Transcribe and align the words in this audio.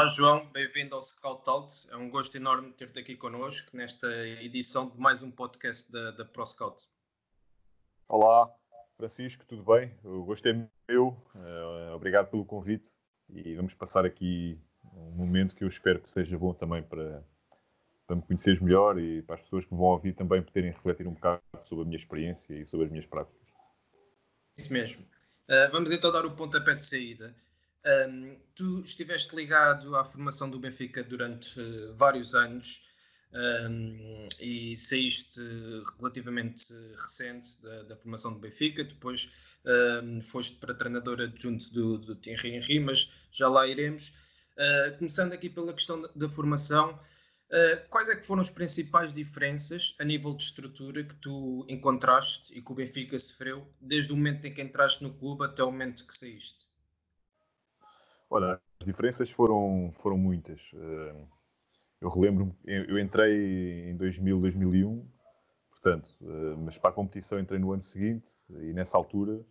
Olá 0.00 0.08
João, 0.08 0.46
bem-vindo 0.46 0.94
ao 0.94 1.02
Scout 1.02 1.44
Talks. 1.44 1.86
É 1.92 1.96
um 1.98 2.08
gosto 2.08 2.34
enorme 2.34 2.72
ter-te 2.72 2.98
aqui 2.98 3.14
connosco 3.14 3.76
nesta 3.76 4.06
edição 4.40 4.88
de 4.88 4.98
mais 4.98 5.22
um 5.22 5.30
podcast 5.30 5.92
da, 5.92 6.12
da 6.12 6.24
Pro 6.24 6.46
Scout. 6.46 6.86
Olá, 8.08 8.50
Francisco, 8.96 9.44
tudo 9.44 9.62
bem? 9.62 9.94
O 10.02 10.24
gosto 10.24 10.48
é 10.48 10.54
meu, 10.88 11.08
uh, 11.34 11.94
obrigado 11.94 12.30
pelo 12.30 12.46
convite 12.46 12.88
e 13.28 13.54
vamos 13.54 13.74
passar 13.74 14.06
aqui 14.06 14.58
um 14.94 15.10
momento 15.10 15.54
que 15.54 15.64
eu 15.64 15.68
espero 15.68 16.00
que 16.00 16.08
seja 16.08 16.38
bom 16.38 16.54
também 16.54 16.82
para, 16.82 17.22
para 18.06 18.16
me 18.16 18.22
conheceres 18.22 18.58
melhor 18.58 18.98
e 18.98 19.20
para 19.20 19.34
as 19.34 19.42
pessoas 19.42 19.66
que 19.66 19.74
vão 19.74 19.84
ouvir 19.84 20.14
também 20.14 20.42
poderem 20.42 20.70
refletir 20.70 21.06
um 21.06 21.12
bocado 21.12 21.42
sobre 21.66 21.82
a 21.82 21.86
minha 21.86 21.98
experiência 21.98 22.54
e 22.54 22.64
sobre 22.64 22.86
as 22.86 22.90
minhas 22.90 23.06
práticas. 23.06 23.46
Isso 24.56 24.72
mesmo. 24.72 25.02
Uh, 25.46 25.70
vamos 25.70 25.92
então 25.92 26.10
dar 26.10 26.24
o 26.24 26.34
pontapé 26.34 26.74
de 26.74 26.86
saída. 26.86 27.36
Um, 27.84 28.38
tu 28.54 28.80
estiveste 28.80 29.34
ligado 29.34 29.96
à 29.96 30.04
formação 30.04 30.50
do 30.50 30.58
Benfica 30.58 31.02
durante 31.02 31.58
uh, 31.58 31.94
vários 31.94 32.34
anos 32.34 32.82
um, 33.32 34.28
e 34.38 34.76
saíste 34.76 35.40
relativamente 35.98 36.64
recente 37.00 37.62
da, 37.62 37.82
da, 37.84 37.96
formação 37.96 38.32
do 38.32 38.38
Benfica, 38.38 38.84
depois 38.84 39.32
um, 40.04 40.20
foste 40.20 40.58
para 40.58 40.74
treinador 40.74 41.20
adjunto 41.20 41.72
do, 41.72 41.98
do 41.98 42.16
Thierry 42.16 42.56
Henry, 42.56 42.80
mas 42.80 43.10
já 43.30 43.48
lá 43.48 43.66
iremos. 43.66 44.08
Uh, 44.58 44.98
começando 44.98 45.32
aqui 45.32 45.48
pela 45.48 45.72
questão 45.72 46.02
da, 46.02 46.08
da 46.14 46.28
formação, 46.28 46.92
uh, 46.92 47.88
quais 47.88 48.10
é 48.10 48.16
que 48.16 48.26
foram 48.26 48.42
as 48.42 48.50
principais 48.50 49.14
diferenças 49.14 49.94
a 49.98 50.04
nível 50.04 50.34
de 50.34 50.42
estrutura 50.42 51.02
que 51.02 51.14
tu 51.14 51.64
encontraste 51.66 52.52
e 52.52 52.60
que 52.60 52.72
o 52.72 52.74
Benfica 52.74 53.18
sofreu 53.18 53.66
desde 53.80 54.12
o 54.12 54.16
momento 54.16 54.46
em 54.46 54.52
que 54.52 54.60
entraste 54.60 55.02
no 55.02 55.14
clube 55.14 55.46
até 55.46 55.62
o 55.62 55.70
momento 55.70 56.06
que 56.06 56.14
saíste? 56.14 56.69
Olha, 58.30 58.60
as 58.80 58.86
diferenças 58.86 59.28
foram, 59.28 59.92
foram 59.96 60.16
muitas. 60.16 60.60
Uh, 60.72 61.26
eu 62.00 62.08
relembro-me, 62.08 62.54
eu 62.64 62.98
entrei 62.98 63.90
em 63.90 63.96
2000, 63.96 64.40
2001, 64.40 65.04
portanto, 65.70 66.08
uh, 66.20 66.56
mas 66.58 66.78
para 66.78 66.90
a 66.90 66.92
competição 66.92 67.40
entrei 67.40 67.58
no 67.58 67.72
ano 67.72 67.82
seguinte 67.82 68.26
e 68.48 68.72
nessa 68.72 68.96
altura 68.96 69.44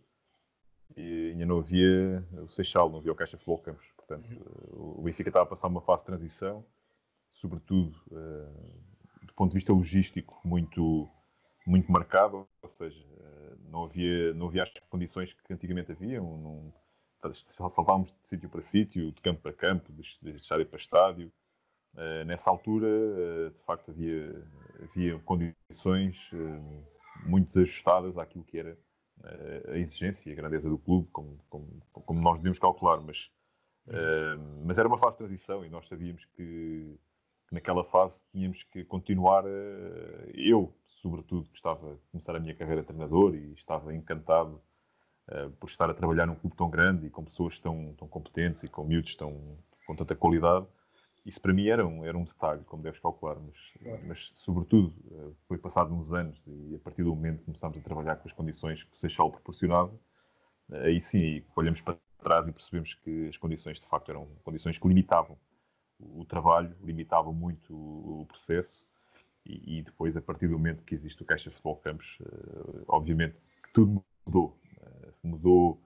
e 0.96 1.32
ainda 1.32 1.44
não 1.44 1.58
havia 1.58 2.26
o 2.42 2.48
Seixal, 2.48 2.88
não 2.88 2.98
havia 2.98 3.12
o 3.12 3.14
Caixa 3.14 3.36
Futebol 3.36 3.58
Campos. 3.58 3.86
Portanto, 3.94 4.26
uh, 4.32 4.98
o 4.98 5.02
Benfica 5.02 5.28
estava 5.28 5.44
a 5.44 5.48
passar 5.48 5.68
uma 5.68 5.82
fase 5.82 6.00
de 6.02 6.06
transição, 6.06 6.64
sobretudo 7.28 7.94
do 9.22 9.34
ponto 9.34 9.50
de 9.50 9.58
vista 9.58 9.72
logístico, 9.72 10.40
muito, 10.42 11.06
muito 11.66 11.92
marcado, 11.92 12.48
ou 12.62 12.68
seja, 12.68 13.06
não 13.68 13.84
havia, 13.84 14.34
não 14.34 14.48
havia 14.48 14.62
as 14.62 14.72
condições 14.88 15.32
que 15.32 15.52
antigamente 15.52 15.92
haviam. 15.92 16.36
Não, 16.38 16.74
saltávamos 17.48 18.12
de 18.12 18.26
sítio 18.26 18.48
para 18.48 18.62
sítio, 18.62 19.12
de 19.12 19.20
campo 19.20 19.42
para 19.42 19.52
campo, 19.52 19.92
de, 19.92 20.02
de 20.22 20.36
estádio 20.36 20.66
para 20.66 20.78
estádio. 20.78 21.32
Uh, 21.94 22.24
nessa 22.24 22.48
altura, 22.48 22.86
uh, 22.86 23.50
de 23.50 23.58
facto, 23.64 23.90
havia, 23.90 24.48
havia 24.82 25.18
condições 25.20 26.30
uh, 26.32 27.28
muito 27.28 27.46
desajustadas 27.46 28.16
àquilo 28.16 28.44
que 28.44 28.58
era 28.58 28.78
a 29.68 29.76
exigência 29.76 30.30
e 30.30 30.32
a 30.32 30.34
grandeza 30.34 30.66
do 30.66 30.78
clube, 30.78 31.06
como, 31.12 31.38
como, 31.50 31.82
como 31.92 32.22
nós 32.22 32.36
devíamos 32.36 32.58
calcular. 32.58 33.02
Mas, 33.02 33.30
mas 34.64 34.78
era 34.78 34.88
uma 34.88 34.96
fase 34.96 35.12
de 35.12 35.18
transição 35.18 35.62
e 35.62 35.68
nós 35.68 35.86
sabíamos 35.86 36.24
que, 36.24 36.98
que 37.46 37.54
naquela 37.54 37.84
fase 37.84 38.18
tínhamos 38.32 38.62
que 38.62 38.82
continuar. 38.82 39.44
eu, 40.32 40.74
sobretudo, 41.02 41.50
que 41.50 41.56
estava 41.56 41.92
a 41.92 41.96
começar 42.10 42.34
a 42.34 42.40
minha 42.40 42.54
carreira 42.54 42.80
de 42.80 42.86
treinador 42.86 43.34
e 43.34 43.52
estava 43.52 43.94
encantado 43.94 44.58
por 45.58 45.68
estar 45.68 45.88
a 45.88 45.94
trabalhar 45.94 46.26
num 46.26 46.34
clube 46.34 46.56
tão 46.56 46.68
grande 46.68 47.06
e 47.06 47.10
com 47.10 47.24
pessoas 47.24 47.58
tão, 47.58 47.94
tão 47.94 48.08
competentes 48.08 48.62
e 48.64 48.68
com 48.68 48.84
miúdos 48.84 49.14
tão, 49.14 49.40
com 49.86 49.96
tanta 49.96 50.14
qualidade. 50.14 50.66
Isso 51.24 51.40
para 51.40 51.52
mim 51.52 51.68
era 51.68 51.86
um, 51.86 52.04
era 52.04 52.16
um 52.16 52.24
detalhe, 52.24 52.64
como 52.64 52.82
deves 52.82 52.98
calcular, 52.98 53.36
mas, 53.38 53.56
claro. 53.82 54.02
mas 54.06 54.30
sobretudo 54.36 54.88
uh, 55.10 55.36
foi 55.46 55.58
passado 55.58 55.94
uns 55.94 56.12
anos 56.12 56.42
e 56.46 56.74
a 56.74 56.78
partir 56.78 57.02
do 57.02 57.14
momento 57.14 57.40
que 57.40 57.44
começámos 57.44 57.78
a 57.78 57.82
trabalhar 57.82 58.16
com 58.16 58.26
as 58.26 58.32
condições 58.32 58.84
que 58.84 58.96
o 58.96 58.98
Seixal 58.98 59.30
proporcionava, 59.30 59.92
uh, 60.70 60.76
aí 60.76 61.00
sim 61.00 61.44
olhamos 61.54 61.80
para 61.82 61.98
trás 62.22 62.48
e 62.48 62.52
percebemos 62.52 62.94
que 62.94 63.28
as 63.28 63.36
condições 63.36 63.78
de 63.78 63.86
facto 63.86 64.10
eram 64.10 64.26
condições 64.42 64.78
que 64.78 64.88
limitavam 64.88 65.36
o, 65.98 66.24
trabalho, 66.24 66.74
limitavam 66.82 67.34
muito 67.34 67.74
o, 67.74 68.22
o 68.22 68.26
processo 68.26 68.86
e, 69.44 69.78
e, 69.78 69.82
depois 69.82 70.16
a 70.16 70.22
partir 70.22 70.48
do 70.48 70.54
momento 70.54 70.82
que 70.82 70.94
existe 70.94 71.22
o 71.22 71.26
Caixa 71.26 71.50
Futebol 71.50 71.76
Campos, 71.76 72.18
obviamente 72.88 73.36
que 73.62 73.72
tudo 73.74 74.02
mudou 74.26 74.58
mudou 75.22 75.80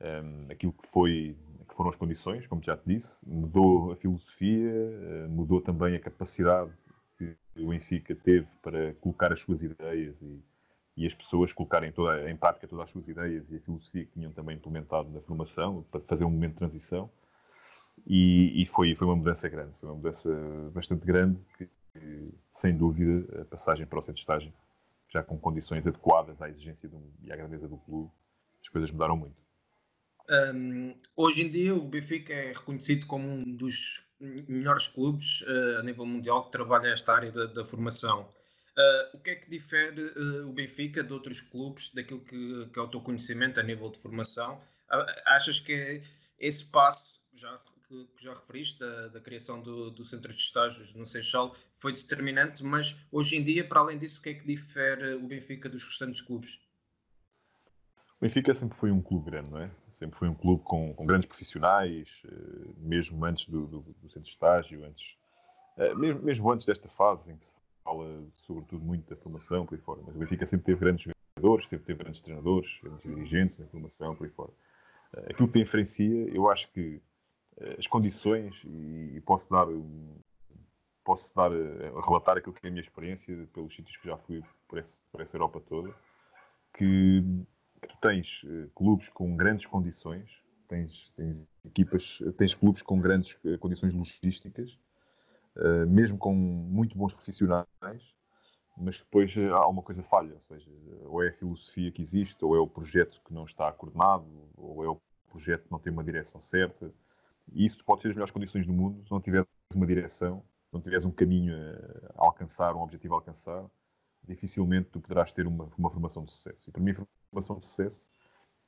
um, 0.00 0.50
aquilo 0.50 0.72
que, 0.72 0.86
foi, 0.88 1.36
que 1.68 1.74
foram 1.74 1.90
as 1.90 1.96
condições, 1.96 2.46
como 2.46 2.62
já 2.62 2.76
te 2.76 2.86
disse, 2.86 3.26
mudou 3.28 3.92
a 3.92 3.96
filosofia, 3.96 4.72
uh, 4.72 5.28
mudou 5.30 5.60
também 5.60 5.94
a 5.94 6.00
capacidade 6.00 6.72
que 7.16 7.36
o 7.56 7.68
Benfica 7.68 8.14
teve 8.14 8.46
para 8.62 8.94
colocar 8.94 9.32
as 9.32 9.40
suas 9.40 9.62
ideias 9.62 10.20
e, 10.20 10.42
e 10.96 11.06
as 11.06 11.14
pessoas 11.14 11.52
colocarem 11.52 11.92
toda, 11.92 12.30
em 12.30 12.36
prática 12.36 12.66
todas 12.66 12.84
as 12.84 12.90
suas 12.90 13.08
ideias 13.08 13.50
e 13.50 13.56
a 13.56 13.60
filosofia 13.60 14.04
que 14.04 14.12
tinham 14.12 14.32
também 14.32 14.56
implementado 14.56 15.12
na 15.12 15.20
formação, 15.20 15.84
para 15.90 16.00
fazer 16.00 16.24
um 16.24 16.30
momento 16.30 16.52
de 16.52 16.58
transição. 16.58 17.10
E, 18.06 18.62
e 18.62 18.66
foi, 18.66 18.94
foi 18.94 19.06
uma 19.06 19.16
mudança 19.16 19.48
grande, 19.48 19.78
foi 19.78 19.88
uma 19.88 19.96
mudança 19.96 20.28
bastante 20.74 21.06
grande 21.06 21.44
que, 21.56 21.68
sem 22.50 22.76
dúvida, 22.76 23.42
a 23.42 23.44
passagem 23.44 23.86
para 23.86 23.98
o 23.98 24.02
centro 24.02 24.14
de 24.14 24.20
estágio, 24.20 24.52
já 25.08 25.22
com 25.22 25.38
condições 25.38 25.86
adequadas 25.86 26.42
à 26.42 26.48
exigência 26.48 26.88
do, 26.88 27.00
e 27.22 27.32
à 27.32 27.36
grandeza 27.36 27.68
do 27.68 27.76
clube, 27.78 28.10
as 28.64 28.68
coisas 28.70 28.90
mudaram 28.90 29.16
muito. 29.16 29.36
Um, 30.30 30.98
hoje 31.14 31.42
em 31.42 31.50
dia, 31.50 31.74
o 31.74 31.86
Benfica 31.86 32.32
é 32.32 32.52
reconhecido 32.52 33.06
como 33.06 33.28
um 33.28 33.56
dos 33.56 34.02
melhores 34.20 34.88
clubes 34.88 35.42
uh, 35.42 35.80
a 35.80 35.82
nível 35.82 36.06
mundial 36.06 36.46
que 36.46 36.52
trabalha 36.52 36.88
esta 36.88 37.12
área 37.12 37.30
da, 37.30 37.44
da 37.46 37.64
formação. 37.64 38.22
Uh, 38.76 39.16
o 39.16 39.20
que 39.20 39.30
é 39.30 39.34
que 39.36 39.50
difere 39.50 40.02
uh, 40.02 40.48
o 40.48 40.52
Benfica 40.52 41.04
de 41.04 41.12
outros 41.12 41.40
clubes 41.40 41.92
daquilo 41.92 42.20
que, 42.20 42.66
que, 42.72 42.78
é 42.78 42.82
o 42.82 42.88
teu 42.88 43.00
conhecimento 43.00 43.60
a 43.60 43.62
nível 43.62 43.90
de 43.90 43.98
formação? 43.98 44.60
achas 45.26 45.58
que 45.58 46.00
esse 46.38 46.66
passo, 46.70 47.24
já, 47.34 47.58
que, 47.88 48.04
que 48.16 48.22
já 48.22 48.34
referiste, 48.34 48.78
da, 48.78 49.08
da 49.08 49.20
criação 49.20 49.60
do, 49.60 49.90
do, 49.90 50.04
centro 50.04 50.32
de 50.32 50.40
estágios 50.40 50.94
no 50.94 51.04
Seixal, 51.04 51.56
foi 51.76 51.92
determinante, 51.92 52.62
mas 52.62 52.96
hoje 53.10 53.36
em 53.36 53.42
dia, 53.42 53.66
para 53.66 53.80
além 53.80 53.98
disso, 53.98 54.20
o 54.20 54.22
que 54.22 54.28
é 54.28 54.34
que 54.34 54.46
difere 54.46 55.14
o 55.14 55.26
Benfica 55.26 55.68
dos 55.68 55.84
restantes 55.84 56.20
clubes? 56.20 56.60
Benfica 58.24 58.54
sempre 58.54 58.74
foi 58.78 58.90
um 58.90 59.02
clube 59.02 59.30
grande, 59.30 59.50
não 59.50 59.58
é? 59.58 59.70
Sempre 59.98 60.18
foi 60.18 60.30
um 60.30 60.34
clube 60.34 60.62
com, 60.64 60.94
com 60.94 61.04
grandes 61.04 61.28
profissionais, 61.28 62.22
eh, 62.24 62.72
mesmo 62.78 63.22
antes 63.22 63.44
do, 63.44 63.66
do, 63.66 63.76
do 63.76 64.08
centro 64.08 64.22
de 64.22 64.30
estágio, 64.30 64.82
antes, 64.82 65.14
eh, 65.76 65.94
mesmo, 65.94 66.22
mesmo, 66.22 66.50
antes 66.50 66.64
desta 66.64 66.88
fase 66.88 67.30
em 67.30 67.36
que 67.36 67.44
se 67.44 67.52
fala 67.84 68.26
sobretudo 68.32 68.82
muito 68.82 69.10
da 69.10 69.16
formação 69.20 69.66
por 69.66 69.74
aí 69.74 69.80
fora. 69.82 70.00
Mas 70.06 70.16
o 70.16 70.18
Benfica 70.18 70.46
sempre 70.46 70.64
teve 70.64 70.80
grandes 70.80 71.06
jogadores, 71.36 71.68
sempre 71.68 71.84
teve 71.84 72.02
grandes 72.02 72.22
treinadores, 72.22 72.80
grandes 72.82 73.02
dirigentes 73.02 73.58
na 73.58 73.66
formação 73.66 74.16
por 74.16 74.24
aí 74.24 74.30
fora. 74.32 74.52
Eh, 75.16 75.32
aquilo 75.32 75.46
que 75.46 75.62
diferencia, 75.62 76.34
eu 76.34 76.50
acho 76.50 76.72
que 76.72 77.02
as 77.78 77.86
condições, 77.86 78.62
e 78.64 79.22
posso 79.26 79.48
dar 79.50 79.66
posso 81.04 81.32
dar 81.36 81.50
relatar 82.04 82.38
aquilo 82.38 82.54
que 82.54 82.66
é 82.66 82.68
a 82.68 82.72
minha 82.72 82.82
experiência 82.82 83.46
pelos 83.52 83.76
sítios 83.76 83.98
que 83.98 84.08
já 84.08 84.16
fui 84.16 84.42
por 84.66 84.82
por 85.12 85.20
essa 85.20 85.36
Europa 85.36 85.60
toda, 85.60 85.94
que 86.72 87.22
tu 87.88 87.96
tens 88.00 88.42
uh, 88.44 88.70
clubes 88.74 89.08
com 89.08 89.36
grandes 89.36 89.66
condições, 89.66 90.42
tens, 90.68 91.12
tens, 91.16 91.46
equipas, 91.64 92.18
tens 92.36 92.54
clubes 92.54 92.82
com 92.82 93.00
grandes 93.00 93.36
uh, 93.44 93.58
condições 93.58 93.92
logísticas, 93.92 94.78
uh, 95.56 95.86
mesmo 95.88 96.18
com 96.18 96.34
muito 96.34 96.96
bons 96.96 97.14
profissionais, 97.14 97.66
mas 98.76 98.98
depois 98.98 99.36
eh, 99.36 99.48
há 99.50 99.68
uma 99.68 99.82
coisa 99.82 100.02
falha, 100.02 100.34
ou 100.34 100.40
seja, 100.40 100.68
ou 101.04 101.22
é 101.22 101.28
a 101.28 101.32
filosofia 101.32 101.92
que 101.92 102.02
existe, 102.02 102.44
ou 102.44 102.56
é 102.56 102.58
o 102.58 102.66
projeto 102.66 103.20
que 103.24 103.32
não 103.32 103.44
está 103.44 103.70
coordenado, 103.72 104.26
ou 104.56 104.84
é 104.84 104.88
o 104.88 105.00
projeto 105.28 105.64
que 105.64 105.70
não 105.70 105.78
tem 105.78 105.92
uma 105.92 106.02
direção 106.02 106.40
certa. 106.40 106.92
E 107.52 107.64
isso 107.64 107.84
pode 107.84 108.02
ser 108.02 108.08
as 108.08 108.14
melhores 108.16 108.32
condições 108.32 108.66
do 108.66 108.72
mundo 108.72 109.04
se 109.04 109.12
não 109.12 109.20
tiveres 109.20 109.46
uma 109.72 109.86
direção, 109.86 110.42
se 110.66 110.74
não 110.74 110.80
tiveres 110.80 111.04
um 111.04 111.12
caminho 111.12 111.54
a 112.16 112.24
alcançar, 112.24 112.74
um 112.74 112.80
objetivo 112.80 113.14
a 113.14 113.18
alcançar, 113.18 113.64
dificilmente 114.26 114.88
tu 114.90 115.00
poderás 115.00 115.32
ter 115.32 115.46
uma, 115.46 115.70
uma 115.78 115.90
formação 115.90 116.24
de 116.24 116.32
sucesso. 116.32 116.68
E 116.68 116.72
para 116.72 116.82
mim, 116.82 116.90
a 116.90 116.94
formação 117.34 117.58
de 117.58 117.64
sucesso 117.64 118.06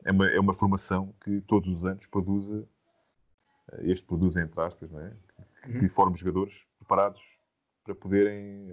é 0.04 0.12
uma, 0.12 0.26
é 0.26 0.40
uma 0.40 0.54
formação 0.54 1.14
que 1.24 1.40
todos 1.42 1.72
os 1.72 1.84
anos 1.84 2.06
produz, 2.06 2.50
eh, 2.50 3.90
este 3.90 4.04
produz 4.04 4.36
entre 4.36 4.60
aspas, 4.60 4.90
não 4.90 5.00
é? 5.00 5.16
que, 5.62 5.80
que 5.80 5.88
forme 5.88 6.16
jogadores 6.16 6.66
preparados 6.78 7.22
para 7.84 7.94
poderem 7.94 8.72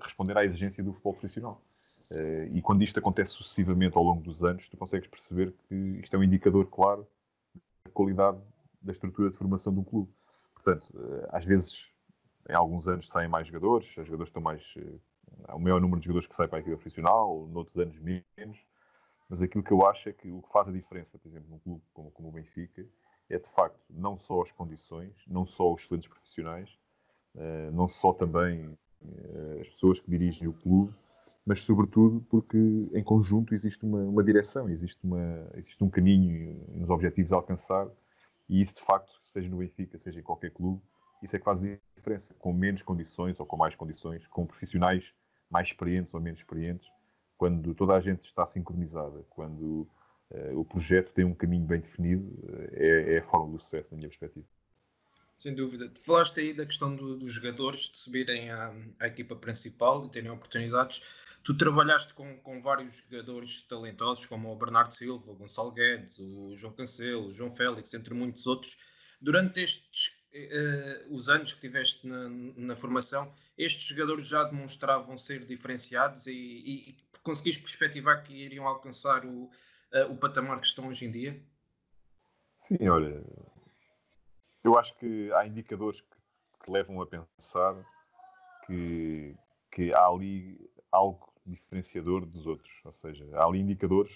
responder 0.00 0.36
à 0.36 0.44
exigência 0.44 0.82
do 0.82 0.92
futebol 0.92 1.14
profissional. 1.14 1.62
Eh, 2.12 2.48
e 2.52 2.62
quando 2.62 2.82
isto 2.82 2.98
acontece 2.98 3.32
sucessivamente 3.32 3.96
ao 3.96 4.02
longo 4.02 4.22
dos 4.22 4.44
anos, 4.44 4.68
tu 4.68 4.76
consegues 4.76 5.08
perceber 5.08 5.54
que 5.68 5.74
isto 5.74 6.14
é 6.14 6.18
um 6.18 6.22
indicador 6.22 6.66
claro 6.66 7.06
da 7.84 7.90
qualidade 7.90 8.38
da 8.82 8.92
estrutura 8.92 9.30
de 9.30 9.36
formação 9.36 9.72
de 9.72 9.80
um 9.80 9.84
clube. 9.84 10.12
Portanto, 10.54 10.86
eh, 10.94 11.28
às 11.30 11.44
vezes, 11.44 11.86
em 12.48 12.54
alguns 12.54 12.86
anos 12.86 13.08
saem 13.08 13.28
mais 13.28 13.46
jogadores, 13.46 13.88
os 13.96 14.06
jogadores 14.06 14.28
estão 14.28 14.42
mais. 14.42 14.74
Eh, 14.76 14.98
há 15.48 15.56
um 15.56 15.60
maior 15.60 15.80
número 15.80 16.00
de 16.00 16.06
jogadores 16.06 16.28
que 16.28 16.34
saem 16.34 16.48
para 16.48 16.58
a 16.58 16.60
equipa 16.60 16.76
profissional, 16.76 17.46
noutros 17.48 17.76
anos 17.78 17.98
menos, 17.98 18.58
mas 19.28 19.42
aquilo 19.42 19.64
que 19.64 19.72
eu 19.72 19.86
acho 19.86 20.08
é 20.08 20.12
que 20.12 20.30
o 20.30 20.42
que 20.42 20.52
faz 20.52 20.68
a 20.68 20.72
diferença, 20.72 21.18
por 21.18 21.28
exemplo, 21.28 21.50
num 21.50 21.58
clube 21.58 21.82
como, 21.92 22.10
como 22.10 22.28
o 22.28 22.32
Benfica, 22.32 22.86
é 23.28 23.38
de 23.38 23.48
facto 23.48 23.80
não 23.90 24.16
só 24.16 24.42
as 24.42 24.52
condições, 24.52 25.12
não 25.26 25.46
só 25.46 25.72
os 25.72 25.82
excelentes 25.82 26.08
profissionais, 26.08 26.78
não 27.72 27.88
só 27.88 28.12
também 28.12 28.76
eh, 29.04 29.58
as 29.60 29.68
pessoas 29.68 29.98
que 29.98 30.10
dirigem 30.10 30.48
o 30.48 30.52
clube, 30.52 30.94
mas 31.44 31.60
sobretudo 31.60 32.20
porque 32.30 32.56
em 32.92 33.02
conjunto 33.02 33.52
existe 33.52 33.84
uma, 33.84 34.02
uma 34.02 34.24
direção, 34.24 34.68
existe, 34.68 34.98
uma, 35.04 35.50
existe 35.54 35.82
um 35.82 35.90
caminho 35.90 36.64
nos 36.74 36.88
objetivos 36.88 37.32
a 37.32 37.36
alcançar 37.36 37.88
e 38.48 38.62
isso 38.62 38.76
de 38.76 38.82
facto, 38.82 39.12
seja 39.26 39.48
no 39.48 39.58
Benfica, 39.58 39.98
seja 39.98 40.20
em 40.20 40.22
qualquer 40.22 40.50
clube, 40.50 40.80
isso 41.22 41.34
é 41.36 41.38
que 41.38 41.44
faz 41.44 41.62
a 41.62 41.78
diferença, 41.96 42.34
com 42.34 42.52
menos 42.52 42.82
condições 42.82 43.38
ou 43.40 43.46
com 43.46 43.56
mais 43.56 43.74
condições, 43.74 44.26
com 44.28 44.46
profissionais 44.46 45.12
mais 45.50 45.68
experientes 45.68 46.12
ou 46.14 46.20
menos 46.20 46.40
experientes, 46.40 46.88
quando 47.36 47.74
toda 47.74 47.94
a 47.94 48.00
gente 48.00 48.22
está 48.22 48.46
sincronizada, 48.46 49.24
quando 49.30 49.88
uh, 50.30 50.58
o 50.58 50.64
projeto 50.64 51.12
tem 51.12 51.24
um 51.24 51.34
caminho 51.34 51.66
bem 51.66 51.80
definido, 51.80 52.26
uh, 52.44 52.68
é, 52.72 53.14
é 53.14 53.18
a 53.18 53.22
forma 53.22 53.52
do 53.52 53.58
sucesso, 53.58 53.90
na 53.92 53.98
minha 53.98 54.08
perspectiva. 54.08 54.46
Sem 55.36 55.54
dúvida. 55.54 55.90
Falaste 56.06 56.40
aí 56.40 56.54
da 56.54 56.64
questão 56.64 56.94
do, 56.94 57.16
dos 57.16 57.32
jogadores 57.32 57.90
de 57.90 57.98
subirem 57.98 58.50
à, 58.50 58.72
à, 59.00 59.06
equipa 59.08 59.34
principal 59.34 60.06
e 60.06 60.10
terem 60.10 60.30
oportunidades. 60.30 61.02
Tu 61.42 61.54
trabalhaste 61.56 62.14
com, 62.14 62.38
com 62.38 62.62
vários 62.62 62.98
jogadores 62.98 63.62
talentosos, 63.62 64.26
como 64.26 64.50
o 64.50 64.56
Bernardo 64.56 64.94
Silva, 64.94 65.32
o 65.32 65.34
Gonçalo 65.34 65.72
Guedes, 65.72 66.18
o 66.18 66.56
João 66.56 66.72
Cancelo, 66.72 67.26
o 67.26 67.32
João 67.32 67.50
Félix, 67.50 67.92
entre 67.92 68.14
muitos 68.14 68.46
outros. 68.46 68.78
Durante 69.20 69.60
estes 69.60 70.24
uh, 70.34 71.14
os 71.14 71.28
anos 71.28 71.52
que 71.54 71.60
tiveste 71.60 72.06
na, 72.06 72.28
na, 72.28 72.76
formação, 72.76 73.32
estes 73.56 73.88
jogadores 73.88 74.28
já 74.28 74.44
demonstravam 74.44 75.16
ser 75.16 75.46
diferenciados 75.46 76.26
e, 76.26 76.32
e 76.32 76.96
conseguiste 77.24 77.62
perspectivar 77.62 78.22
que 78.22 78.32
iriam 78.32 78.68
alcançar 78.68 79.24
o, 79.24 79.44
uh, 79.44 80.12
o 80.12 80.16
patamar 80.16 80.60
que 80.60 80.66
estão 80.66 80.86
hoje 80.86 81.06
em 81.06 81.10
dia? 81.10 81.42
Sim, 82.58 82.88
olha, 82.88 83.22
eu 84.62 84.78
acho 84.78 84.94
que 84.96 85.32
há 85.32 85.46
indicadores 85.46 86.00
que, 86.00 86.64
que 86.64 86.70
levam 86.70 87.00
a 87.00 87.06
pensar 87.06 87.74
que, 88.66 89.34
que 89.70 89.92
há 89.92 90.06
ali 90.06 90.70
algo 90.92 91.32
diferenciador 91.44 92.24
dos 92.24 92.46
outros. 92.46 92.72
Ou 92.84 92.92
seja, 92.92 93.26
há 93.34 93.44
ali 93.44 93.60
indicadores 93.60 94.12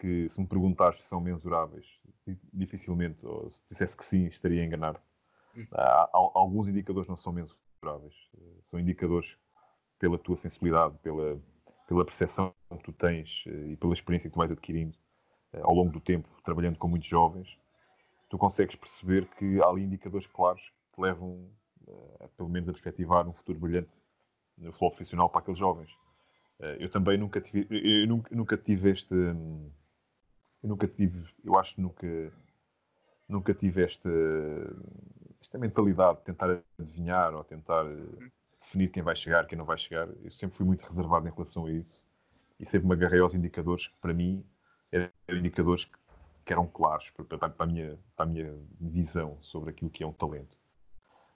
que, 0.00 0.28
se 0.28 0.40
me 0.40 0.46
perguntares 0.46 1.00
se 1.00 1.08
são 1.08 1.20
mensuráveis, 1.20 1.86
dificilmente, 2.52 3.24
ou 3.24 3.50
se 3.50 3.62
dissesse 3.68 3.96
que 3.96 4.04
sim, 4.04 4.26
estaria 4.26 4.64
enganado. 4.64 5.00
Hum. 5.56 5.66
Há, 5.72 6.08
alguns 6.12 6.68
indicadores 6.68 7.08
não 7.08 7.16
são 7.16 7.32
mensuráveis. 7.32 8.14
São 8.62 8.78
indicadores 8.78 9.36
pela 9.98 10.18
tua 10.18 10.36
sensibilidade, 10.36 10.96
pela, 10.98 11.40
pela 11.88 12.04
percepção 12.04 12.54
que 12.70 12.84
tu 12.84 12.92
tens 12.92 13.42
eh, 13.48 13.72
e 13.72 13.76
pela 13.76 13.92
experiência 13.92 14.30
que 14.30 14.34
tu 14.34 14.38
vais 14.38 14.52
adquirindo 14.52 14.96
eh, 15.52 15.60
ao 15.62 15.74
longo 15.74 15.90
do 15.90 16.00
tempo, 16.00 16.28
trabalhando 16.44 16.78
com 16.78 16.86
muitos 16.86 17.08
jovens 17.08 17.58
tu 18.28 18.36
consegues 18.36 18.76
perceber 18.76 19.26
que 19.36 19.60
há 19.62 19.68
ali 19.68 19.82
indicadores 19.82 20.26
claros 20.26 20.62
que 20.62 20.96
te 20.96 21.00
levam, 21.00 21.50
uh, 21.86 22.28
pelo 22.36 22.48
menos, 22.48 22.68
a 22.68 22.72
perspectivar 22.72 23.26
um 23.26 23.32
futuro 23.32 23.58
brilhante 23.58 23.90
no 24.56 24.72
futebol 24.72 24.90
profissional 24.90 25.30
para 25.30 25.40
aqueles 25.40 25.58
jovens. 25.58 25.90
Eu 26.80 26.90
também 26.90 27.16
nunca 27.16 27.40
tive, 27.40 27.68
eu 27.70 28.08
nunca, 28.08 28.34
nunca 28.34 28.56
tive 28.56 28.90
este, 28.90 29.14
eu 29.14 29.70
nunca 30.64 30.88
tive, 30.88 31.24
eu 31.44 31.56
acho 31.56 31.80
nunca, 31.80 32.32
nunca 33.28 33.54
tive 33.54 33.84
esta, 33.84 34.10
esta 35.40 35.56
mentalidade 35.56 36.18
de 36.18 36.24
tentar 36.24 36.60
adivinhar 36.76 37.32
ou 37.32 37.44
tentar 37.44 37.86
eh, 37.86 38.30
definir 38.68 38.88
quem 38.88 39.02
vai 39.02 39.16
chegar, 39.16 39.46
quem 39.46 39.56
não 39.56 39.64
vai 39.64 39.78
chegar. 39.78 40.08
Eu 40.22 40.30
sempre 40.30 40.56
fui 40.56 40.66
muito 40.66 40.86
reservado 40.86 41.26
em 41.26 41.32
relação 41.32 41.66
a 41.66 41.72
isso 41.72 42.02
e 42.60 42.66
sempre 42.66 42.86
me 42.86 42.94
agarrei 42.94 43.20
aos 43.20 43.34
indicadores 43.34 43.86
que, 43.86 43.98
para 44.00 44.12
mim, 44.12 44.44
eram 44.92 45.10
indicadores 45.30 45.88
que 46.44 46.52
eram 46.52 46.66
claros 46.66 47.10
para, 47.10 47.38
para, 47.38 47.54
a 47.58 47.66
minha, 47.66 47.98
para 48.14 48.24
a 48.24 48.28
minha 48.28 48.54
visão 48.80 49.38
sobre 49.40 49.70
aquilo 49.70 49.90
que 49.90 50.04
é 50.04 50.06
um 50.06 50.12
talento. 50.12 50.56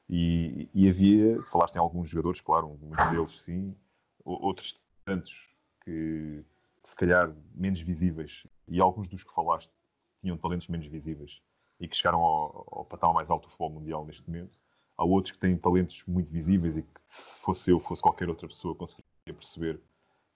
E, 0.08 0.68
e 0.74 0.88
havia, 0.88 1.40
falaste 1.50 1.76
em 1.76 1.78
alguns 1.78 2.10
jogadores, 2.10 2.40
claro, 2.40 2.78
muitos 2.80 3.06
deles 3.10 3.40
sim, 3.40 3.74
outros 4.24 4.78
tantos 5.04 5.32
que, 5.84 6.44
que 6.82 6.88
se 6.88 6.96
calhar 6.96 7.32
menos 7.54 7.80
visíveis, 7.80 8.46
e 8.68 8.80
alguns 8.80 9.08
dos 9.08 9.22
que 9.22 9.32
falaste 9.32 9.70
tinham 10.20 10.36
talentos 10.36 10.68
menos 10.68 10.86
visíveis 10.86 11.40
e 11.80 11.88
que 11.88 11.96
chegaram 11.96 12.20
ao, 12.20 12.66
ao 12.70 12.84
patamar 12.84 13.14
mais 13.14 13.30
alto 13.30 13.44
do 13.44 13.48
futebol 13.48 13.70
mundial 13.70 14.04
neste 14.04 14.26
momento. 14.28 14.58
Há 15.02 15.04
outros 15.04 15.32
que 15.32 15.40
têm 15.40 15.56
talentos 15.56 16.04
muito 16.06 16.30
visíveis 16.30 16.76
e 16.76 16.82
que 16.82 16.88
se 16.94 17.40
fosse 17.40 17.72
eu, 17.72 17.80
fosse 17.80 18.00
qualquer 18.00 18.28
outra 18.28 18.46
pessoa, 18.46 18.72
conseguiria 18.72 19.34
perceber 19.34 19.80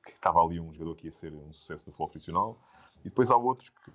que 0.04 0.10
estava 0.10 0.42
ali 0.42 0.58
um 0.58 0.72
jogador 0.72 0.96
que 0.96 1.06
ia 1.06 1.12
ser 1.12 1.32
um 1.32 1.52
sucesso 1.52 1.84
no 1.86 1.92
futebol 1.92 2.08
profissional. 2.08 2.58
E 3.00 3.04
depois 3.04 3.30
há 3.30 3.36
outros 3.36 3.68
que 3.68 3.92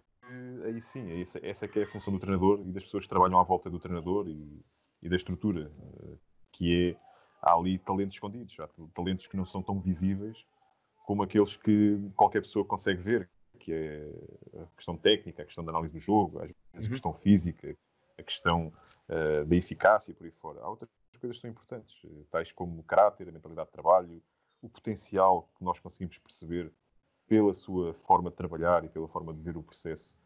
aí 0.64 0.82
sim, 0.82 1.12
é 1.12 1.20
essa, 1.20 1.46
essa 1.46 1.66
é 1.66 1.68
que 1.68 1.78
é 1.78 1.84
a 1.84 1.92
função 1.92 2.14
do 2.14 2.20
treinador 2.20 2.62
e 2.62 2.72
das 2.72 2.86
pessoas 2.86 3.04
que 3.04 3.10
trabalham 3.10 3.38
à 3.38 3.44
volta 3.44 3.70
do 3.70 3.80
treinador 3.80 4.30
e, 4.30 4.64
e 5.02 5.10
da 5.10 5.18
estrutura, 5.18 5.70
eh, 5.70 6.18
que 6.54 6.92
é, 6.92 6.96
há 7.42 7.54
ali 7.54 7.78
talentos 7.78 8.16
escondidos, 8.16 8.58
há 8.58 8.70
talentos 8.94 9.28
que 9.28 9.36
não 9.36 9.46
são 9.46 9.62
tão 9.62 9.78
visíveis 9.78 10.46
como 11.06 11.22
aqueles 11.22 11.58
que 11.58 12.00
qualquer 12.16 12.44
pessoa 12.44 12.64
consegue 12.64 13.02
ver, 13.02 13.30
que 13.60 13.74
é 13.74 14.10
a 14.62 14.66
questão 14.78 14.96
técnica, 14.96 15.42
a 15.42 15.46
questão 15.46 15.66
da 15.66 15.72
análise 15.72 15.92
do 15.92 16.00
jogo, 16.00 16.40
às 16.40 16.48
vezes 16.48 16.56
a 16.76 16.80
uhum. 16.80 16.90
questão 16.90 17.14
física, 17.14 17.76
a 18.18 18.24
questão 18.24 18.74
uh, 19.10 19.46
da 19.46 19.56
eficácia 19.56 20.14
por 20.14 20.26
aí 20.26 20.32
fora. 20.32 20.62
Há 20.62 20.70
outras 20.70 20.90
coisas 21.20 21.38
que 21.38 21.42
são 21.42 21.50
importantes, 21.50 22.02
eh, 22.04 22.24
tais 22.32 22.52
como 22.52 22.80
o 22.80 22.84
caráter, 22.84 23.30
a 23.30 23.32
mentalidade 23.32 23.68
de 23.68 23.74
trabalho, 23.74 24.22
o 24.62 24.70
potencial 24.70 25.50
que 25.58 25.64
nós 25.64 25.80
conseguimos 25.80 26.18
perceber 26.18 26.72
pela 27.28 27.54
sua 27.54 27.94
forma 27.94 28.30
de 28.30 28.36
trabalhar 28.36 28.84
e 28.84 28.90
pela 28.90 29.08
forma 29.08 29.34
de 29.34 29.42
ver 29.42 29.56
o 29.56 29.64
processo, 29.64 30.18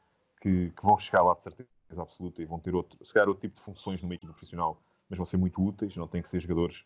que, 0.41 0.71
que 0.71 0.83
vão 0.83 0.97
chegar 0.97 1.21
lá 1.21 1.33
de 1.33 1.43
certeza 1.43 1.67
absoluta 1.97 2.41
e 2.41 2.45
vão 2.45 2.59
ter 2.59 2.73
outro, 2.73 2.97
calhar 3.13 3.27
outro 3.27 3.41
tipo 3.41 3.55
de 3.55 3.61
funções 3.61 4.01
numa 4.01 4.15
equipe 4.15 4.31
profissional, 4.31 4.81
mas 5.09 5.17
vão 5.17 5.25
ser 5.25 5.37
muito 5.37 5.61
úteis, 5.61 5.95
não 5.95 6.07
têm 6.07 6.21
que 6.21 6.29
ser 6.29 6.39
jogadores 6.39 6.83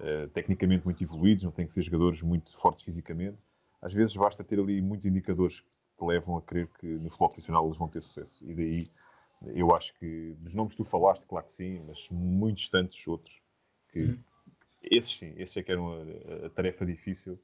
uh, 0.00 0.28
tecnicamente 0.28 0.84
muito 0.84 1.02
evoluídos, 1.02 1.44
não 1.44 1.52
têm 1.52 1.66
que 1.66 1.72
ser 1.72 1.82
jogadores 1.82 2.20
muito 2.20 2.56
fortes 2.58 2.84
fisicamente. 2.84 3.38
Às 3.80 3.94
vezes 3.94 4.14
basta 4.14 4.44
ter 4.44 4.60
ali 4.60 4.80
muitos 4.82 5.06
indicadores 5.06 5.60
que 5.96 6.04
levam 6.04 6.36
a 6.36 6.42
crer 6.42 6.68
que 6.78 6.86
no 6.86 7.08
futebol 7.08 7.28
profissional 7.28 7.64
eles 7.64 7.78
vão 7.78 7.88
ter 7.88 8.02
sucesso. 8.02 8.44
E 8.44 8.54
daí 8.54 8.72
eu 9.54 9.74
acho 9.74 9.94
que 9.98 10.34
dos 10.38 10.54
nomes 10.54 10.74
que 10.74 10.82
tu 10.82 10.84
falaste, 10.84 11.26
claro 11.26 11.46
que 11.46 11.52
sim, 11.52 11.80
mas 11.86 12.08
muitos 12.10 12.68
tantos 12.68 13.06
outros 13.06 13.40
que 13.90 14.00
uhum. 14.00 14.18
esses 14.82 15.16
sim, 15.16 15.32
esses 15.36 15.56
é 15.56 15.62
que 15.62 15.72
eram 15.72 15.92
a, 15.92 16.46
a 16.46 16.50
tarefa 16.50 16.84
difícil 16.86 17.38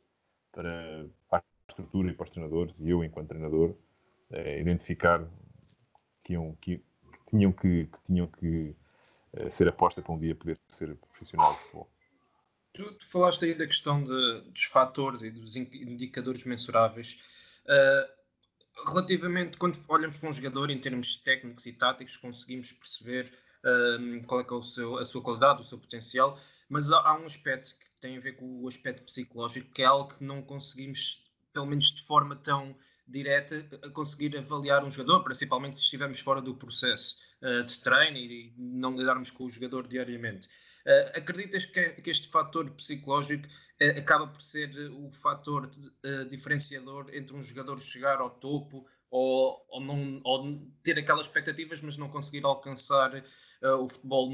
para, 0.52 1.07
para 1.28 1.43
estrutura 1.69 2.11
e 2.11 2.14
para 2.14 2.25
os 2.25 2.31
treinadores, 2.31 2.78
e 2.78 2.90
eu, 2.90 3.05
enquanto 3.05 3.28
treinador, 3.28 3.75
é, 4.31 4.61
identificar 4.61 5.28
que, 6.25 6.33
iam, 6.35 6.57
que, 6.61 6.78
que, 6.78 7.31
tinham 7.31 7.52
que, 7.52 7.87
que 7.87 7.99
tinham 8.07 8.26
que 8.26 8.75
é, 9.33 9.50
ser 9.50 9.69
aposta 9.69 10.02
para 10.02 10.12
um 10.12 10.19
dia 10.19 10.35
poder 10.35 10.59
ser 10.67 10.97
profissional 10.97 11.52
de 11.52 11.61
futebol. 11.61 11.90
Tu, 12.73 12.93
tu 12.93 13.07
falaste 13.07 13.45
aí 13.45 13.55
da 13.55 13.67
questão 13.67 14.02
de, 14.02 14.50
dos 14.50 14.64
fatores 14.64 15.23
e 15.23 15.31
dos 15.31 15.57
indicadores 15.57 16.45
mensuráveis. 16.45 17.19
Uh, 17.64 18.18
relativamente, 18.87 19.59
quando 19.59 19.79
olhamos 19.89 20.19
para 20.19 20.29
um 20.29 20.33
jogador 20.33 20.71
em 20.71 20.79
termos 20.79 21.17
técnicos 21.17 21.67
e 21.67 21.73
táticos, 21.73 22.17
conseguimos 22.17 22.73
perceber 22.73 23.33
uh, 23.65 24.27
qual 24.27 24.41
é, 24.41 24.45
é 24.45 24.63
seu, 24.63 24.97
a 24.99 25.05
sua 25.05 25.23
qualidade, 25.23 25.63
o 25.63 25.65
seu 25.65 25.79
potencial, 25.79 26.39
mas 26.69 26.91
há, 26.93 26.99
há, 26.99 27.19
um 27.19 27.25
aspecto 27.25 27.71
que 27.79 28.01
tem 28.01 28.17
a 28.17 28.21
ver 28.21 28.33
com 28.33 28.63
o 28.63 28.69
aspecto 28.69 29.03
psicológico, 29.03 29.73
que 29.73 29.83
é 29.83 29.87
algo 29.87 30.15
que 30.15 30.25
não 30.25 30.43
conseguimos 30.43 31.25
pelo 31.53 31.67
menos 31.67 31.91
de 31.91 32.03
forma 32.05 32.37
tão 32.37 32.77
direta, 33.07 33.67
a 33.83 33.89
conseguir 33.91 34.37
avaliar 34.37 34.85
um 34.85 34.91
jogador, 34.91 35.25
principalmente 35.25 35.79
se 35.79 35.85
estivermos 35.85 36.21
fora 36.21 36.43
do 36.43 36.55
processo 36.55 37.17
uh, 37.43 37.65
de 37.65 37.81
treino 37.81 38.19
e 38.19 38.53
não 38.57 38.97
lidarmos 38.97 39.31
com 39.31 39.45
o 39.45 39.51
jogador 39.51 39.89
diariamente. 39.89 40.49
Uh, 40.88 41.18
acreditas 41.18 41.66
que, 41.66 42.00
que, 42.00 42.09
este 42.09 42.30
fator 42.30 42.71
psicológico 42.71 43.47
uh, 43.47 43.99
acaba 43.99 44.26
por 44.26 44.40
ser 44.40 44.71
o 44.92 45.11
fator 45.12 45.66
uh, 45.66 46.25
diferenciador 46.30 47.11
entre 47.12 47.37
um 47.37 47.42
jogador 47.42 47.78
chegar 47.78 48.21
ao 48.21 48.30
topo 48.30 48.87
ou, 49.11 49.66
ou, 49.68 49.83
não, 49.83 50.18
ou 50.25 50.66
ter 50.83 50.99
aquelas 50.99 51.26
expectativas, 51.26 51.83
mas 51.83 51.99
não 51.99 52.09
conseguir 52.09 52.42
alcançar 52.45 53.23
o 53.62 53.88
futebol, 53.88 54.28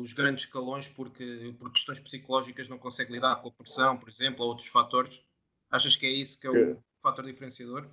os 0.00 0.12
grandes 0.12 0.44
escalões, 0.44 0.88
porque 0.88 1.54
por 1.58 1.70
questões 1.72 1.98
psicológicas 1.98 2.68
não 2.68 2.78
consegue 2.78 3.12
lidar 3.12 3.36
com 3.42 3.48
a 3.48 3.52
pressão, 3.52 3.96
por 3.96 4.08
exemplo, 4.08 4.44
ou 4.44 4.50
outros 4.50 4.68
fatores? 4.68 5.20
Achas 5.68 5.96
que 5.96 6.06
é 6.06 6.10
isso 6.10 6.40
que 6.40 6.46
é 6.46 6.50
o 6.50 6.78
fator 7.02 7.24
diferenciador? 7.24 7.88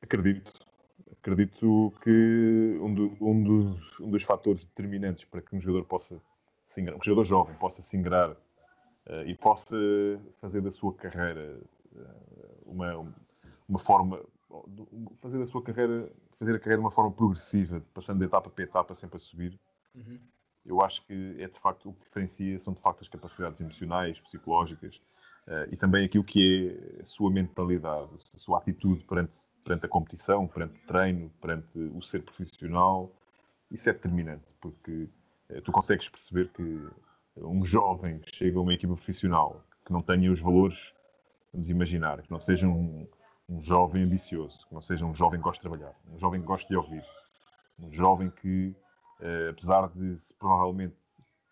Acredito. 0.00 0.50
Acredito 1.12 1.94
que 2.02 2.78
um, 2.80 2.94
do, 2.94 3.16
um, 3.20 3.44
dos, 3.44 4.00
um 4.00 4.10
dos 4.10 4.22
fatores 4.22 4.64
determinantes 4.64 5.26
para 5.26 5.42
que 5.42 5.54
um 5.54 5.60
jogador 5.60 5.84
possa 5.84 6.20
ingrar, 6.80 6.96
um 6.96 7.02
jogador 7.02 7.24
jovem 7.24 7.54
possa 7.56 7.82
se 7.82 7.96
ingrar 7.96 8.30
uh, 8.30 9.26
e 9.26 9.36
possa 9.36 9.76
fazer 10.40 10.60
da 10.60 10.70
sua 10.70 10.94
carreira 10.94 11.60
uh, 11.92 12.70
uma, 12.70 13.14
uma 13.68 13.78
forma 13.78 14.20
fazer 15.20 15.38
da 15.38 15.46
sua 15.46 15.62
carreira 15.62 16.12
fazer 16.38 16.54
a 16.54 16.58
carreira 16.58 16.78
de 16.78 16.84
uma 16.84 16.90
forma 16.90 17.10
progressiva, 17.12 17.82
passando 17.94 18.18
de 18.18 18.26
etapa 18.26 18.50
para 18.50 18.64
etapa, 18.64 18.94
sempre 18.94 19.16
a 19.16 19.20
subir. 19.20 19.58
Uhum. 19.94 20.18
Eu 20.66 20.82
acho 20.82 21.04
que 21.06 21.36
é 21.38 21.48
de 21.48 21.58
facto 21.58 21.88
o 21.88 21.92
que 21.94 22.04
diferencia 22.04 22.58
são 22.58 22.72
de 22.72 22.80
facto 22.80 23.00
as 23.02 23.08
capacidades 23.08 23.60
emocionais, 23.60 24.18
psicológicas 24.20 24.96
uh, 25.48 25.72
e 25.72 25.76
também 25.76 26.04
aquilo 26.04 26.24
que 26.24 26.96
é 26.98 27.02
a 27.02 27.04
sua 27.04 27.30
mentalidade, 27.30 28.10
a 28.34 28.38
sua 28.38 28.58
atitude 28.58 29.04
perante 29.04 29.36
perante 29.64 29.86
a 29.86 29.88
competição, 29.88 30.46
perante 30.46 30.74
o 30.76 30.86
treino, 30.86 31.30
perante 31.40 31.78
o 31.78 32.02
ser 32.02 32.22
profissional. 32.22 33.10
Isso 33.70 33.88
é 33.88 33.92
determinante, 33.92 34.44
porque 34.60 34.90
eh, 34.90 35.08
tu 35.60 35.72
consegues 35.72 36.08
perceber 36.08 36.48
que 36.48 36.88
um 37.36 37.64
jovem 37.64 38.18
que 38.18 38.34
chega 38.34 38.58
a 38.58 38.62
uma 38.62 38.74
equipa 38.74 38.94
profissional 38.94 39.62
que 39.84 39.92
não 39.92 40.02
tenha 40.02 40.30
os 40.30 40.40
valores, 40.40 40.92
vamos 41.52 41.68
imaginar, 41.68 42.22
que 42.22 42.30
não 42.30 42.38
seja 42.38 42.66
um, 42.66 43.06
um 43.48 43.60
jovem 43.60 44.04
ambicioso, 44.04 44.66
que 44.66 44.74
não 44.74 44.80
seja 44.80 45.04
um 45.04 45.14
jovem 45.14 45.38
que 45.38 45.44
gosta 45.44 45.62
de 45.62 45.68
trabalhar, 45.68 45.94
um 46.08 46.18
jovem 46.18 46.40
que 46.40 46.46
gosta 46.46 46.68
de 46.68 46.76
ouvir, 46.76 47.04
um 47.80 47.92
jovem 47.92 48.30
que, 48.30 48.74
eh, 49.20 49.48
apesar 49.50 49.88
de 49.88 50.16
provavelmente 50.38 50.94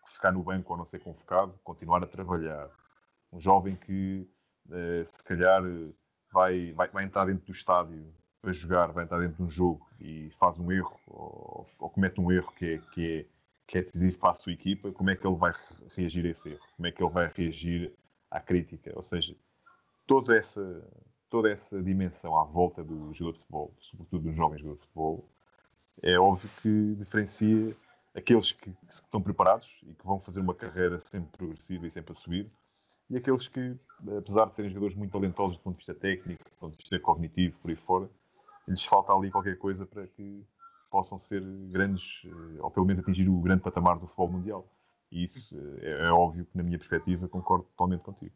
ficar 0.07 0.31
no 0.31 0.43
banco 0.43 0.71
ou 0.71 0.77
não 0.77 0.85
ser 0.85 0.99
convocado, 0.99 1.53
continuar 1.63 2.03
a 2.03 2.07
trabalhar, 2.07 2.69
um 3.31 3.39
jovem 3.39 3.75
que, 3.75 4.27
eh, 4.71 5.03
se 5.05 5.23
calhar, 5.23 5.61
vai, 6.31 6.71
vai, 6.73 6.87
vai 6.89 7.03
entrar 7.03 7.25
dentro 7.25 7.45
do 7.45 7.51
estádio 7.51 8.13
para 8.41 8.53
jogar, 8.53 8.91
vai 8.91 9.03
entrar 9.03 9.19
dentro 9.19 9.37
de 9.37 9.43
um 9.43 9.49
jogo 9.49 9.85
e 9.99 10.31
faz 10.39 10.57
um 10.57 10.71
erro 10.71 10.99
ou, 11.07 11.67
ou 11.77 11.89
comete 11.89 12.19
um 12.19 12.31
erro 12.31 12.51
que 12.53 12.73
é, 12.73 12.77
que, 12.93 13.19
é, 13.19 13.25
que 13.67 13.77
é 13.77 13.81
decisivo 13.83 14.17
para 14.17 14.31
a 14.31 14.35
sua 14.35 14.51
equipa, 14.51 14.91
como 14.91 15.09
é 15.09 15.15
que 15.15 15.25
ele 15.25 15.35
vai 15.35 15.53
reagir 15.95 16.25
a 16.25 16.29
esse 16.29 16.49
erro? 16.49 16.59
Como 16.75 16.87
é 16.87 16.91
que 16.91 17.03
ele 17.03 17.11
vai 17.11 17.31
reagir 17.33 17.93
à 18.29 18.39
crítica? 18.39 18.91
Ou 18.95 19.03
seja, 19.03 19.35
toda 20.05 20.35
essa, 20.35 20.87
toda 21.29 21.49
essa 21.49 21.81
dimensão 21.81 22.37
à 22.37 22.43
volta 22.43 22.83
do 22.83 23.13
jogador 23.13 23.33
de 23.33 23.39
futebol, 23.39 23.73
sobretudo 23.79 24.23
do 24.23 24.33
jovem 24.33 24.59
jogador 24.59 24.77
de 24.77 24.85
futebol, 24.85 25.29
é 26.03 26.19
óbvio 26.19 26.49
que 26.61 26.95
diferencia 26.95 27.75
aqueles 28.13 28.51
que, 28.51 28.71
que 28.71 28.89
estão 28.89 29.21
preparados 29.21 29.69
e 29.83 29.93
que 29.93 30.05
vão 30.05 30.19
fazer 30.19 30.41
uma 30.41 30.53
carreira 30.53 30.99
sempre 30.99 31.29
progressiva 31.37 31.87
e 31.87 31.91
sempre 31.91 32.11
a 32.11 32.15
subir 32.15 32.45
e 33.11 33.17
aqueles 33.17 33.45
que, 33.45 33.75
apesar 34.17 34.45
de 34.45 34.55
serem 34.55 34.71
jogadores 34.71 34.95
muito 34.95 35.11
talentosos 35.11 35.57
do 35.57 35.63
ponto 35.63 35.73
de 35.73 35.79
vista 35.79 35.93
técnico, 35.93 36.45
do 36.45 36.57
ponto 36.57 36.71
de 36.71 36.77
vista 36.77 36.97
cognitivo, 36.97 37.57
por 37.61 37.69
aí 37.69 37.75
fora, 37.75 38.09
lhes 38.65 38.85
falta 38.85 39.11
ali 39.11 39.29
qualquer 39.29 39.57
coisa 39.57 39.85
para 39.85 40.07
que 40.07 40.45
possam 40.91 41.17
ser 41.17 41.41
grandes, 41.69 42.21
eh, 42.25 42.61
ou 42.61 42.69
pelo 42.69 42.85
menos 42.85 42.99
atingir 42.99 43.27
o 43.29 43.39
grande 43.39 43.63
patamar 43.63 43.97
do 43.97 44.05
futebol 44.05 44.29
mundial. 44.29 44.69
E 45.09 45.23
isso 45.23 45.39
eh, 45.81 46.03
é, 46.03 46.07
é 46.07 46.11
óbvio 46.11 46.45
que, 46.45 46.57
na 46.57 46.63
minha 46.63 46.77
perspectiva, 46.77 47.27
concordo 47.27 47.65
totalmente 47.65 48.01
contigo. 48.01 48.33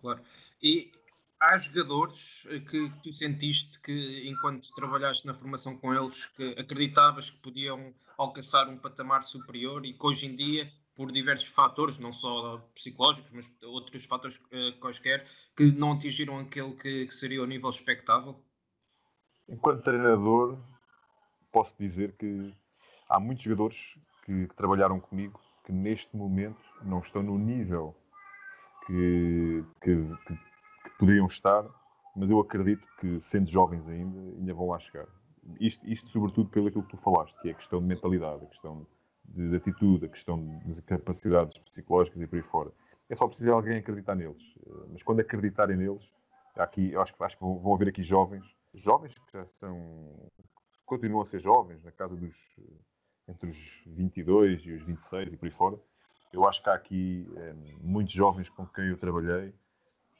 Claro. 0.00 0.20
E 0.60 0.90
há 1.38 1.56
jogadores 1.58 2.46
eh, 2.48 2.60
que 2.60 2.90
tu 3.02 3.12
sentiste 3.12 3.78
que, 3.80 4.28
enquanto 4.28 4.72
trabalhaste 4.74 5.26
na 5.26 5.34
formação 5.34 5.76
com 5.76 5.94
eles, 5.94 6.26
que 6.26 6.54
acreditavas 6.58 7.30
que 7.30 7.38
podiam 7.38 7.92
alcançar 8.16 8.68
um 8.68 8.78
patamar 8.78 9.22
superior 9.22 9.84
e 9.84 9.92
que 9.92 10.06
hoje 10.06 10.26
em 10.26 10.34
dia 10.34 10.72
por 10.94 11.10
diversos 11.10 11.48
fatores, 11.48 11.98
não 11.98 12.12
só 12.12 12.58
psicológicos, 12.74 13.30
mas 13.32 13.50
outros 13.62 14.04
fatores 14.04 14.36
uh, 14.36 14.78
quaisquer, 14.78 15.26
que 15.56 15.72
não 15.72 15.92
atingiram 15.92 16.38
aquele 16.38 16.72
que, 16.74 17.06
que, 17.06 17.14
seria 17.14 17.42
o 17.42 17.46
nível 17.46 17.70
expectável? 17.70 18.36
Enquanto 19.48 19.82
treinador, 19.82 20.58
posso 21.52 21.74
dizer 21.78 22.12
que 22.16 22.54
há 23.08 23.20
muitos 23.20 23.44
jogadores 23.44 23.94
que, 24.24 24.48
que 24.48 24.54
trabalharam 24.56 24.98
comigo 24.98 25.40
que 25.64 25.72
neste 25.72 26.16
momento 26.16 26.62
não 26.82 26.98
estão 26.98 27.22
no 27.22 27.38
nível 27.38 27.94
que, 28.86 29.64
que, 29.80 29.96
que, 30.26 30.38
poderiam 30.98 31.26
estar, 31.26 31.64
mas 32.16 32.30
eu 32.30 32.40
acredito 32.40 32.84
que, 32.98 33.20
sendo 33.20 33.48
jovens 33.48 33.86
ainda, 33.88 34.18
ainda 34.18 34.54
vão 34.54 34.68
lá 34.68 34.78
chegar. 34.78 35.06
Isto, 35.60 35.86
isto 35.88 36.08
sobretudo 36.08 36.48
pelo 36.48 36.70
que 36.70 36.82
tu 36.82 36.96
falaste, 36.96 37.40
que 37.40 37.48
é 37.48 37.52
a 37.52 37.54
questão 37.54 37.80
de 37.80 37.86
mentalidade, 37.86 38.44
a 38.44 38.48
questão 38.48 38.80
de 38.80 38.86
de 39.24 39.56
atitude, 39.56 40.06
a 40.06 40.08
questão 40.08 40.60
de 40.64 40.82
capacidades 40.82 41.56
psicológicas 41.58 42.20
e 42.20 42.26
por 42.26 42.36
aí 42.36 42.42
fora. 42.42 42.72
É 43.08 43.14
só 43.14 43.26
preciso 43.26 43.52
alguém 43.52 43.78
acreditar 43.78 44.14
neles. 44.14 44.42
Mas 44.90 45.02
quando 45.02 45.20
acreditarem 45.20 45.76
neles, 45.76 46.10
aqui, 46.56 46.94
acho, 46.96 47.14
acho 47.20 47.36
que 47.36 47.44
vão 47.44 47.74
haver 47.74 47.88
aqui 47.88 48.02
jovens, 48.02 48.44
jovens 48.74 49.14
que 49.14 49.32
já 49.32 49.44
são, 49.46 50.30
continuam 50.92 51.22
a 51.22 51.24
ser 51.24 51.38
jovens, 51.38 51.82
na 51.82 51.90
casa 51.90 52.14
dos, 52.14 52.36
entre 53.28 53.48
os 53.48 53.82
22 53.86 54.60
e 54.64 54.72
os 54.72 54.86
26 54.86 55.32
e 55.32 55.36
por 55.36 55.46
aí 55.46 55.52
fora. 55.52 55.78
Eu 56.32 56.46
acho 56.46 56.62
que 56.62 56.68
há 56.68 56.74
aqui 56.74 57.26
é, 57.36 57.54
muitos 57.80 58.12
jovens 58.12 58.48
com 58.50 58.66
quem 58.66 58.88
eu 58.88 58.98
trabalhei 58.98 59.54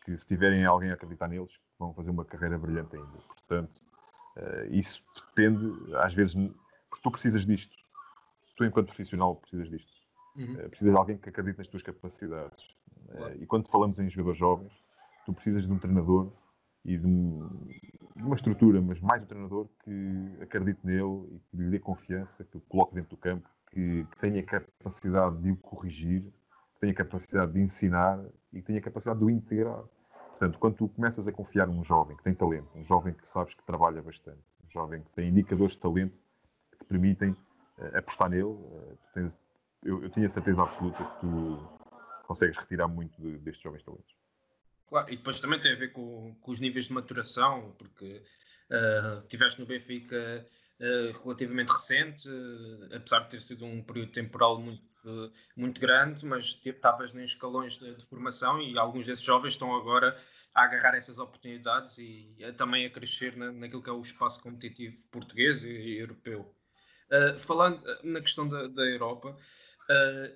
que 0.05 0.17
se 0.17 0.26
tiverem 0.26 0.64
alguém 0.64 0.91
a 0.91 0.95
acreditar 0.95 1.29
neles, 1.29 1.52
vão 1.79 1.95
fazer 1.95 2.11
uma 2.11 2.25
carreira 2.25 2.59
brilhante 2.59 2.97
ainda. 2.97 3.19
Portanto, 3.29 3.81
é, 4.37 4.67
isso 4.69 5.02
depende, 5.26 5.95
às 5.97 6.12
vezes, 6.14 6.35
porque 6.88 7.02
tu 7.02 7.11
precisas 7.11 7.47
disto 7.47 7.76
tu, 8.57 8.64
enquanto 8.64 8.87
profissional, 8.87 9.37
precisas 9.37 9.69
disto. 9.69 9.93
Uhum. 10.37 10.55
Uh, 10.55 10.69
precisas 10.71 10.93
de 10.93 10.99
alguém 10.99 11.19
que 11.19 11.29
acredite 11.29 11.59
nas 11.59 11.69
tuas 11.69 11.83
capacidades. 11.83 12.64
Claro. 13.11 13.43
E 13.43 13.47
quando 13.47 13.69
falamos 13.69 13.99
em 13.99 14.09
jogadores 14.09 14.38
jovens, 14.38 14.73
tu 15.26 15.33
precisas 15.33 15.67
de 15.67 15.73
um 15.73 15.79
treinador 15.79 16.33
e 16.85 16.99
de, 16.99 17.07
um, 17.07 17.49
uma 18.17 18.35
estrutura, 18.35 18.81
mas 18.81 19.01
mais 19.01 19.23
um 19.23 19.27
treinador 19.27 19.69
que 19.85 20.39
acredite 20.41 20.81
nele 20.85 21.27
e 21.31 21.39
que 21.39 21.57
lhe 21.57 21.71
dê 21.71 21.79
confiança, 21.79 22.45
que 22.45 22.57
o 22.57 22.61
coloque 22.61 22.95
dentro 22.95 23.11
do 23.11 23.17
campo, 23.17 23.49
que, 23.71 24.05
que 24.05 24.21
tenha 24.21 24.43
capacidade 24.43 25.39
de 25.39 25.51
o 25.51 25.57
corrigir, 25.57 26.23
que 26.75 26.81
tenha 26.81 26.95
capacidade 26.95 27.53
de 27.53 27.61
ensinar 27.61 28.23
e 28.53 28.61
que 28.61 28.67
tenha 28.67 28.81
capacidade 28.81 29.19
de 29.21 29.25
o 29.25 29.31
integrar. 29.31 29.85
Portanto, 30.31 30.59
quando 30.59 30.75
tu 30.75 30.89
começas 30.89 31.29
a 31.29 31.33
confiar 31.33 31.69
num 31.69 31.85
jovem 31.85 32.17
que 32.17 32.23
tem 32.25 32.35
talento, 32.35 32.77
um 32.77 32.83
jovem 32.83 33.15
que 33.15 33.29
sabes 33.29 33.55
que 33.55 33.62
trabalha 33.65 34.03
bastante, 34.03 34.43
um 34.65 34.71
jovem 34.71 35.03
que 35.03 35.11
tem 35.11 35.29
indicadores 35.29 35.73
de 35.73 35.79
talento 35.79 36.19
que 36.73 36.79
te 36.79 36.89
permitem 36.89 37.31
uh, 37.31 37.99
apostar 37.99 38.29
nele, 38.29 38.45
uh, 38.45 38.99
tens, 39.15 39.39
eu, 39.85 40.03
eu 40.03 40.11
tinha 40.11 40.29
certeza 40.29 40.62
absoluta 40.62 41.05
que 41.05 41.21
tu 41.21 41.59
consegues 42.27 42.57
retirar 42.57 42.89
muito 42.89 43.21
de, 43.23 43.39
destes 43.39 43.62
jovens 43.62 43.85
talentos. 43.85 44.22
Claro, 44.93 45.11
e 45.11 45.17
depois 45.17 45.41
também 45.41 45.59
tem 45.59 45.73
a 45.73 45.77
ver 45.77 45.91
com, 45.91 46.37
com 46.39 46.51
os 46.51 46.61
níveis 46.61 46.89
de 46.89 46.93
maturação, 46.93 47.75
porque 47.79 48.23
uh, 48.69 49.27
tiveste 49.27 49.59
no 49.59 49.65
Benfica 49.65 50.47
uh, 50.81 51.23
relativamente 51.23 51.73
recente, 51.73 52.29
uh, 52.29 52.95
apesar 52.95 53.21
de 53.21 53.31
ter 53.31 53.41
sido 53.41 53.65
um 53.65 53.83
período 53.83 54.13
temporal 54.13 54.61
muito, 54.61 55.33
muito 55.57 55.81
grande, 55.81 56.27
mas 56.27 56.61
estavas 56.63 57.15
em 57.15 57.25
escalões 57.25 57.79
de, 57.79 57.95
de, 57.95 58.07
formação 58.07 58.61
e 58.61 58.79
alguns 58.79 59.07
desses 59.07 59.25
jovens 59.25 59.55
estão 59.55 59.75
agora 59.75 60.15
a 60.55 60.65
agarrar 60.65 60.95
essas 60.95 61.19
oportunidades 61.19 61.97
e 61.97 62.37
a, 62.45 62.53
também 62.53 62.85
a 62.85 62.91
crescer 62.91 63.35
na, 63.35 63.51
naquilo 63.51 63.83
que 63.83 63.89
é 63.89 63.95
o 63.95 64.01
espaço 64.01 64.43
competitivo 64.43 64.99
português 65.11 65.65
e, 65.65 65.71
e 65.71 66.01
europeu. 66.01 66.55
Uh, 67.11 67.39
falando 67.39 67.83
na 68.05 68.21
questão 68.21 68.47
da, 68.47 68.69
da 68.69 68.83
Europa, 68.83 69.35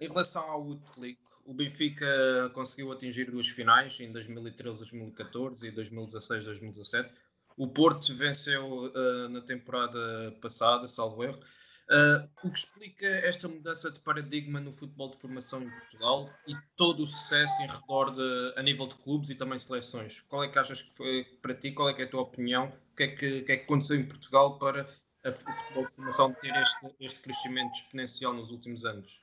em 0.01 0.09
relação 0.09 0.43
ao 0.51 0.67
League, 0.99 1.19
o 1.47 1.55
Benfica 1.55 2.51
conseguiu 2.53 2.93
atingir 2.93 3.31
duas 3.31 3.49
finais 3.49 3.99
em 4.01 4.13
2013, 4.13 4.79
2014 4.79 5.67
e 5.67 5.71
2016, 5.71 6.45
2017. 6.45 7.15
O 7.57 7.69
Porto 7.69 8.15
venceu 8.15 8.87
uh, 8.87 9.29
na 9.31 9.41
temporada 9.41 10.37
passada, 10.43 10.87
salvo 10.87 11.25
erro. 11.25 11.41
Uh, 11.89 12.29
o 12.43 12.51
que 12.51 12.59
explica 12.59 13.07
esta 13.07 13.47
mudança 13.47 13.93
de 13.93 14.01
paradigma 14.01 14.61
no 14.61 14.73
futebol 14.73 15.09
de 15.09 15.21
formação 15.21 15.63
em 15.63 15.71
Portugal 15.71 16.29
e 16.47 16.53
todo 16.77 17.05
o 17.05 17.07
sucesso 17.07 17.63
em 17.63 17.69
redor 17.69 18.11
de, 18.11 18.55
a 18.57 18.63
nível 18.63 18.89
de 18.89 18.97
clubes 18.97 19.31
e 19.31 19.37
também 19.37 19.59
seleções. 19.59 20.21
Qual 20.23 20.43
é 20.43 20.49
que 20.49 20.59
achas 20.59 20.83
que 20.83 20.93
foi 20.97 21.25
para 21.41 21.55
ti? 21.55 21.71
Qual 21.71 21.89
é, 21.89 21.99
é 21.99 22.05
a 22.05 22.09
tua 22.09 22.23
opinião? 22.23 22.73
O 22.93 22.97
que 22.97 23.05
é 23.05 23.09
que, 23.09 23.43
que, 23.43 23.53
é 23.53 23.57
que 23.57 23.65
aconteceu 23.65 23.97
em 23.97 24.05
Portugal 24.05 24.59
para 24.59 24.89
o 25.25 25.33
futebol 25.33 25.87
de 25.87 25.93
formação 25.93 26.35
ter 26.35 26.55
este, 26.57 26.95
este 26.99 27.21
crescimento 27.21 27.75
exponencial 27.75 28.35
nos 28.35 28.51
últimos 28.51 28.85
anos? 28.85 29.21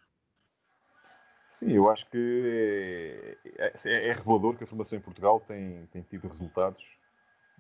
Sim, 1.63 1.71
eu 1.71 1.89
acho 1.89 2.05
que 2.07 3.37
é, 3.57 3.71
é, 3.85 4.09
é, 4.09 4.13
revelador 4.13 4.57
que 4.57 4.65
a 4.65 4.67
formação 4.67 4.97
em 4.97 5.01
Portugal 5.01 5.39
tem, 5.39 5.85
tem 5.87 6.01
tido 6.01 6.27
resultados 6.27 6.83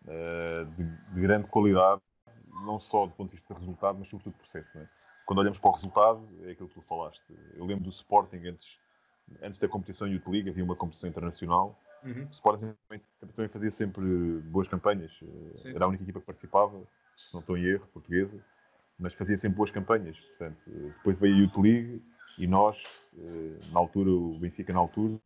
uh, 0.03 0.65
de, 0.75 0.83
de, 0.83 1.21
grande 1.21 1.47
qualidade, 1.47 2.01
não 2.65 2.79
só 2.79 3.05
do 3.05 3.13
ponto 3.13 3.29
de 3.29 3.37
vista 3.37 3.53
de 3.53 3.59
resultado, 3.61 3.97
mas 3.97 4.09
sobretudo 4.09 4.33
de 4.33 4.39
processo. 4.39 4.77
É? 4.77 4.89
Quando 5.25 5.39
olhamos 5.39 5.57
para 5.57 5.69
o 5.69 5.73
resultado, 5.73 6.27
é 6.43 6.51
aquilo 6.51 6.67
que 6.67 6.75
tu 6.75 6.81
falaste. 6.81 7.23
Eu 7.55 7.65
lembro 7.65 7.85
do 7.85 7.89
Sporting 7.91 8.45
antes, 8.45 8.77
antes 9.41 9.57
da 9.57 9.69
competição 9.69 10.05
Youth 10.05 10.27
League 10.27 10.49
havia 10.49 10.63
uma 10.63 10.75
competição 10.75 11.09
internacional. 11.09 11.79
Uhum. 12.03 12.25
O 12.25 12.33
Sporting 12.33 12.73
também, 12.89 13.01
também 13.21 13.47
fazia 13.47 13.71
sempre 13.71 14.03
boas 14.41 14.67
campanhas. 14.67 15.17
Eh, 15.21 15.57
Sim. 15.57 15.75
Era 15.75 15.85
a 15.85 15.87
única 15.87 16.03
equipa 16.03 16.19
que 16.19 16.25
participava, 16.25 16.77
se 17.15 17.33
não 17.33 17.39
estou 17.39 17.57
em 17.57 17.63
erro, 17.63 17.87
portuguesa, 17.93 18.43
mas 18.99 19.13
fazia 19.13 19.37
sempre 19.37 19.55
boas 19.55 19.71
campanhas. 19.71 20.19
Portanto, 20.19 20.57
eh, 20.67 20.91
depois 20.97 21.17
veio 21.17 21.35
a 21.35 21.39
Youth 21.39 21.57
League 21.57 22.03
e 22.37 22.47
nós, 22.47 22.81
eh, 23.17 23.59
na 23.71 23.79
altura, 23.79 24.09
o 24.09 24.37
Benfica 24.39 24.73
na 24.73 24.79
altura, 24.79 25.19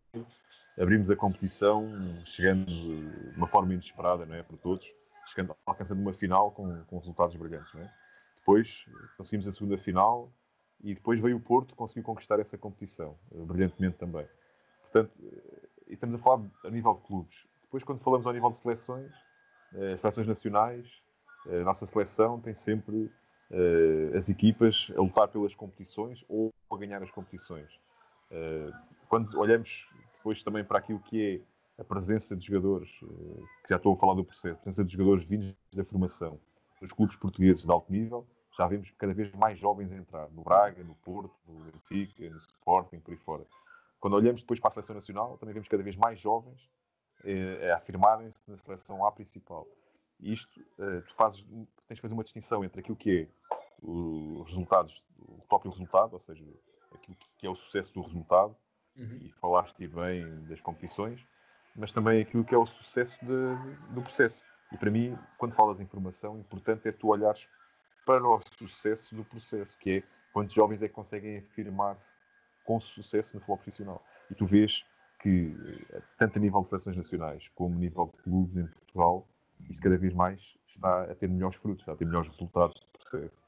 abrimos 0.79 1.09
a 1.09 1.15
competição 1.15 1.89
chegando 2.25 2.65
de 2.65 3.37
uma 3.37 3.47
forma 3.47 3.73
inesperada, 3.73 4.25
não 4.25 4.35
é, 4.35 4.43
para 4.43 4.57
todos, 4.57 4.85
chegando, 5.27 5.55
alcançando 5.65 6.01
uma 6.01 6.13
final 6.13 6.51
com, 6.51 6.83
com 6.85 6.97
resultados 6.97 7.35
brilhantes, 7.35 7.73
é? 7.75 7.91
Depois 8.35 8.85
conseguimos 9.17 9.47
a 9.47 9.51
segunda 9.51 9.77
final 9.77 10.31
e 10.83 10.93
depois 10.93 11.19
veio 11.19 11.37
o 11.37 11.39
Porto, 11.39 11.75
conseguiu 11.75 12.03
conquistar 12.03 12.39
essa 12.39 12.57
competição, 12.57 13.17
eh, 13.33 13.43
brilhantemente 13.43 13.97
também. 13.97 14.27
Portanto, 14.83 15.11
eh, 15.21 15.67
estamos 15.87 16.15
a 16.15 16.17
falar 16.19 16.43
a 16.63 16.69
nível 16.69 16.93
de 16.93 17.01
clubes. 17.01 17.47
Depois, 17.63 17.83
quando 17.83 17.99
falamos 17.99 18.25
ao 18.25 18.33
nível 18.33 18.49
de 18.51 18.59
seleções, 18.59 19.11
as 19.93 19.99
seleções 19.99 20.25
nacionais, 20.25 20.87
a 21.45 21.63
nossa 21.65 21.85
seleção 21.85 22.39
tem 22.39 22.53
sempre 22.53 23.11
as 24.15 24.29
equipas 24.29 24.91
a 24.95 25.01
lutar 25.01 25.27
pelas 25.29 25.55
competições 25.55 26.23
ou 26.27 26.53
a 26.71 26.77
ganhar 26.77 27.01
as 27.01 27.11
competições. 27.11 27.79
Eh, 28.31 28.71
Quando 29.07 29.39
olhamos 29.39 29.87
depois 30.17 30.43
também 30.43 30.63
para 30.63 30.79
aquilo 30.79 30.99
que 30.99 31.41
é 31.77 31.81
a 31.81 31.83
presença 31.83 32.35
de 32.35 32.45
jogadores, 32.45 32.89
eh, 33.03 33.41
que 33.63 33.69
já 33.69 33.77
estou 33.77 33.93
a 33.93 33.95
falar 33.95 34.15
do 34.15 34.25
processo, 34.25 34.55
a 34.55 34.63
presença 34.63 34.83
de 34.83 34.91
jogadores 34.91 35.23
vindos 35.23 35.55
da 35.73 35.85
formação 35.85 36.39
dos 36.81 36.91
clubes 36.91 37.15
portugueses 37.15 37.63
de 37.63 37.71
alto 37.71 37.91
nível, 37.91 38.27
já 38.57 38.67
vemos 38.67 38.91
cada 38.97 39.13
vez 39.13 39.31
mais 39.33 39.57
jovens 39.59 39.91
entrar, 39.91 40.29
no 40.31 40.43
Braga, 40.43 40.83
no 40.83 40.95
Porto, 40.95 41.33
no 41.47 41.59
Benfica, 41.71 42.29
no 42.29 42.37
Sporting, 42.39 42.99
por 42.99 43.11
aí 43.11 43.17
fora. 43.17 43.45
Quando 43.99 44.15
olhamos 44.15 44.41
depois 44.41 44.59
para 44.59 44.69
a 44.69 44.73
seleção 44.73 44.95
nacional, 44.95 45.37
também 45.37 45.53
vemos 45.53 45.69
cada 45.69 45.83
vez 45.83 45.95
mais 45.95 46.19
jovens 46.19 46.69
eh, 47.23 47.71
a 47.71 47.77
afirmarem-se 47.77 48.41
na 48.47 48.57
seleção 48.57 49.05
A 49.05 49.11
principal. 49.11 49.67
Isto, 50.19 50.59
eh, 50.79 51.01
tu 51.07 51.15
fazes, 51.15 51.45
tens 51.87 51.95
de 51.95 52.01
fazer 52.01 52.13
uma 52.13 52.23
distinção 52.23 52.63
entre 52.63 52.81
aquilo 52.81 52.97
que 52.97 53.21
é 53.21 53.27
o- 53.81 54.41
os 54.41 54.49
resultados, 54.49 55.03
o 55.19 55.41
próprio 55.47 55.71
resultado, 55.71 56.13
ou 56.13 56.19
seja, 56.19 56.43
aquilo 56.93 57.17
que 57.37 57.47
é 57.47 57.49
o 57.49 57.55
sucesso 57.55 57.93
do 57.93 58.01
resultado, 58.01 58.55
Uhum. 58.95 59.19
e 59.21 59.31
falaste 59.39 59.87
bem 59.87 60.45
das 60.45 60.59
competições, 60.59 61.25
mas 61.75 61.91
também 61.91 62.21
aquilo 62.21 62.43
que 62.43 62.55
é 62.55 62.57
o 62.57 62.65
sucesso 62.65 63.17
de- 63.23 63.93
do 63.93 64.01
processo. 64.01 64.43
E 64.71 64.77
para 64.77 64.91
mim, 64.91 65.17
quando 65.37 65.53
falas 65.53 65.79
em 65.79 65.85
formação, 65.85 66.35
o 66.35 66.39
importante 66.39 66.87
é 66.87 66.91
tu 66.91 67.07
olhares 67.07 67.47
para 68.05 68.27
o 68.27 68.41
sucesso 68.57 69.15
do 69.15 69.23
processo, 69.23 69.77
que 69.77 69.97
é 69.97 70.03
quantos 70.33 70.53
jovens 70.53 70.81
é 70.81 70.87
que 70.87 70.93
conseguem 70.93 71.37
afirmar-se 71.37 72.15
com 72.63 72.79
sucesso 72.79 73.33
no 73.35 73.39
futebol 73.39 73.57
profissional. 73.57 74.03
E 74.29 74.35
tu 74.35 74.45
vês 74.45 74.85
que, 75.21 75.55
eh, 75.89 76.01
tanto 76.17 76.37
a 76.37 76.41
nível 76.41 76.61
de 76.63 76.69
seleções 76.69 76.97
nacionais 76.97 77.47
como 77.49 77.75
a 77.75 77.79
nível 77.79 78.07
de 78.07 78.23
clubes 78.23 78.57
em 78.57 78.67
Portugal, 78.67 79.27
isto 79.69 79.81
cada 79.81 79.97
vez 79.97 80.13
mais 80.13 80.57
está 80.67 81.03
a 81.03 81.15
ter 81.15 81.27
melhores 81.29 81.55
frutos, 81.55 81.81
está 81.81 81.93
a 81.93 81.95
ter 81.95 82.05
melhores 82.05 82.29
resultados 82.29 82.79
processo. 83.09 83.39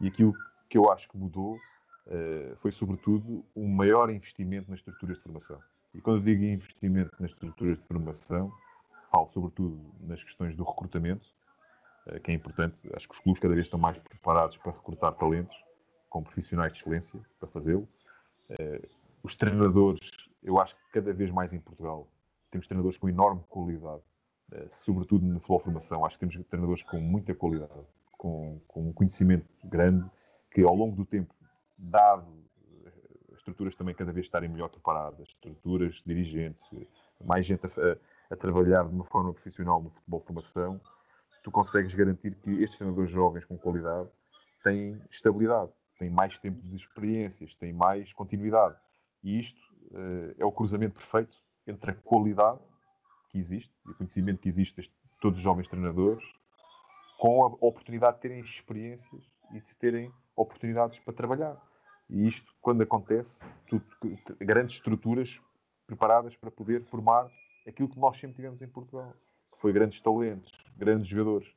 E 0.00 0.08
aquilo 0.08 0.32
que 0.68 0.78
eu 0.78 0.90
acho 0.90 1.08
que 1.08 1.16
mudou 1.16 1.58
eh, 2.06 2.54
foi, 2.58 2.70
sobretudo, 2.70 3.44
um 3.54 3.68
maior 3.68 4.10
investimento 4.10 4.70
nas 4.70 4.80
estruturas 4.80 5.16
de 5.16 5.22
formação. 5.22 5.60
E 5.94 6.00
quando 6.00 6.18
eu 6.18 6.22
digo 6.22 6.44
investimento 6.44 7.14
nas 7.20 7.30
estruturas 7.30 7.78
de 7.78 7.84
formação, 7.84 8.52
falo 9.10 9.26
sobretudo 9.28 9.78
nas 10.00 10.22
questões 10.22 10.54
do 10.54 10.64
recrutamento, 10.64 11.26
eh, 12.06 12.20
que 12.20 12.30
é 12.30 12.34
importante. 12.34 12.76
Acho 12.94 13.08
que 13.08 13.14
os 13.14 13.20
clubes 13.20 13.40
cada 13.40 13.54
vez 13.54 13.66
estão 13.66 13.78
mais 13.78 13.98
preparados 13.98 14.56
para 14.56 14.72
recrutar 14.72 15.12
talentos, 15.14 15.56
com 16.08 16.22
profissionais 16.22 16.72
de 16.72 16.78
excelência 16.78 17.20
para 17.38 17.48
fazê-lo. 17.48 17.88
Eh, 18.50 18.82
Os 19.22 19.34
treinadores, 19.34 20.10
eu 20.42 20.60
acho 20.60 20.74
que 20.76 20.82
cada 20.92 21.12
vez 21.12 21.30
mais 21.30 21.52
em 21.52 21.60
Portugal, 21.60 22.06
temos 22.50 22.66
treinadores 22.66 22.96
com 22.96 23.08
enorme 23.08 23.42
qualidade, 23.48 24.02
sobretudo 24.70 25.24
no 25.26 25.38
futebol 25.40 25.60
formação. 25.60 26.04
Acho 26.04 26.18
que 26.18 26.26
temos 26.26 26.46
treinadores 26.48 26.82
com 26.82 26.98
muita 27.00 27.34
qualidade, 27.34 27.72
com, 28.12 28.58
com 28.68 28.88
um 28.88 28.92
conhecimento 28.92 29.46
grande, 29.64 30.08
que 30.50 30.62
ao 30.62 30.74
longo 30.74 30.96
do 30.96 31.04
tempo, 31.04 31.34
dado 31.90 32.26
eh, 32.84 32.92
as 33.32 33.38
estruturas 33.38 33.74
também 33.74 33.94
cada 33.94 34.12
vez 34.12 34.26
estarem 34.26 34.48
melhor 34.48 34.68
preparadas, 34.68 35.28
estruturas, 35.28 36.02
dirigentes, 36.04 36.62
eh, 36.72 36.86
mais 37.26 37.46
gente 37.46 37.66
a, 37.66 37.70
a- 38.34 38.36
trabalhar 38.36 38.84
de 38.84 38.94
uma 38.94 39.04
forma 39.04 39.32
profissional 39.32 39.82
no 39.82 39.90
futebol 39.90 40.20
formação, 40.20 40.80
tu 41.44 41.50
consegues 41.50 41.94
garantir 41.94 42.34
que 42.36 42.50
estes 42.62 42.78
treinadores 42.78 43.10
jovens 43.10 43.44
com 43.44 43.56
qualidade 43.56 44.08
têm 44.62 45.00
estabilidade, 45.10 45.70
têm 45.98 46.10
mais 46.10 46.38
tempo 46.38 46.60
de 46.62 46.76
experiências, 46.76 47.54
têm 47.54 47.72
mais 47.72 48.12
continuidade. 48.12 48.76
E 49.22 49.38
isto 49.38 49.60
eh, 49.92 50.34
é 50.38 50.44
o 50.44 50.52
cruzamento 50.52 50.94
perfeito 50.94 51.36
entre 51.66 51.90
a 51.90 51.94
qualidade 51.94 52.58
que 53.28 53.38
existe 53.38 53.72
o 53.86 53.94
conhecimento 53.94 54.40
que 54.40 54.48
existe 54.48 54.80
de 54.82 54.90
todos 55.20 55.38
os 55.38 55.42
jovens 55.42 55.68
treinadores 55.68 56.24
com 57.18 57.42
a 57.44 57.46
oportunidade 57.66 58.16
de 58.16 58.22
terem 58.22 58.40
experiências 58.40 59.22
e 59.52 59.60
de 59.60 59.76
terem 59.76 60.12
oportunidades 60.36 60.98
para 61.00 61.12
trabalhar. 61.14 61.56
E 62.08 62.26
isto, 62.26 62.52
quando 62.60 62.82
acontece, 62.82 63.44
tu 63.66 63.80
tu- 64.00 64.36
grandes 64.40 64.76
estruturas 64.76 65.40
preparadas 65.86 66.36
para 66.36 66.50
poder 66.50 66.82
formar 66.84 67.28
aquilo 67.66 67.88
que 67.88 67.98
nós 67.98 68.16
sempre 68.18 68.36
tivemos 68.36 68.62
em 68.62 68.68
Portugal, 68.68 69.12
que 69.52 69.58
foi 69.60 69.72
grandes 69.72 70.00
talentos, 70.00 70.52
grandes 70.76 71.06
jogadores, 71.08 71.48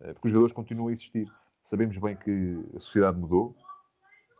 Eh, 0.00 0.12
porque 0.12 0.28
os 0.28 0.32
jogadores 0.32 0.54
continuam 0.54 0.86
a 0.88 0.92
existir. 0.92 1.26
Sabemos 1.60 1.98
bem 1.98 2.14
que 2.16 2.64
a 2.76 2.78
sociedade 2.78 3.18
mudou, 3.18 3.56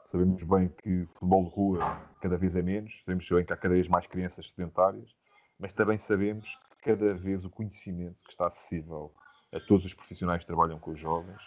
sabemos 0.06 0.40
bem 0.44 0.68
que 0.68 1.02
o 1.02 1.06
futebol 1.08 1.42
de 1.42 1.50
rua 1.50 1.80
cada 2.20 2.38
vez 2.38 2.54
é 2.54 2.62
menos, 2.62 3.00
sabemos 3.04 3.28
bem 3.28 3.44
que 3.44 3.52
há 3.52 3.56
cada 3.56 3.74
vez 3.74 3.88
mais 3.88 4.06
crianças 4.06 4.50
sedentárias, 4.50 5.12
mas 5.58 5.72
também 5.72 5.98
sabemos 5.98 6.48
cada 6.82 7.14
vez 7.14 7.44
o 7.44 7.50
conhecimento 7.50 8.16
que 8.24 8.30
está 8.30 8.46
acessível 8.46 9.12
a 9.52 9.60
todos 9.60 9.84
os 9.84 9.94
profissionais 9.94 10.40
que 10.40 10.46
trabalham 10.46 10.78
com 10.78 10.92
os 10.92 11.00
jovens, 11.00 11.40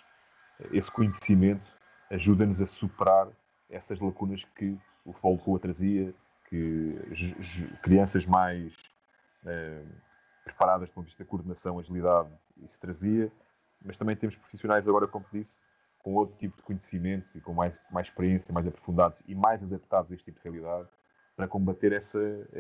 esse 0.72 0.92
conhecimento 0.92 1.72
ajuda-nos 2.10 2.62
a 2.62 2.66
superar 2.66 3.30
essas 3.70 4.00
lacunas 4.00 4.44
que 4.56 4.78
o 5.06 5.14
futebol 5.14 5.38
de 5.38 5.44
rua 5.44 5.60
trazia, 5.60 6.14
que 6.50 6.96
crianças 7.82 8.26
mais 8.26 8.76
eh, 9.46 9.86
preparadas 10.44 10.90
do 10.90 10.94
ponto 10.94 11.06
de 11.06 11.12
vista 11.12 11.24
da 11.24 11.30
coordenação, 11.30 11.80
agilidade, 11.80 12.30
isso 12.58 12.80
trazia, 12.80 13.32
mas 13.84 13.98
também 13.98 14.16
temos 14.16 14.36
profissionais 14.36 14.88
agora, 14.88 15.08
como 15.08 15.26
disse, 15.32 15.58
com 16.00 16.14
outro 16.16 16.36
tipo 16.38 16.58
de 16.58 16.64
conhecimentos 16.64 17.34
e 17.36 17.42
com 17.42 17.54
mais, 17.54 17.74
mais 17.90 18.08
experiência, 18.08 18.54
mais 18.54 18.68
aprofundados 18.68 19.22
e 19.28 19.34
mais 19.34 19.64
adaptados 19.64 20.12
a 20.12 20.16
este 20.16 20.26
tipo 20.26 20.38
de 20.38 20.44
realidade 20.44 20.90
para 21.36 21.48
combater 21.48 21.94
essa, 21.94 22.20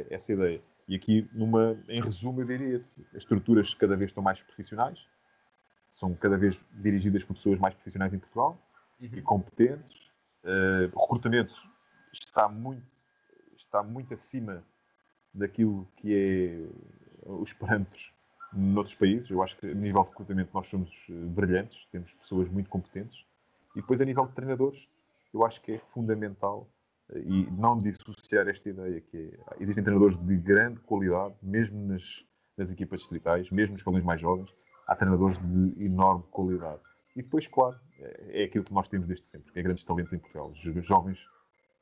essa 0.09 0.31
ideia. 0.31 0.61
E 0.87 0.95
aqui, 0.95 1.29
numa, 1.33 1.77
em 1.87 2.01
resumo, 2.01 2.41
eu 2.41 2.45
diria 2.45 2.83
as 3.11 3.17
estruturas 3.17 3.73
cada 3.73 3.95
vez 3.95 4.09
estão 4.09 4.23
mais 4.23 4.41
profissionais, 4.41 4.99
são 5.91 6.15
cada 6.15 6.37
vez 6.37 6.59
dirigidas 6.71 7.23
por 7.23 7.35
pessoas 7.35 7.59
mais 7.59 7.73
profissionais 7.73 8.13
em 8.13 8.19
Portugal 8.19 8.57
e 8.99 9.21
competentes. 9.21 9.89
Eh, 10.43 10.89
o 10.93 11.01
recrutamento 11.01 11.53
está 12.13 12.47
muito, 12.47 12.85
está 13.57 13.83
muito 13.83 14.13
acima 14.13 14.63
daquilo 15.33 15.87
que 15.97 16.15
é 16.15 16.69
os 17.25 17.53
parâmetros 17.53 18.11
noutros 18.53 18.95
países. 18.95 19.29
Eu 19.29 19.41
acho 19.43 19.57
que 19.57 19.69
a 19.69 19.73
nível 19.73 20.03
de 20.03 20.09
recrutamento 20.09 20.51
nós 20.53 20.67
somos 20.67 20.89
eh, 21.09 21.13
brilhantes, 21.13 21.85
temos 21.91 22.13
pessoas 22.13 22.49
muito 22.49 22.69
competentes. 22.69 23.25
E 23.75 23.81
depois 23.81 24.01
a 24.01 24.05
nível 24.05 24.25
de 24.25 24.33
treinadores, 24.33 24.87
eu 25.33 25.45
acho 25.45 25.61
que 25.61 25.73
é 25.73 25.79
fundamental 25.93 26.67
eh, 26.67 26.80
e 27.15 27.49
não 27.51 27.77
dissociar 27.79 28.47
esta 28.47 28.69
ideia 28.69 29.01
que 29.01 29.37
existem 29.59 29.83
treinadores 29.83 30.17
de 30.17 30.37
grande 30.37 30.79
qualidade, 30.81 31.35
mesmo 31.41 31.85
nas, 31.87 32.25
nas 32.57 32.71
equipas 32.71 32.99
distritais, 33.01 33.49
mesmo 33.51 33.73
nos 33.73 33.81
escalões 33.81 34.03
mais 34.03 34.21
jovens, 34.21 34.49
há 34.87 34.95
treinadores 34.95 35.37
de 35.37 35.83
enorme 35.85 36.23
qualidade. 36.31 36.81
E 37.15 37.21
depois, 37.21 37.47
claro, 37.47 37.77
é 37.99 38.41
é 38.41 38.43
aquilo 38.45 38.63
que 38.63 38.73
nós 38.73 38.87
temos 38.87 39.07
desde 39.07 39.27
sempre, 39.27 39.51
que 39.51 39.59
é 39.59 39.61
grandes 39.63 39.83
talentos 39.83 40.13
em 40.13 40.19
Portugal. 40.19 40.51
Jo- 40.53 40.81
Jovens 40.81 41.19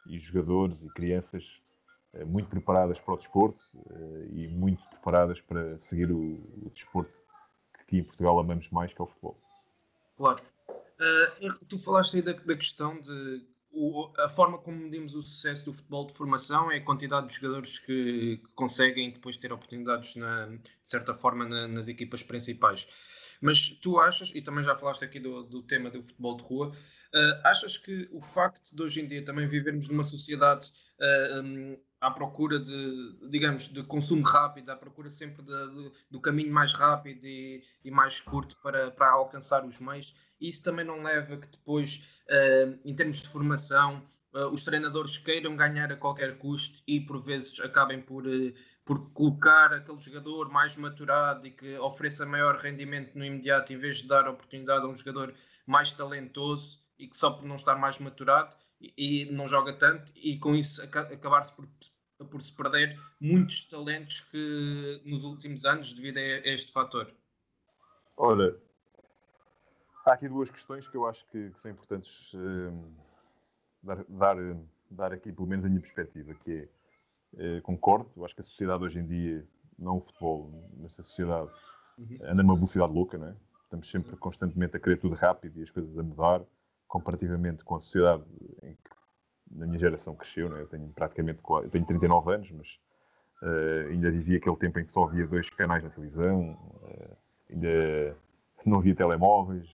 e 0.07 0.19
jogadores 0.19 0.81
e 0.83 0.89
crianças 0.89 1.61
eh, 2.13 2.25
muito 2.25 2.49
preparadas 2.49 2.99
para 2.99 3.13
o 3.13 3.17
desporto 3.17 3.63
eh, 3.91 4.27
e 4.31 4.47
muito 4.47 4.81
preparadas 4.89 5.39
para 5.41 5.79
seguir 5.79 6.11
o, 6.11 6.19
o 6.19 6.71
desporto 6.73 7.13
que 7.87 7.97
em 7.97 8.03
Portugal 8.03 8.39
amamos 8.39 8.69
mais, 8.71 8.93
que 8.93 9.01
é 9.01 9.03
o 9.03 9.07
futebol. 9.07 9.37
Claro. 10.17 10.41
Uh, 10.69 11.65
tu 11.69 11.77
falaste 11.79 12.17
aí 12.17 12.21
da, 12.21 12.33
da 12.33 12.55
questão 12.55 12.99
de 12.99 13.45
o- 13.71 14.11
a 14.17 14.29
forma 14.29 14.57
como 14.57 14.77
medimos 14.77 15.13
o 15.15 15.21
sucesso 15.21 15.65
do 15.65 15.73
futebol 15.73 16.05
de 16.07 16.13
formação 16.13 16.71
é 16.71 16.77
a 16.77 16.83
quantidade 16.83 17.27
de 17.27 17.35
jogadores 17.35 17.79
que, 17.79 18.37
que 18.37 18.47
conseguem 18.55 19.11
depois 19.11 19.37
ter 19.37 19.51
oportunidades, 19.53 20.15
na, 20.15 20.47
de 20.47 20.61
certa 20.83 21.13
forma, 21.13 21.47
na- 21.47 21.67
nas 21.67 21.87
equipas 21.87 22.23
principais. 22.23 22.87
Mas 23.41 23.69
tu 23.81 23.99
achas, 23.99 24.33
e 24.35 24.41
também 24.41 24.63
já 24.63 24.75
falaste 24.75 25.03
aqui 25.05 25.19
do, 25.19 25.43
do 25.43 25.61
tema 25.63 25.89
do 25.89 26.03
futebol 26.03 26.35
de 26.35 26.43
rua, 26.43 26.69
uh, 26.69 27.47
achas 27.47 27.77
que 27.77 28.09
o 28.11 28.21
facto 28.21 28.75
de 28.75 28.83
hoje 28.83 29.01
em 29.01 29.07
dia 29.07 29.23
também 29.23 29.47
vivermos 29.47 29.87
numa 29.87 30.03
sociedade 30.03 30.67
uh, 30.99 31.79
à 32.01 32.09
procura 32.11 32.59
de, 32.59 33.17
digamos, 33.29 33.67
de 33.67 33.83
consumo 33.83 34.23
rápido, 34.23 34.69
à 34.69 34.75
procura 34.75 35.09
sempre 35.09 35.43
de- 35.43 35.67
de- 35.73 35.91
do 36.09 36.21
caminho 36.21 36.51
mais 36.53 36.73
rápido 36.73 37.25
e, 37.25 37.61
e 37.83 37.91
mais 37.91 38.19
curto 38.21 38.55
para, 38.63 38.91
para 38.91 39.11
alcançar 39.11 39.65
os 39.65 39.79
meios, 39.79 40.15
isso 40.39 40.63
também 40.63 40.85
não 40.85 41.03
leva 41.03 41.37
que 41.37 41.47
depois, 41.47 42.21
uh, 42.29 42.79
em 42.85 42.95
termos 42.95 43.21
de 43.21 43.27
formação, 43.27 44.01
uh, 44.33 44.47
os 44.47 44.63
treinadores 44.63 45.17
queiram 45.17 45.55
ganhar 45.57 45.91
a 45.91 45.97
qualquer 45.97 46.37
custo 46.37 46.81
e 46.87 47.01
por 47.01 47.21
vezes 47.21 47.59
acabem 47.59 48.01
por, 48.01 48.25
uh, 48.25 48.53
por 48.85 49.11
colocar 49.11 49.73
aquele 49.73 49.99
jogador 49.99 50.49
mais 50.49 50.77
maturado 50.77 51.45
e 51.45 51.51
que 51.51 51.77
ofereça 51.79 52.25
maior 52.25 52.55
rendimento 52.55 53.17
no 53.17 53.25
imediato 53.25 53.73
em 53.73 53.77
vez 53.77 53.97
de 53.97 54.07
dar 54.07 54.27
oportunidade 54.27 54.85
a 54.85 54.87
um 54.87 54.95
jogador 54.95 55.33
mais 55.67 55.93
talentoso 55.93 56.79
e 56.97 57.07
que 57.07 57.17
só 57.17 57.31
por 57.31 57.45
não 57.45 57.55
estar 57.55 57.75
mais 57.75 57.99
maturado 57.99 58.55
e, 58.79 58.93
e 58.97 59.31
não 59.31 59.47
joga 59.47 59.73
tanto 59.73 60.11
e 60.15 60.37
com 60.37 60.55
isso 60.55 60.81
acabar-se 60.83 61.53
por, 61.53 61.67
por 62.29 62.41
se 62.41 62.55
perder 62.55 62.99
muitos 63.19 63.65
talentos 63.65 64.21
que 64.21 65.01
nos 65.05 65.23
últimos 65.23 65.65
anos 65.65 65.93
devido 65.93 66.17
a 66.17 66.49
este 66.49 66.71
fator. 66.71 67.13
Ora, 68.17 68.57
há 70.05 70.13
aqui 70.13 70.27
duas 70.27 70.49
questões 70.49 70.87
que 70.87 70.97
eu 70.97 71.05
acho 71.05 71.25
que, 71.27 71.49
que 71.51 71.59
são 71.59 71.71
importantes 71.71 72.33
uh, 72.33 72.93
dar, 73.81 74.03
dar, 74.09 74.35
dar, 74.89 75.13
aqui, 75.13 75.31
pelo 75.31 75.47
menos 75.47 75.65
a 75.65 75.69
minha 75.69 75.79
perspectiva, 75.79 76.33
que 76.33 76.69
é, 77.37 77.57
uh, 77.57 77.61
concordo, 77.61 78.11
eu 78.17 78.25
acho 78.25 78.35
que 78.35 78.41
a 78.41 78.43
sociedade 78.43 78.83
hoje 78.83 78.99
em 78.99 79.05
dia, 79.05 79.47
não 79.77 79.97
o 79.97 80.01
futebol, 80.01 80.51
mas 80.77 80.99
a 80.99 81.03
sociedade 81.03 81.49
uhum. 81.97 82.17
anda 82.23 82.43
numa 82.43 82.55
velocidade 82.55 82.91
louca, 82.91 83.17
não 83.17 83.27
é? 83.27 83.35
Estamos 83.63 83.89
sempre 83.89 84.11
Sim. 84.11 84.17
constantemente 84.17 84.75
a 84.75 84.79
querer 84.79 84.97
tudo 84.97 85.15
rápido 85.15 85.59
e 85.59 85.63
as 85.63 85.69
coisas 85.69 85.97
a 85.97 86.03
mudar, 86.03 86.43
comparativamente 86.89 87.63
com 87.63 87.75
a 87.75 87.79
sociedade 87.79 88.23
em 88.63 88.73
que 88.73 88.89
na 89.51 89.65
minha 89.65 89.79
geração 89.79 90.15
cresceu, 90.15 90.53
é? 90.57 90.61
eu 90.61 90.67
tenho 90.67 90.89
praticamente 90.89 91.39
eu 91.47 91.69
tenho 91.69 91.85
39 91.85 92.33
anos, 92.33 92.51
mas 92.51 92.79
uh, 93.43 93.89
ainda 93.89 94.11
vivia 94.11 94.37
aquele 94.37 94.55
tempo 94.57 94.79
em 94.79 94.85
que 94.85 94.91
só 94.91 95.05
havia 95.05 95.25
dois 95.25 95.49
canais 95.51 95.83
na 95.83 95.89
televisão, 95.89 96.51
uh, 96.51 97.17
ainda 97.49 98.17
não 98.65 98.79
havia 98.79 98.95
telemóveis, 98.95 99.67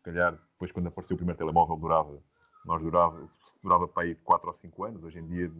se 0.00 0.04
calhar 0.04 0.32
depois 0.52 0.70
quando 0.70 0.86
apareceu 0.86 1.14
o 1.14 1.18
primeiro 1.18 1.38
telemóvel 1.38 1.76
durava, 1.76 2.22
nós 2.64 2.80
durava, 2.82 3.28
durava 3.62 3.88
para 3.88 4.04
aí 4.04 4.14
4 4.14 4.48
ou 4.48 4.54
5 4.54 4.84
anos, 4.84 5.02
hoje 5.02 5.18
em 5.18 5.26
dia 5.26 5.50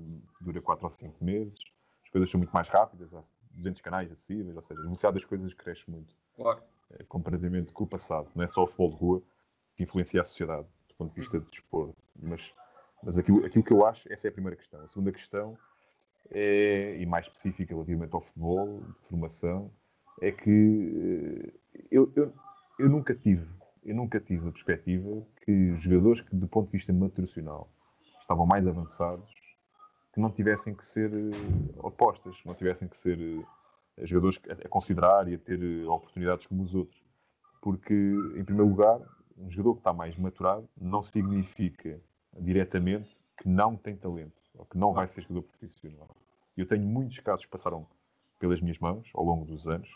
dura 0.40 0.60
4 0.60 0.84
ou 0.84 0.90
5 0.90 1.24
meses, 1.24 1.58
as 2.04 2.10
coisas 2.10 2.30
são 2.30 2.38
muito 2.38 2.52
mais 2.52 2.68
rápidas, 2.68 3.12
há 3.14 3.22
200 3.52 3.80
canais 3.80 4.12
acessíveis, 4.12 4.54
ou 4.54 4.62
seja, 4.62 4.80
a 4.80 4.84
velocidade 4.84 5.14
das 5.14 5.24
coisas 5.24 5.52
cresce 5.54 5.90
muito. 5.90 6.14
Claro. 6.36 6.62
Uh, 6.90 7.04
comparativamente 7.06 7.72
com 7.72 7.84
o 7.84 7.86
passado, 7.86 8.28
não 8.34 8.44
é 8.44 8.46
só 8.48 8.62
o 8.62 8.66
futebol 8.66 8.90
de 8.90 8.96
rua 8.96 9.22
que 9.76 9.82
influencia 9.82 10.20
a 10.20 10.24
sociedade, 10.24 10.66
ponto 11.00 11.14
de 11.14 11.20
vista 11.20 11.40
de 11.40 11.46
desporto, 11.50 11.96
mas 12.20 12.52
mas 13.02 13.16
aquilo, 13.16 13.44
aquilo 13.44 13.64
que 13.64 13.72
eu 13.72 13.84
acho, 13.86 14.12
essa 14.12 14.28
é 14.28 14.30
a 14.30 14.32
primeira 14.32 14.56
questão. 14.56 14.80
A 14.82 14.88
segunda 14.88 15.10
questão, 15.12 15.56
é, 16.30 16.96
e 16.98 17.06
mais 17.06 17.26
específica 17.26 17.74
relativamente 17.74 18.14
ao 18.14 18.20
futebol, 18.20 18.82
de 19.00 19.08
formação, 19.08 19.70
é 20.20 20.30
que 20.30 21.52
eh, 21.74 21.84
eu, 21.90 22.12
eu, 22.14 22.32
eu 22.78 22.88
nunca 22.90 23.14
tive, 23.14 23.48
eu 23.82 23.94
nunca 23.94 24.20
tive 24.20 24.48
a 24.48 24.52
perspectiva 24.52 25.26
que 25.44 25.74
jogadores 25.76 26.20
que, 26.20 26.36
do 26.36 26.46
ponto 26.46 26.66
de 26.66 26.72
vista 26.72 26.92
maturacional, 26.92 27.70
estavam 28.20 28.44
mais 28.46 28.66
avançados, 28.66 29.30
que 30.12 30.20
não 30.20 30.30
tivessem 30.30 30.74
que 30.74 30.84
ser 30.84 31.10
eh, 31.10 31.78
opostas, 31.78 32.36
não 32.44 32.54
tivessem 32.54 32.86
que 32.86 32.96
ser 32.98 33.18
eh, 33.18 34.06
jogadores 34.06 34.38
a 34.46 34.68
considerar 34.68 35.26
e 35.26 35.34
a 35.34 35.38
ter 35.38 35.86
oportunidades 35.86 36.46
como 36.46 36.62
os 36.64 36.74
outros. 36.74 37.00
Porque, 37.62 37.94
em 38.36 38.44
primeiro 38.44 38.68
lugar, 38.70 39.00
um 39.40 39.50
jogador 39.50 39.74
que 39.74 39.80
está 39.80 39.92
mais 39.92 40.16
maturado 40.16 40.68
não 40.76 41.02
significa 41.02 42.00
diretamente 42.38 43.08
que 43.38 43.48
não 43.48 43.76
tem 43.76 43.96
talento 43.96 44.36
ou 44.54 44.64
que 44.66 44.76
não 44.76 44.92
vai 44.92 45.08
ser 45.08 45.22
jogador 45.22 45.42
profissional. 45.42 46.14
Eu 46.56 46.66
tenho 46.66 46.84
muitos 46.84 47.18
casos 47.20 47.46
que 47.46 47.50
passaram 47.50 47.86
pelas 48.38 48.60
minhas 48.60 48.78
mãos 48.78 49.10
ao 49.14 49.24
longo 49.24 49.44
dos 49.44 49.66
anos. 49.66 49.88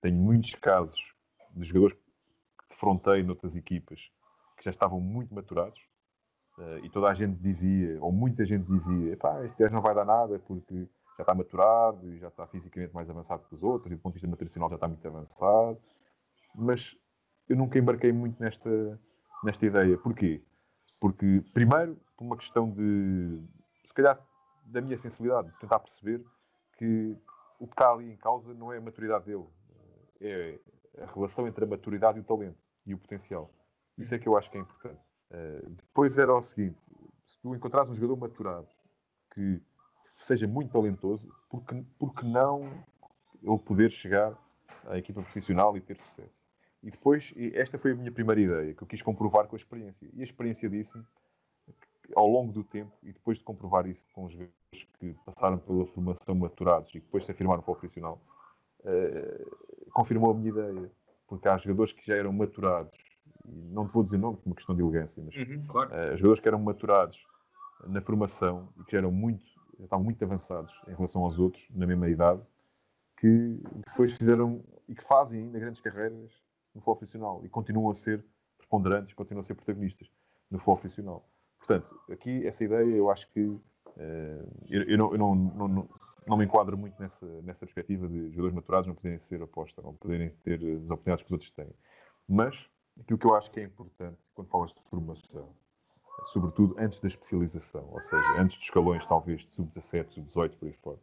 Tenho 0.00 0.16
muitos 0.16 0.54
casos 0.54 1.14
de 1.50 1.66
jogadores 1.66 1.94
que 1.96 2.68
defrontei 2.70 3.22
noutras 3.22 3.56
equipas 3.56 4.00
que 4.56 4.64
já 4.64 4.70
estavam 4.70 5.00
muito 5.00 5.34
maturados 5.34 5.78
uh, 6.58 6.84
e 6.84 6.90
toda 6.90 7.08
a 7.08 7.14
gente 7.14 7.36
dizia, 7.40 7.98
ou 8.00 8.12
muita 8.12 8.44
gente 8.44 8.66
dizia, 8.66 9.16
pá, 9.16 9.44
este 9.44 9.58
gajo 9.58 9.74
não 9.74 9.82
vai 9.82 9.94
dar 9.94 10.04
nada 10.04 10.38
porque 10.38 10.88
já 11.16 11.22
está 11.22 11.34
maturado 11.34 12.08
e 12.10 12.18
já 12.18 12.28
está 12.28 12.46
fisicamente 12.46 12.94
mais 12.94 13.08
avançado 13.08 13.44
que 13.48 13.54
os 13.54 13.62
outros 13.62 13.90
e 13.90 13.96
do 13.96 14.00
ponto 14.00 14.12
de 14.12 14.18
vista 14.18 14.28
nutricional 14.28 14.68
já 14.68 14.76
está 14.76 14.86
muito 14.86 15.06
avançado. 15.06 15.78
Mas 16.54 16.96
eu 17.48 17.56
nunca 17.56 17.78
embarquei 17.78 18.12
muito 18.12 18.40
nesta, 18.40 19.00
nesta 19.42 19.66
ideia. 19.66 19.96
Porquê? 19.98 20.42
Porque, 21.00 21.42
primeiro, 21.52 21.96
por 22.16 22.24
uma 22.24 22.36
questão 22.36 22.70
de, 22.70 23.40
se 23.84 23.94
calhar, 23.94 24.18
da 24.64 24.80
minha 24.80 24.96
sensibilidade, 24.96 25.50
de 25.50 25.58
tentar 25.58 25.78
perceber 25.78 26.24
que 26.76 27.16
o 27.58 27.66
que 27.66 27.72
está 27.72 27.90
ali 27.90 28.10
em 28.10 28.16
causa 28.16 28.52
não 28.54 28.72
é 28.72 28.78
a 28.78 28.80
maturidade 28.80 29.26
dele, 29.26 29.46
é 30.20 30.58
a 30.98 31.06
relação 31.06 31.46
entre 31.46 31.64
a 31.64 31.68
maturidade 31.68 32.18
e 32.18 32.20
o 32.20 32.24
talento 32.24 32.58
e 32.84 32.94
o 32.94 32.98
potencial. 32.98 33.50
Isso 33.96 34.14
é 34.14 34.18
que 34.18 34.28
eu 34.28 34.36
acho 34.36 34.50
que 34.50 34.58
é 34.58 34.60
importante. 34.60 35.00
Uh, 35.30 35.70
depois 35.70 36.18
era 36.18 36.34
o 36.34 36.42
seguinte: 36.42 36.78
se 37.26 37.38
tu 37.40 37.54
encontrares 37.54 37.88
um 37.88 37.94
jogador 37.94 38.16
maturado 38.16 38.68
que 39.34 39.60
seja 40.04 40.46
muito 40.46 40.72
talentoso, 40.72 41.28
porque, 41.50 41.84
porque 41.98 42.26
não 42.26 42.84
ele 43.42 43.58
poder 43.58 43.90
chegar 43.90 44.36
à 44.86 44.96
equipa 44.98 45.22
profissional 45.22 45.76
e 45.76 45.80
ter 45.80 45.96
sucesso? 45.98 46.45
E 46.86 46.90
depois, 46.92 47.34
esta 47.52 47.76
foi 47.76 47.90
a 47.90 47.94
minha 47.96 48.12
primeira 48.12 48.40
ideia, 48.40 48.72
que 48.72 48.80
eu 48.80 48.86
quis 48.86 49.02
comprovar 49.02 49.48
com 49.48 49.56
a 49.56 49.58
experiência. 49.58 50.08
E 50.14 50.20
a 50.20 50.22
experiência 50.22 50.70
disse-me, 50.70 51.04
ao 52.14 52.28
longo 52.28 52.52
do 52.52 52.62
tempo, 52.62 52.92
e 53.02 53.12
depois 53.12 53.38
de 53.38 53.44
comprovar 53.44 53.88
isso 53.88 54.06
com 54.12 54.26
os 54.26 54.32
jogadores 54.32 54.88
que 55.00 55.12
passaram 55.26 55.58
pela 55.58 55.84
formação 55.84 56.36
maturados 56.36 56.90
e 56.90 57.00
que 57.00 57.00
depois 57.00 57.24
se 57.24 57.32
afirmaram 57.32 57.60
para 57.60 57.72
o 57.72 57.74
profissional, 57.74 58.22
uh, 58.84 59.90
confirmou 59.90 60.30
a 60.30 60.34
minha 60.34 60.50
ideia. 60.50 60.92
Porque 61.26 61.48
há 61.48 61.58
jogadores 61.58 61.92
que 61.92 62.06
já 62.06 62.14
eram 62.14 62.32
maturados, 62.32 62.96
e 63.44 63.68
não 63.72 63.88
te 63.88 63.92
vou 63.92 64.04
dizer 64.04 64.18
nomes 64.18 64.38
por 64.38 64.50
uma 64.50 64.54
questão 64.54 64.76
de 64.76 64.80
elegância, 64.80 65.20
mas 65.24 65.34
uhum, 65.34 65.66
claro. 65.66 65.90
uh, 65.90 66.16
jogadores 66.16 66.38
que 66.38 66.46
eram 66.46 66.60
maturados 66.60 67.26
na 67.88 68.00
formação 68.00 68.72
e 68.78 68.84
que 68.84 68.92
já 68.92 68.98
eram 68.98 69.10
muito, 69.10 69.44
já 69.76 69.86
estavam 69.86 70.04
muito 70.04 70.24
avançados 70.24 70.72
em 70.86 70.94
relação 70.94 71.24
aos 71.24 71.36
outros, 71.36 71.66
na 71.74 71.84
mesma 71.84 72.08
idade, 72.08 72.40
que 73.16 73.60
depois 73.88 74.12
fizeram 74.12 74.62
e 74.88 74.94
que 74.94 75.02
fazem 75.02 75.40
ainda 75.40 75.58
grandes 75.58 75.80
carreiras 75.80 76.45
no 76.76 76.80
futebol 76.80 76.96
profissional 76.96 77.44
e 77.44 77.48
continuam 77.48 77.90
a 77.90 77.94
ser 77.94 78.24
preponderantes, 78.58 79.12
continuam 79.14 79.40
a 79.40 79.44
ser 79.44 79.54
protagonistas 79.54 80.08
no 80.50 80.58
futebol 80.58 80.76
profissional. 80.76 81.28
Portanto, 81.58 82.00
aqui 82.10 82.46
essa 82.46 82.62
ideia 82.64 82.94
eu 82.94 83.10
acho 83.10 83.28
que 83.32 83.40
uh, 83.40 83.62
eu, 84.68 84.82
eu, 84.82 84.98
não, 84.98 85.12
eu 85.12 85.18
não, 85.18 85.34
não, 85.34 85.88
não, 86.26 86.36
me 86.36 86.44
enquadro 86.44 86.76
muito 86.76 87.00
nessa, 87.00 87.26
nessa 87.42 87.66
perspectiva 87.66 88.06
de 88.06 88.30
jogadores 88.30 88.54
maturados 88.54 88.86
não 88.86 88.94
poderem 88.94 89.18
ser 89.18 89.42
aposta, 89.42 89.82
não 89.82 89.94
poderem 89.94 90.30
ter 90.44 90.58
as 90.58 90.84
oportunidades 90.84 91.22
que 91.22 91.28
os 91.28 91.32
outros 91.32 91.50
têm. 91.50 91.72
Mas 92.28 92.68
aquilo 93.00 93.18
que 93.18 93.26
eu 93.26 93.34
acho 93.34 93.50
que 93.50 93.60
é 93.60 93.64
importante 93.64 94.18
quando 94.34 94.48
falas 94.48 94.72
de 94.72 94.80
formação, 94.82 95.48
sobretudo 96.24 96.76
antes 96.78 97.00
da 97.00 97.08
especialização, 97.08 97.88
ou 97.90 98.00
seja, 98.00 98.40
antes 98.40 98.58
dos 98.58 98.66
escalões 98.66 99.04
talvez 99.06 99.46
de 99.46 99.52
sub-17, 99.52 100.12
sub-18, 100.12 100.56
por 100.58 100.66
aí 100.68 100.74
fora. 100.74 100.98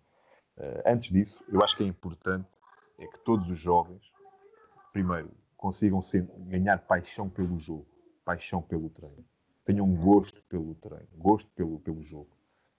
Uh, 0.58 0.84
antes 0.86 1.12
disso, 1.12 1.44
eu 1.50 1.64
acho 1.64 1.76
que 1.76 1.84
é 1.84 1.88
importante 1.88 2.48
é 3.00 3.08
que 3.08 3.18
todos 3.26 3.50
os 3.50 3.58
jovens, 3.58 4.12
primeiro, 4.92 5.32
consigam 5.64 6.02
ser, 6.02 6.28
ganhar 6.40 6.78
paixão 6.80 7.30
pelo 7.30 7.58
jogo, 7.58 7.88
paixão 8.26 8.62
pelo 8.62 8.90
treino. 8.90 9.24
Tenham 9.64 9.90
gosto 9.96 10.44
pelo 10.50 10.76
treino, 10.76 11.08
gosto 11.16 11.50
pelo, 11.52 11.80
pelo 11.80 12.04
jogo. 12.04 12.28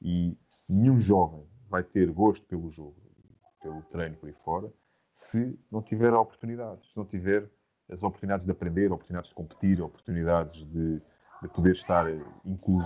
E 0.02 0.36
nenhum 0.68 0.98
jovem 0.98 1.48
vai 1.66 1.82
ter 1.82 2.10
gosto 2.10 2.46
pelo 2.46 2.70
jogo, 2.70 2.94
pelo 3.62 3.80
treino 3.84 4.16
por 4.16 4.28
aí 4.28 4.34
fora, 4.44 4.70
se 5.14 5.58
não 5.72 5.80
tiver 5.80 6.12
oportunidades, 6.12 6.92
se 6.92 6.96
não 6.98 7.06
tiver 7.06 7.48
as 7.88 8.02
oportunidades 8.02 8.44
de 8.44 8.52
aprender, 8.52 8.92
oportunidades 8.92 9.30
de 9.30 9.34
competir, 9.34 9.80
oportunidades 9.80 10.56
de, 10.66 11.00
de 11.40 11.48
poder 11.54 11.72
estar 11.72 12.04
inclu, 12.44 12.82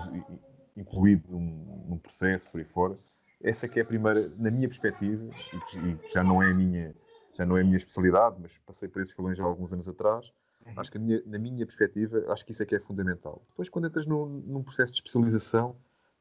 incluído 0.77 1.33
num, 1.33 1.87
num, 1.89 1.99
processo 1.99 2.49
por 2.53 2.59
aí 2.59 2.67
fora. 2.67 2.97
Essa 3.43 3.67
que 3.67 3.81
é 3.81 3.83
a 3.83 3.85
primeira, 3.85 4.29
na 4.37 4.51
minha 4.53 4.69
perspectiva, 4.69 5.29
e 5.53 5.61
que 5.99 6.13
já 6.13 6.23
não 6.23 6.41
é 6.41 6.53
a 6.53 6.55
minha 6.55 6.95
já 7.39 7.47
não 7.47 7.57
é 7.57 7.61
a 7.61 7.65
minha 7.65 7.77
especialidade, 7.77 8.37
mas 8.41 8.59
passei 8.67 8.89
por 8.89 9.01
esses 9.01 9.13
escalões 9.13 9.39
há 9.39 9.45
alguns 9.45 9.73
anos 9.73 9.89
atrás. 9.89 10.33
Uhum. 10.67 10.73
Acho 10.77 10.91
que 10.91 10.99
minha, 10.99 11.23
na 11.25 11.39
minha 11.39 11.65
perspectiva, 11.65 12.25
acho 12.33 12.45
que 12.45 12.51
isso 12.51 12.63
é 12.65 12.67
que 12.67 12.75
é 12.75 12.81
fundamental. 12.81 13.41
Depois, 13.51 13.69
quando 13.69 13.87
entras 13.87 14.07
num, 14.07 14.27
num 14.27 14.63
processo 14.63 14.93
de 14.93 14.99
especialização, 14.99 15.77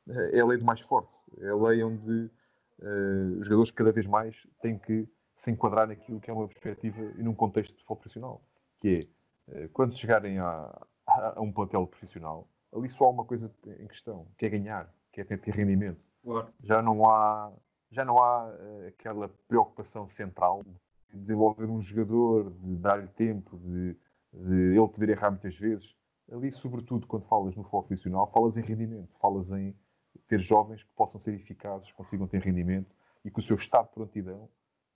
eh, 0.08 0.38
é 0.38 0.42
a 0.42 0.46
lei 0.46 0.60
do 0.60 0.64
mais 0.64 0.80
forte. 0.80 1.18
É 1.40 1.50
a 1.50 1.56
lei 1.56 1.84
onde 1.84 2.30
uh, 2.80 3.40
os 3.40 3.46
jogadores 3.46 3.72
cada 3.72 3.92
vez 3.92 4.06
mais 4.06 4.46
têm 4.62 4.78
que 4.78 5.10
se 5.36 5.50
enquadrar 5.50 5.88
naquilo 5.88 6.20
que 6.20 6.30
é 6.30 6.34
uma 6.34 6.48
perspectiva 6.48 7.02
e 7.18 7.24
num 7.24 7.34
contexto 7.34 7.72
de 7.72 7.78
futebol 7.78 7.98
profissional. 7.98 8.42
Que 8.78 9.10
é, 9.50 9.66
uh, 9.66 9.70
quando 9.70 9.98
chegarem 9.98 10.38
a, 10.38 10.88
a, 11.08 11.34
a, 11.36 11.42
um 11.42 11.52
plantel 11.52 11.88
profissional, 11.88 12.48
ali 12.72 12.88
só 12.90 13.06
há 13.06 13.10
uma 13.10 13.26
coisa 13.26 13.52
em 13.80 13.88
questão, 13.88 14.28
que 14.38 14.46
é 14.46 14.50
ganhar, 14.50 14.94
que 15.12 15.20
é 15.20 15.24
ter, 15.24 15.40
ter 15.40 15.56
rendimento. 15.56 16.00
Claro. 16.24 16.48
Já 16.62 16.80
não 16.84 17.10
há, 17.10 17.52
já 17.90 18.06
não 18.06 18.20
há 18.20 18.46
uh, 18.46 18.88
aquela 18.88 19.30
preocupação 19.48 20.08
central 20.08 20.64
desenvolver 21.18 21.66
um 21.66 21.82
jogador, 21.82 22.52
de 22.52 22.76
dar-lhe 22.78 23.08
tempo, 23.10 23.58
de, 23.58 23.98
de, 24.34 24.78
ele 24.78 24.88
poder 24.88 25.10
errar 25.10 25.32
muitas 25.32 25.58
vezes. 25.58 25.96
Ali, 26.32 26.52
sobretudo, 26.52 27.08
quando 27.08 27.26
falas 27.26 27.56
no 27.56 27.64
futebol 27.64 27.84
profissional, 27.84 28.32
falas 28.32 28.58
em 28.58 28.62
rendimento, 28.62 29.14
falas 29.20 29.50
em 29.52 29.76
ter 30.28 30.40
jovens 30.40 30.84
que 30.84 30.94
possam 30.94 31.20
ser 31.20 31.34
eficazes, 31.34 31.92
consigam 31.92 32.28
ter 32.28 32.42
rendimento 32.42 32.94
e 33.24 33.32
que 33.32 33.40
o 33.40 33.42
seu 33.42 33.56
estado 33.56 33.88
de 33.88 33.94
prontidão 33.94 34.50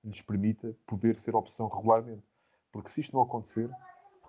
lhes 0.03 0.21
permita 0.21 0.75
poder 0.85 1.15
ser 1.15 1.35
opção 1.35 1.67
regularmente. 1.67 2.23
Porque 2.71 2.89
se 2.89 3.01
isto 3.01 3.13
não 3.13 3.21
acontecer, 3.21 3.69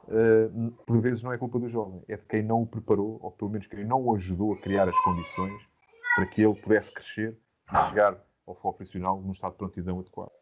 uh, 0.05 0.70
por 0.87 1.00
vezes 1.00 1.22
não 1.22 1.33
é 1.33 1.38
culpa 1.38 1.59
do 1.59 1.68
jovem, 1.68 2.02
é 2.09 2.16
de 2.16 2.24
quem 2.24 2.42
não 2.42 2.62
o 2.62 2.66
preparou, 2.66 3.18
ou 3.22 3.31
pelo 3.31 3.50
menos 3.50 3.66
quem 3.66 3.85
não 3.85 4.02
o 4.02 4.14
ajudou 4.14 4.52
a 4.52 4.61
criar 4.61 4.88
as 4.88 4.98
condições 5.00 5.62
para 6.14 6.26
que 6.26 6.42
ele 6.42 6.55
pudesse 6.61 6.92
crescer 6.92 7.38
e 7.72 7.88
chegar 7.88 8.22
ao 8.46 8.55
futebol 8.55 8.74
profissional 8.74 9.20
num 9.20 9.33
estado 9.33 9.52
de 9.52 9.59
prontidão 9.59 10.00
adequado. 10.00 10.41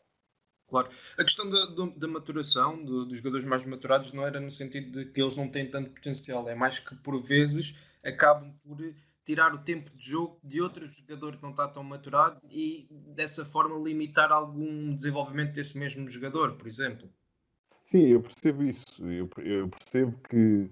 Claro. 0.70 0.88
A 1.18 1.24
questão 1.24 1.50
da, 1.50 1.66
da 1.96 2.08
maturação 2.08 2.82
dos 2.82 3.16
jogadores 3.18 3.44
mais 3.44 3.64
maturados 3.66 4.12
não 4.12 4.24
era 4.24 4.40
no 4.40 4.52
sentido 4.52 5.04
de 5.04 5.10
que 5.10 5.20
eles 5.20 5.36
não 5.36 5.48
têm 5.48 5.68
tanto 5.68 5.90
potencial, 5.90 6.48
é 6.48 6.54
mais 6.54 6.78
que 6.78 6.94
por 6.94 7.20
vezes 7.20 7.76
acabam 8.04 8.52
por 8.62 8.78
tirar 9.24 9.52
o 9.52 9.58
tempo 9.58 9.90
de 9.90 10.08
jogo 10.08 10.38
de 10.42 10.60
outro 10.60 10.86
jogador 10.86 11.36
que 11.36 11.42
não 11.42 11.50
está 11.50 11.68
tão 11.68 11.82
maturado 11.82 12.40
e 12.50 12.88
dessa 13.14 13.44
forma 13.44 13.76
limitar 13.76 14.32
algum 14.32 14.94
desenvolvimento 14.94 15.52
desse 15.52 15.76
mesmo 15.76 16.08
jogador, 16.08 16.56
por 16.56 16.66
exemplo. 16.66 17.08
Sim, 17.82 18.06
eu 18.06 18.22
percebo 18.22 18.62
isso. 18.62 19.04
Eu, 19.04 19.28
eu 19.38 19.68
percebo 19.68 20.16
que 20.28 20.70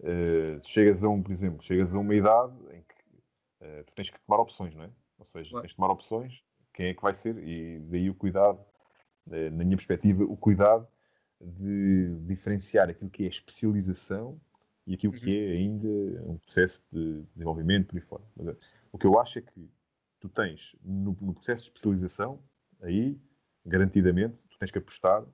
uh, 0.00 0.60
chegas 0.64 1.02
a 1.02 1.08
um, 1.08 1.22
por 1.22 1.32
exemplo, 1.32 1.62
chegas 1.62 1.92
a 1.92 1.98
uma 1.98 2.14
idade 2.14 2.54
em 2.72 2.82
que 2.82 3.66
uh, 3.66 3.84
tu 3.84 3.92
tens 3.94 4.10
que 4.10 4.20
tomar 4.20 4.40
opções, 4.40 4.74
não 4.74 4.84
é? 4.84 4.90
Ou 5.18 5.26
seja, 5.26 5.50
claro. 5.50 5.62
tens 5.62 5.70
de 5.70 5.76
tomar 5.76 5.92
opções, 5.92 6.42
quem 6.72 6.86
é 6.86 6.94
que 6.94 7.02
vai 7.02 7.14
ser, 7.14 7.36
e 7.36 7.80
daí 7.90 8.08
o 8.08 8.14
cuidado 8.14 8.64
na 9.30 9.64
minha 9.64 9.76
perspectiva, 9.76 10.24
o 10.24 10.36
cuidado 10.36 10.86
de 11.40 12.18
diferenciar 12.26 12.90
aquilo 12.90 13.10
que 13.10 13.24
é 13.24 13.28
especialização 13.28 14.40
e 14.86 14.94
aquilo 14.94 15.12
que 15.12 15.26
uhum. 15.26 15.52
é 15.52 15.56
ainda 15.56 15.88
um 16.24 16.36
processo 16.36 16.82
de 16.92 17.22
desenvolvimento 17.34 17.86
por 17.86 17.96
aí 17.96 18.02
fora. 18.02 18.24
Mas, 18.36 18.48
eh, 18.48 18.78
o 18.92 18.98
que 18.98 19.06
eu 19.06 19.18
acho 19.18 19.38
é 19.38 19.42
que 19.42 19.70
tu 20.18 20.28
tens, 20.28 20.76
no, 20.82 21.16
no, 21.20 21.32
processo 21.32 21.64
de 21.64 21.68
especialização, 21.70 22.42
aí, 22.82 23.18
garantidamente, 23.64 24.42
tu 24.48 24.58
tens 24.58 24.70
que 24.70 24.78
apostar 24.78 25.24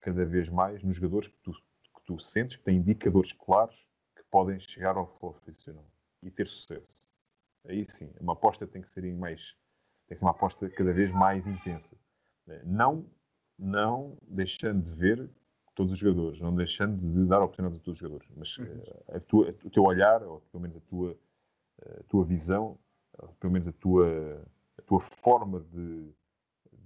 cada 0.00 0.24
vez 0.24 0.48
mais 0.48 0.82
nos 0.82 0.96
jogadores 0.96 1.28
que 1.28 1.38
tu, 1.42 1.52
que 1.52 2.02
tu 2.04 2.18
sentes 2.18 2.56
que 2.56 2.64
têm 2.64 2.78
indicadores 2.78 3.32
claros 3.32 3.86
que 4.16 4.22
podem 4.30 4.58
chegar 4.58 4.96
ao 4.96 5.06
profissional 5.06 5.86
e 6.22 6.30
ter 6.30 6.46
sucesso. 6.46 7.06
Aí 7.64 7.84
sim, 7.84 8.12
uma 8.20 8.32
aposta 8.32 8.66
tem 8.66 8.82
que 8.82 8.88
ser 8.88 9.02
mais, 9.14 9.54
tem 10.08 10.14
que 10.14 10.16
ser 10.16 10.24
uma 10.24 10.32
aposta 10.32 10.68
cada 10.70 10.92
vez 10.92 11.12
mais 11.12 11.46
intensa. 11.46 11.96
Eh, 12.48 12.62
não 12.64 13.06
não 13.58 14.16
deixando 14.28 14.82
de 14.82 14.90
ver 14.90 15.30
todos 15.74 15.92
os 15.92 15.98
jogadores, 15.98 16.40
não 16.40 16.54
deixando 16.54 16.96
de 16.96 17.26
dar 17.26 17.40
oportunidades 17.40 17.80
a 17.80 17.82
todos 17.82 18.00
os 18.00 18.06
jogadores, 18.06 18.28
mas 18.36 18.58
uhum. 18.58 18.66
Eh, 18.66 19.16
a 19.16 19.20
tua, 19.20 19.48
o 19.64 19.70
teu 19.70 19.84
olhar, 19.84 20.22
ou 20.22 20.40
pelo 20.52 20.62
menos 20.62 20.76
a 20.76 20.80
tua, 20.80 21.16
eh, 21.82 22.00
a 22.00 22.02
tua 22.04 22.24
visão, 22.24 22.78
pelo 23.40 23.52
menos 23.52 23.68
a 23.68 23.72
tua, 23.72 24.42
a 24.78 24.82
tua 24.82 25.00
forma 25.00 25.60
de, 25.60 26.12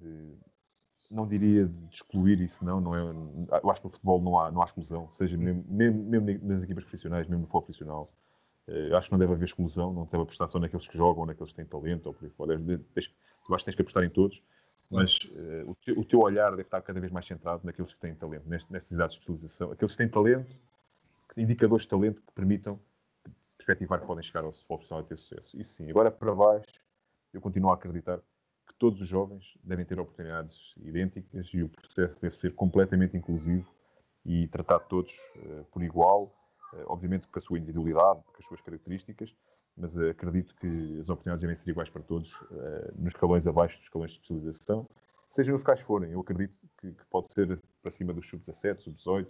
de, 0.01 0.35
não 1.11 1.27
diria 1.27 1.67
de 1.67 1.95
excluir 1.95 2.41
isso, 2.41 2.65
não, 2.65 2.81
não 2.81 2.95
é, 2.95 3.61
eu 3.63 3.71
acho 3.71 3.81
que 3.81 3.87
no 3.87 3.91
futebol 3.93 4.21
não 4.21 4.39
há, 4.39 4.51
não 4.51 4.63
há 4.63 4.65
exclusão, 4.65 5.11
seja 5.13 5.37
mesmo, 5.37 5.65
mesmo, 5.69 6.47
nas 6.47 6.65
equipas 6.65 6.85
profissionais, 6.85 7.27
mesmo 7.27 7.41
no 7.41 7.47
futebol 7.47 7.63
profissional, 7.63 8.13
eh, 8.69 8.89
eu 8.91 8.97
acho 8.97 9.09
que 9.09 9.13
não 9.13 9.19
deve 9.19 9.33
haver 9.33 9.45
exclusão, 9.45 9.93
não 9.93 10.05
deve 10.05 10.23
apostar 10.23 10.49
só 10.49 10.59
naqueles 10.59 10.87
que 10.87 10.97
jogam, 10.97 11.27
naqueles 11.27 11.51
que 11.51 11.57
têm 11.57 11.67
talento, 11.67 12.07
ou 12.07 12.15
por 12.15 12.25
aí 12.25 12.31
fora, 12.31 12.59
tu 12.59 13.55
acho 13.55 13.65
que 13.65 13.65
tens 13.65 13.75
que 13.75 13.83
apostar 13.83 14.05
em 14.05 14.11
todos, 14.11 14.43
mas 14.91 15.19
uh, 15.19 15.71
o, 15.71 15.75
teu, 15.75 15.99
o, 15.99 16.05
teu, 16.05 16.21
olhar 16.21 16.51
deve 16.51 16.63
estar 16.63 16.81
cada 16.81 17.01
vez 17.01 17.13
mais 17.13 17.27
centrado 17.27 17.63
naqueles 17.65 17.93
que 17.93 18.01
têm 18.01 18.15
talento, 18.15 18.49
nestas 18.49 18.91
idades 18.91 19.17
de 19.17 19.21
especialização, 19.21 19.73
aqueles 19.73 19.93
que 19.93 19.99
têm 19.99 20.09
talento, 20.09 20.57
indicadores 21.37 21.83
de 21.83 21.89
talento 21.89 22.23
que 22.23 22.33
permitam 22.33 22.81
perspectivar 23.57 24.01
que 24.01 24.07
podem 24.07 24.23
chegar 24.23 24.45
ao 24.45 24.53
profissional 24.53 25.05
e 25.05 25.09
ter 25.09 25.17
sucesso. 25.17 25.59
Isso 25.59 25.75
sim, 25.75 25.91
agora 25.91 26.11
para 26.11 26.35
baixo, 26.35 26.67
eu 27.33 27.41
continuo 27.41 27.71
a 27.71 27.75
acreditar 27.75 28.19
que 28.67 28.75
todos 28.79 29.01
os 29.01 29.07
jovens 29.07 29.57
devem 29.63 29.85
ter 29.85 29.99
oportunidades 29.99 30.75
idênticas 30.79 31.49
e 31.53 31.63
o 31.63 31.69
processo 31.69 32.21
deve 32.21 32.37
ser 32.37 32.55
completamente 32.55 33.17
inclusivo 33.17 33.69
e 34.25 34.47
tratar 34.49 34.81
todos 34.81 35.17
uh, 35.37 35.65
por 35.71 35.83
igual, 35.83 36.35
uh, 36.73 36.85
obviamente 36.87 37.27
com 37.29 37.39
a 37.39 37.43
sua 37.43 37.59
individualidade, 37.59 38.23
com 38.25 38.39
as 38.39 38.45
suas 38.45 38.61
características, 38.61 39.35
mas 39.77 39.97
uh, 39.97 40.11
acredito 40.11 40.55
que 40.57 40.99
as 41.01 41.09
oportunidades 41.09 41.43
devem 41.43 41.55
ser 41.55 41.71
iguais 41.71 41.91
para 41.91 42.03
todos, 42.03 42.33
uh, 42.33 42.93
nos 42.97 43.13
escalões 43.13 43.47
abaixo 43.47 43.77
dos 43.77 43.85
escalões 43.85 44.13
de 44.13 44.19
especialização, 44.19 44.89
seja 45.31 45.53
nos 45.53 45.63
quais 45.63 45.81
forem. 45.81 46.13
Eu 46.13 46.21
acredito 46.21 46.57
que, 46.81 46.93
que 46.93 47.05
pode 47.07 47.33
ser 47.33 47.61
para 47.83 47.91
cima 47.91 48.13
dos 48.13 48.27
sub-17, 48.29 48.81
sub-18, 48.81 49.29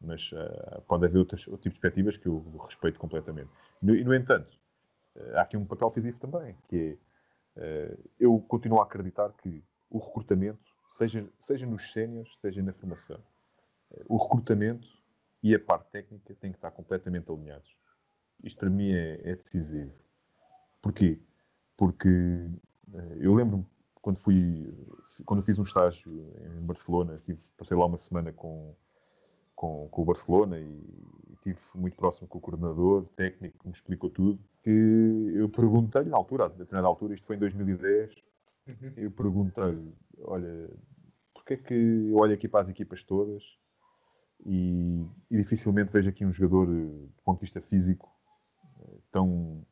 mas 0.00 0.30
uh, 0.32 0.80
pode 0.86 1.06
haver 1.06 1.18
outras, 1.18 1.46
outro 1.48 1.62
tipo 1.62 1.74
de 1.74 1.80
perspectivas 1.80 2.16
que 2.16 2.26
eu 2.26 2.44
respeito 2.66 2.98
completamente. 2.98 3.50
No, 3.82 3.94
e, 3.94 4.04
no 4.04 4.14
entanto, 4.14 4.58
há 5.34 5.42
aqui 5.42 5.56
um 5.56 5.64
papel 5.64 5.88
decisivo 5.88 6.18
também, 6.18 6.56
que 6.68 6.96
é, 7.56 7.96
eu 8.18 8.38
continuo 8.48 8.78
a 8.80 8.84
acreditar 8.84 9.32
que 9.32 9.62
o 9.90 9.98
recrutamento, 9.98 10.72
seja, 10.88 11.28
seja 11.38 11.66
nos 11.66 11.90
séniores, 11.90 12.30
seja 12.38 12.62
na 12.62 12.72
formação, 12.72 13.18
o 14.08 14.16
recrutamento 14.16 14.88
e 15.42 15.54
a 15.54 15.58
parte 15.58 15.90
técnica 15.90 16.34
têm 16.36 16.52
que 16.52 16.58
estar 16.58 16.70
completamente 16.70 17.30
alinhados 17.30 17.79
isto 18.42 18.58
para 18.58 18.70
mim 18.70 18.92
é, 18.92 19.20
é 19.22 19.36
decisivo. 19.36 19.92
Porquê? 20.82 21.20
Porque 21.76 22.08
uh, 22.08 23.14
eu 23.18 23.34
lembro-me 23.34 23.66
quando 24.00 24.16
fui 24.16 24.72
quando 25.24 25.42
fiz 25.42 25.58
um 25.58 25.62
estágio 25.62 26.10
em 26.56 26.60
Barcelona, 26.64 27.16
tive, 27.24 27.40
passei 27.56 27.76
lá 27.76 27.86
uma 27.86 27.98
semana 27.98 28.32
com, 28.32 28.74
com, 29.54 29.88
com 29.90 30.02
o 30.02 30.04
Barcelona 30.04 30.58
e 30.58 30.82
estive 31.34 31.58
muito 31.74 31.96
próximo 31.96 32.28
com 32.28 32.38
o 32.38 32.40
coordenador 32.40 33.06
técnico 33.16 33.58
que 33.58 33.66
me 33.66 33.72
explicou 33.72 34.10
tudo, 34.10 34.38
que 34.62 35.32
eu 35.34 35.48
perguntei-lhe 35.48 36.10
na 36.10 36.16
altura, 36.16 36.44
a 36.44 36.48
determinada 36.48 36.86
altura, 36.86 37.14
isto 37.14 37.26
foi 37.26 37.36
em 37.36 37.38
2010, 37.40 38.14
uhum. 38.68 38.92
eu 38.96 39.10
perguntei-lhe, 39.10 39.94
olha, 40.22 40.70
porque 41.34 41.54
é 41.54 41.56
que 41.56 41.74
eu 41.74 42.16
olho 42.16 42.34
aqui 42.34 42.48
para 42.48 42.60
as 42.60 42.68
equipas 42.68 43.02
todas 43.02 43.42
e, 44.44 45.06
e 45.30 45.36
dificilmente 45.36 45.92
vejo 45.92 46.10
aqui 46.10 46.24
um 46.24 46.32
jogador, 46.32 46.66
do 46.66 47.10
ponto 47.24 47.38
de 47.38 47.42
vista 47.42 47.60
físico, 47.60 48.10
tão, 49.10 49.64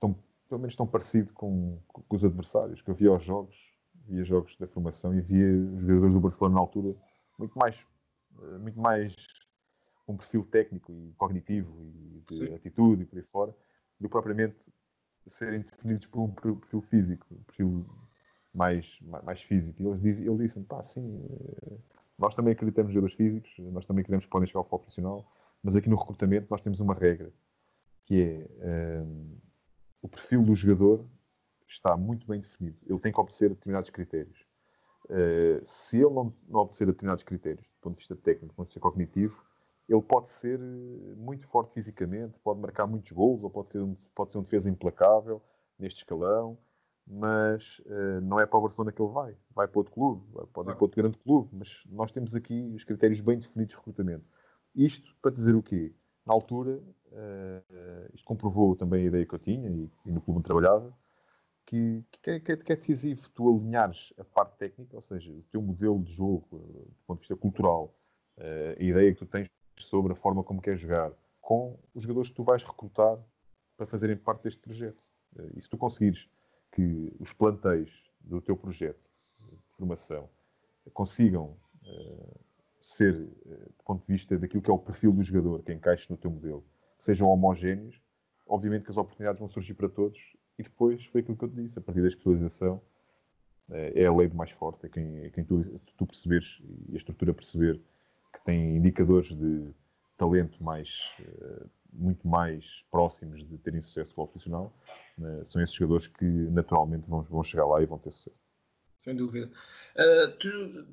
tão 0.00 0.14
pelo 0.48 0.60
menos 0.60 0.76
tão 0.76 0.86
parecido 0.86 1.32
com, 1.32 1.78
com, 1.88 2.16
os 2.16 2.24
adversários, 2.24 2.80
que 2.80 2.90
eu 2.90 2.94
via 2.94 3.12
os 3.12 3.24
jogos, 3.24 3.72
via 4.06 4.24
jogos 4.24 4.56
da 4.56 4.66
formação 4.66 5.14
e 5.14 5.20
via 5.20 5.52
os 5.52 5.80
jogadores 5.82 6.14
do 6.14 6.20
Barcelona 6.20 6.54
na 6.54 6.60
altura 6.60 6.96
muito 7.38 7.58
mais, 7.58 7.86
eh, 8.40 8.58
muito 8.58 8.80
mais 8.80 9.14
um 10.08 10.16
perfil 10.16 10.44
técnico 10.44 10.92
e 10.92 11.12
cognitivo 11.16 11.82
e 11.82 12.22
de 12.28 12.34
Sim. 12.34 12.54
atitude 12.54 13.02
e 13.02 13.06
por 13.06 13.18
aí 13.18 13.24
fora, 13.24 13.56
do 13.98 14.08
que 14.08 14.12
propriamente 14.12 14.72
serem 15.26 15.60
definidos 15.60 16.06
por 16.06 16.20
um 16.20 16.30
perfil 16.30 16.80
físico, 16.80 17.26
um 17.32 17.42
perfil 17.42 17.86
mais, 18.54 18.98
mais 19.02 19.42
físico. 19.42 19.82
E 19.82 19.86
eles 19.86 20.00
dizem, 20.00 20.26
ele 20.26 20.38
disse 20.38 20.60
pá, 20.60 20.82
sim, 20.82 21.26
eh, 21.28 21.76
nós 22.18 22.34
também 22.34 22.52
acreditamos 22.52 22.88
nos 22.88 22.94
jogadores 22.94 23.16
físicos, 23.16 23.52
nós 23.58 23.84
também 23.84 24.04
queremos 24.04 24.24
que 24.24 24.30
podem 24.30 24.46
chegar 24.46 24.60
ao 24.60 24.64
futebol 24.64 24.80
profissional, 24.80 25.32
mas 25.62 25.76
aqui 25.76 25.88
no 25.88 25.96
recrutamento 25.96 26.46
nós 26.50 26.60
temos 26.60 26.80
uma 26.80 26.94
regra, 26.94 27.32
que 28.06 28.22
é 28.22 29.02
um, 29.02 29.38
o 30.00 30.08
perfil 30.08 30.42
do 30.42 30.54
jogador 30.54 31.06
está 31.66 31.96
muito 31.96 32.26
bem 32.26 32.40
definido. 32.40 32.78
Ele 32.86 32.98
tem 33.00 33.12
que 33.12 33.20
obedecer 33.20 33.46
a 33.46 33.54
determinados 33.54 33.90
critérios. 33.90 34.46
Uh, 35.04 35.60
se 35.64 35.96
ele 35.96 36.14
não, 36.14 36.32
não 36.48 36.60
obedecer 36.60 36.84
a 36.84 36.86
determinados 36.86 37.22
critérios, 37.22 37.74
do 37.74 37.80
ponto 37.80 37.94
de 37.94 37.98
vista 38.00 38.16
técnico, 38.16 38.46
do 38.46 38.54
ponto 38.54 38.68
de 38.68 38.70
vista 38.70 38.80
cognitivo, 38.80 39.44
ele 39.88 40.02
pode 40.02 40.28
ser 40.28 40.58
eh, 40.58 41.14
muito 41.16 41.46
forte 41.46 41.72
fisicamente, 41.72 42.38
pode 42.40 42.60
marcar 42.60 42.86
muitos 42.88 43.12
gols, 43.12 43.42
ou 43.42 43.50
pode, 43.50 43.70
ter 43.70 43.80
um, 43.80 43.94
pode 44.14 44.32
ser 44.32 44.38
um 44.38 44.42
defesa 44.42 44.68
implacável 44.68 45.40
neste 45.78 45.98
escalão, 45.98 46.58
mas 47.06 47.78
uh, 47.86 48.20
não 48.20 48.40
é 48.40 48.46
para 48.46 48.58
o 48.58 48.62
Barcelona 48.62 48.90
que 48.90 49.00
ele 49.00 49.12
vai. 49.12 49.36
Vai 49.54 49.68
para 49.68 49.78
outro 49.78 49.92
clube, 49.92 50.26
pode 50.52 50.70
ir 50.70 50.74
para 50.74 50.84
outro 50.84 51.00
grande 51.00 51.18
clube, 51.18 51.50
mas 51.52 51.84
nós 51.88 52.10
temos 52.10 52.34
aqui 52.34 52.72
os 52.74 52.82
critérios 52.82 53.20
bem 53.20 53.38
definidos 53.38 53.74
de 53.74 53.76
recrutamento. 53.76 54.24
Isto 54.74 55.14
para 55.22 55.30
dizer 55.30 55.54
o 55.54 55.62
quê? 55.62 55.94
Na 56.26 56.34
altura, 56.34 56.82
Uh, 57.16 58.10
isto 58.12 58.26
comprovou 58.26 58.76
também 58.76 59.04
a 59.04 59.06
ideia 59.06 59.24
que 59.24 59.34
eu 59.34 59.38
tinha 59.38 59.70
e, 59.70 59.90
e 60.04 60.12
no 60.12 60.20
clube 60.20 60.38
onde 60.38 60.44
trabalhava, 60.44 60.94
que, 61.64 62.04
que, 62.22 62.30
é, 62.30 62.40
que, 62.40 62.52
é, 62.52 62.76
decisivo 62.76 63.30
tu 63.30 63.48
alinhares 63.48 64.12
a 64.18 64.24
parte 64.24 64.58
técnica, 64.58 64.94
ou 64.94 65.00
seja, 65.00 65.32
o 65.32 65.42
teu 65.50 65.62
modelo 65.62 65.98
de 66.04 66.12
jogo, 66.12 66.46
uh, 66.52 66.58
do 66.58 66.96
ponto 67.06 67.16
de 67.16 67.22
vista 67.22 67.34
cultural, 67.36 67.94
uh, 68.36 68.78
a 68.78 68.82
ideia 68.82 69.14
que 69.14 69.18
tu 69.18 69.24
tens 69.24 69.48
sobre 69.78 70.12
a 70.12 70.14
forma 70.14 70.44
como 70.44 70.60
queres 70.60 70.78
jogar, 70.78 71.10
com 71.40 71.78
os 71.94 72.02
jogadores 72.02 72.28
que 72.28 72.36
tu 72.36 72.44
vais 72.44 72.62
recrutar 72.62 73.18
para 73.78 73.86
fazerem 73.86 74.16
parte 74.16 74.42
deste 74.42 74.60
projeto. 74.60 75.02
e 75.54 75.60
se 75.60 75.70
tu 75.70 75.78
conseguires 75.78 76.28
que 76.72 77.14
os 77.18 77.32
plantéis 77.32 77.90
do 78.20 78.42
teu 78.42 78.56
projeto 78.56 79.10
de 79.40 79.76
formação 79.76 80.28
consigam 80.92 81.56
ser, 82.80 83.12
do 83.12 83.84
ponto 83.84 84.04
de 84.06 84.12
vista 84.12 84.38
daquilo 84.38 84.62
que 84.62 84.70
é 84.70 84.74
o 84.74 84.78
perfil 84.78 85.12
do 85.12 85.22
jogador, 85.22 85.62
que 85.62 85.72
encaixe 85.72 86.10
no 86.10 86.16
teu 86.16 86.30
modelo, 86.30 86.64
sejam 86.98 87.28
homogéneos, 87.28 88.00
obviamente 88.46 88.84
que 88.84 88.90
as 88.90 88.96
oportunidades 88.96 89.38
vão 89.38 89.48
surgir 89.48 89.74
para 89.74 89.88
todos 89.88 90.20
e 90.58 90.62
depois 90.62 91.04
foi 91.06 91.20
aquilo 91.20 91.36
que 91.36 91.44
eu 91.44 91.48
te 91.48 91.56
disse, 91.56 91.78
a 91.78 91.82
partir 91.82 92.00
da 92.00 92.08
especialização 92.08 92.80
eh, 93.70 94.02
é 94.02 94.06
a 94.06 94.14
lei 94.14 94.28
do 94.28 94.36
mais 94.36 94.50
forte, 94.50 94.86
é 94.86 94.88
quem, 94.88 95.24
é 95.24 95.30
quem 95.30 95.44
tu, 95.44 95.80
tu, 95.96 96.06
perceberes 96.06 96.60
e 96.88 96.94
a 96.94 96.96
estrutura 96.96 97.34
perceber 97.34 97.80
que 98.32 98.44
tem 98.44 98.76
indicadores 98.76 99.34
de 99.34 99.74
talento 100.16 100.62
mais, 100.62 101.10
eh, 101.20 101.66
muito 101.92 102.26
mais 102.26 102.84
próximos 102.90 103.46
de 103.46 103.58
terem 103.58 103.80
sucesso 103.80 104.14
profissional, 104.14 104.72
né, 105.18 105.42
são 105.44 105.62
esses 105.62 105.74
jogadores 105.74 106.06
que 106.06 106.24
naturalmente 106.24 107.08
vão, 107.08 107.22
vão 107.22 107.42
chegar 107.42 107.66
lá 107.66 107.82
e 107.82 107.86
vão 107.86 107.98
ter 107.98 108.12
sucesso. 108.12 108.45
Sem 109.06 109.14
dúvida. 109.14 109.48
Uh, 109.94 110.32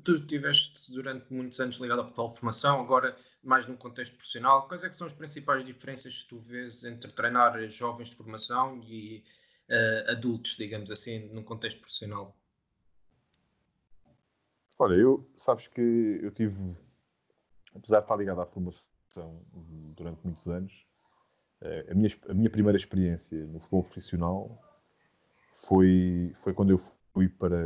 tu, 0.04 0.12
estiveste 0.14 0.92
durante 0.92 1.34
muitos 1.34 1.58
anos 1.58 1.78
ligado 1.80 2.04
futebol 2.04 2.28
de 2.28 2.36
formação, 2.36 2.80
agora 2.80 3.16
mais 3.42 3.66
num 3.66 3.76
contexto 3.76 4.14
profissional. 4.14 4.68
Quais 4.68 4.84
é 4.84 4.88
são 4.92 5.08
as 5.08 5.12
principais 5.12 5.64
diferenças 5.64 6.22
que 6.22 6.28
tu 6.28 6.38
vês 6.38 6.84
entre 6.84 7.10
treinar 7.10 7.58
jovens 7.68 8.10
de 8.10 8.16
formação 8.16 8.80
e 8.84 9.24
uh, 9.68 10.12
adultos, 10.12 10.54
digamos 10.56 10.92
assim, 10.92 11.26
num 11.32 11.42
contexto 11.42 11.80
profissional? 11.80 12.36
Olha, 14.78 14.94
eu, 14.94 15.28
sabes 15.36 15.66
que 15.66 16.20
eu 16.22 16.30
tive, 16.30 16.76
apesar 17.74 17.98
de 17.98 18.04
estar 18.04 18.14
ligado 18.14 18.40
à 18.40 18.46
formação 18.46 19.44
durante 19.96 20.20
muitos 20.22 20.46
anos, 20.46 20.86
uh, 21.62 21.90
a 21.90 21.94
minha, 21.96 22.10
a 22.28 22.34
minha 22.34 22.50
primeira 22.50 22.76
experiência 22.76 23.44
no 23.44 23.58
futebol 23.58 23.82
profissional 23.82 24.56
foi, 25.52 26.32
foi 26.38 26.54
quando 26.54 26.70
eu 26.70 26.93
fui 27.14 27.28
para 27.28 27.56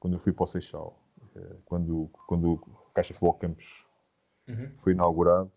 quando 0.00 0.14
eu 0.14 0.18
fui 0.18 0.32
para 0.32 0.42
o 0.42 0.46
Seixal, 0.48 0.98
eh, 1.36 1.56
quando, 1.64 2.10
quando 2.26 2.54
o 2.54 2.58
Caixa 2.92 3.14
Futebol 3.14 3.34
Campos 3.34 3.86
uhum. 4.48 4.72
foi 4.78 4.94
inaugurado, 4.94 5.52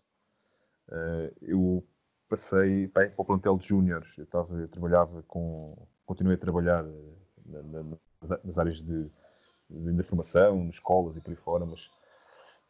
eh, 0.88 1.34
eu 1.42 1.84
passei 2.28 2.86
bem, 2.86 3.10
para 3.10 3.14
o 3.16 3.24
plantel 3.24 3.58
de 3.58 3.66
júniores. 3.66 4.16
Eu, 4.16 4.22
estava, 4.22 4.54
eu 4.54 4.68
trabalhava 4.68 5.20
com. 5.24 5.76
continuei 6.04 6.36
a 6.36 6.38
trabalhar 6.38 6.84
eh, 6.84 7.14
na, 7.44 7.82
na, 7.82 7.98
nas 8.44 8.56
áreas 8.56 8.80
de, 8.80 9.10
de, 9.68 9.92
de, 9.92 10.02
formação, 10.04 10.64
nas 10.64 10.76
escolas 10.76 11.16
e 11.16 11.20
por 11.20 11.30
aí 11.30 11.36
fora, 11.36 11.66
mas, 11.66 11.90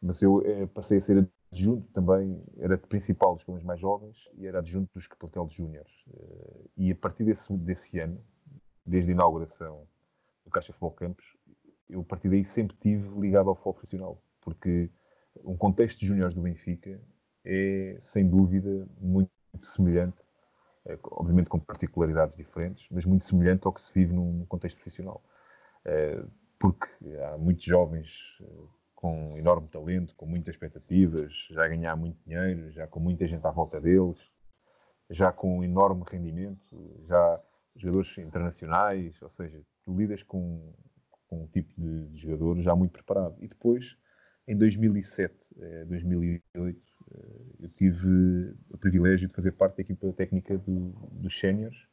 mas 0.01 0.19
eu 0.23 0.43
passei 0.73 0.97
a 0.97 1.01
ser 1.01 1.29
adjunto 1.51 1.87
também, 1.93 2.43
era 2.57 2.75
principal 2.75 3.33
dos 3.33 3.41
escolas 3.41 3.63
mais 3.63 3.79
jovens 3.79 4.17
e 4.33 4.47
era 4.47 4.59
adjunto 4.59 4.89
dos 4.95 5.07
plantel 5.07 5.45
de 5.45 5.57
júniores. 5.57 5.93
e 6.75 6.91
a 6.91 6.95
partir 6.95 7.23
desse, 7.23 7.53
desse 7.53 7.99
ano, 7.99 8.19
desde 8.83 9.11
a 9.11 9.13
inauguração 9.13 9.87
do 10.47 10.51
Caixa 10.51 10.73
Futebol 10.73 10.91
Campos, 10.91 11.37
eu 11.89 12.01
a 12.01 12.03
partir 12.03 12.29
daí 12.29 12.43
sempre 12.43 12.75
tive 12.77 13.07
ligado 13.19 13.49
ao 13.49 13.55
futebol 13.55 13.73
profissional, 13.73 14.23
porque 14.41 14.89
um 15.43 15.55
contexto 15.55 15.99
de 15.99 16.07
júniores 16.07 16.33
do 16.33 16.41
Benfica 16.41 16.99
é, 17.45 17.97
sem 17.99 18.27
dúvida, 18.27 18.87
muito 18.99 19.29
semelhante, 19.63 20.17
é, 20.85 20.97
obviamente 21.03 21.49
com 21.49 21.59
particularidades 21.59 22.35
diferentes, 22.35 22.87
mas 22.89 23.05
muito 23.05 23.25
semelhante 23.25 23.65
ao 23.65 23.73
que 23.73 23.81
se 23.81 23.91
vive 23.93 24.13
num 24.13 24.45
contexto 24.45 24.77
profissional. 24.77 25.23
É, 25.85 26.23
porque 26.59 26.87
há 27.23 27.37
muitos 27.37 27.65
jovens 27.65 28.37
é, 28.41 28.45
com 28.95 29.37
enorme 29.37 29.67
talento, 29.67 30.15
com 30.15 30.25
muitas 30.25 30.55
expectativas, 30.55 31.47
já 31.51 31.65
a 31.65 31.67
ganhar 31.67 31.95
muito 31.95 32.17
dinheiro, 32.25 32.71
já 32.71 32.87
com 32.87 32.99
muita 32.99 33.27
gente 33.27 33.45
à 33.45 33.51
volta 33.51 33.79
deles, 33.79 34.31
já 35.09 35.31
com 35.31 35.63
enorme 35.63 36.03
rendimento, 36.09 37.03
já 37.05 37.41
jogadores 37.75 38.17
internacionais, 38.17 39.21
ou 39.21 39.29
seja, 39.29 39.61
tu 39.87 39.97
lidas 39.97 40.21
com, 40.21 40.73
com 41.29 41.43
um 41.43 41.47
tipo 41.47 41.73
de, 41.79 42.07
de 42.09 42.17
jogador 42.17 42.59
já 42.59 42.75
muito 42.75 42.91
preparado. 42.91 43.37
E 43.41 43.47
depois, 43.47 43.97
em 44.45 44.55
2007, 44.57 45.33
2008, 45.87 46.43
eh, 46.53 46.59
eh, 46.59 47.25
eu 47.61 47.69
tive 47.69 48.53
o 48.69 48.77
privilégio 48.77 49.29
de 49.29 49.33
fazer 49.33 49.53
parte 49.53 49.77
da 49.77 49.81
equipa 49.83 50.11
técnica 50.11 50.57
do, 50.57 50.89
dos 51.13 51.39
séniores 51.39 51.87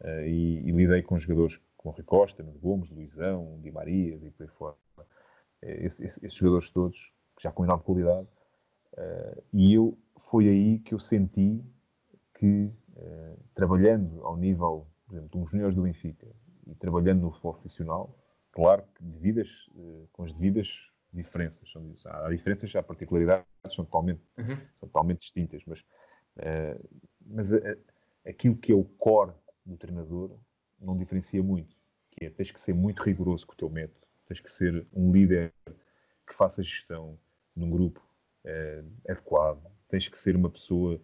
eh, 0.00 0.28
e, 0.28 0.68
e, 0.68 0.70
lidei 0.70 1.02
com 1.02 1.18
jogadores 1.18 1.60
como 1.76 1.92
Rui 1.92 2.04
Costa, 2.04 2.44
Nuno 2.44 2.60
Gomes, 2.60 2.88
Luizão, 2.88 3.58
Di 3.60 3.72
Marias 3.72 4.22
e 4.22 4.30
por 4.30 4.44
aí 4.44 4.48
fora. 4.50 4.76
Esses, 5.60 6.00
esses, 6.00 6.22
esses 6.22 6.38
jogadores 6.38 6.70
todos, 6.70 7.12
já 7.42 7.50
com 7.50 7.64
enorme 7.64 7.82
qualidade. 7.82 8.28
e 9.52 9.74
eu, 9.74 9.98
foi 10.30 10.48
aí 10.48 10.78
que 10.78 10.94
eu 10.94 11.00
senti 11.00 11.64
que, 12.38 12.70
trabalhando 13.54 14.24
ao 14.24 14.36
nível 14.36 14.86
por 15.08 15.14
exemplo, 15.14 15.30
de 15.30 15.38
uns 15.38 15.50
juniores 15.50 15.74
do 15.74 15.82
Benfica 15.82 16.28
e 16.68 16.74
trabalhando 16.74 17.22
no 17.22 17.30
futebol 17.30 17.54
profissional, 17.54 18.16
claro 18.52 18.84
que 18.94 19.02
devidas, 19.02 19.48
eh, 19.74 20.06
com 20.12 20.24
as 20.24 20.32
devidas 20.32 20.90
diferenças. 21.12 21.70
São, 21.72 21.92
há 22.06 22.28
diferenças, 22.28 22.74
há 22.76 22.82
particularidades, 22.82 23.46
são 23.70 23.84
totalmente, 23.84 24.20
uhum. 24.36 24.56
são 24.74 24.88
totalmente 24.88 25.20
distintas, 25.20 25.62
mas, 25.66 25.80
uh, 25.80 26.88
mas 27.24 27.50
uh, 27.50 27.58
aquilo 28.26 28.56
que 28.56 28.72
é 28.72 28.74
o 28.74 28.84
core 28.84 29.32
do 29.64 29.76
treinador 29.76 30.38
não 30.78 30.96
diferencia 30.96 31.42
muito, 31.42 31.74
que 32.10 32.26
é 32.26 32.30
tens 32.30 32.50
que 32.50 32.60
ser 32.60 32.74
muito 32.74 33.02
rigoroso 33.02 33.46
com 33.46 33.54
o 33.54 33.56
teu 33.56 33.70
método, 33.70 34.06
tens 34.26 34.38
que 34.38 34.50
ser 34.50 34.86
um 34.92 35.10
líder 35.10 35.52
que 36.26 36.34
faça 36.34 36.62
gestão 36.62 37.18
num 37.56 37.70
grupo 37.70 38.06
uh, 38.44 39.10
adequado, 39.10 39.64
tens 39.88 40.06
que 40.08 40.18
ser 40.18 40.36
uma 40.36 40.50
pessoa 40.50 41.00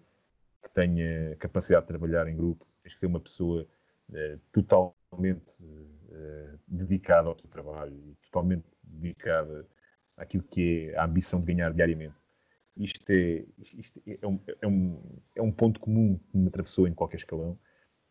que 0.62 0.70
tenha 0.70 1.34
capacidade 1.36 1.84
de 1.84 1.88
trabalhar 1.88 2.28
em 2.28 2.36
grupo, 2.36 2.66
tens 2.82 2.92
que 2.92 3.00
ser 3.00 3.06
uma 3.06 3.20
pessoa 3.20 3.66
eh, 4.12 4.38
totalmente 5.14 5.62
uh, 5.62 6.58
dedicada 6.66 7.28
ao 7.28 7.34
teu 7.34 7.48
trabalho 7.48 7.94
e 7.94 8.14
totalmente 8.26 8.64
dedicada 8.82 9.66
àquilo 10.16 10.42
que 10.42 10.90
é 10.90 10.98
a 10.98 11.04
ambição 11.04 11.40
de 11.40 11.46
ganhar 11.46 11.72
diariamente. 11.72 12.22
Isto 12.76 13.10
é, 13.10 13.44
isto 13.78 14.02
é, 14.06 14.26
um, 14.26 14.40
é, 14.60 14.66
um, 14.66 15.20
é 15.36 15.42
um 15.42 15.52
ponto 15.52 15.78
comum 15.78 16.18
que 16.18 16.36
me 16.36 16.48
atravessou 16.48 16.88
em 16.88 16.94
qualquer 16.94 17.18
escalão, 17.18 17.56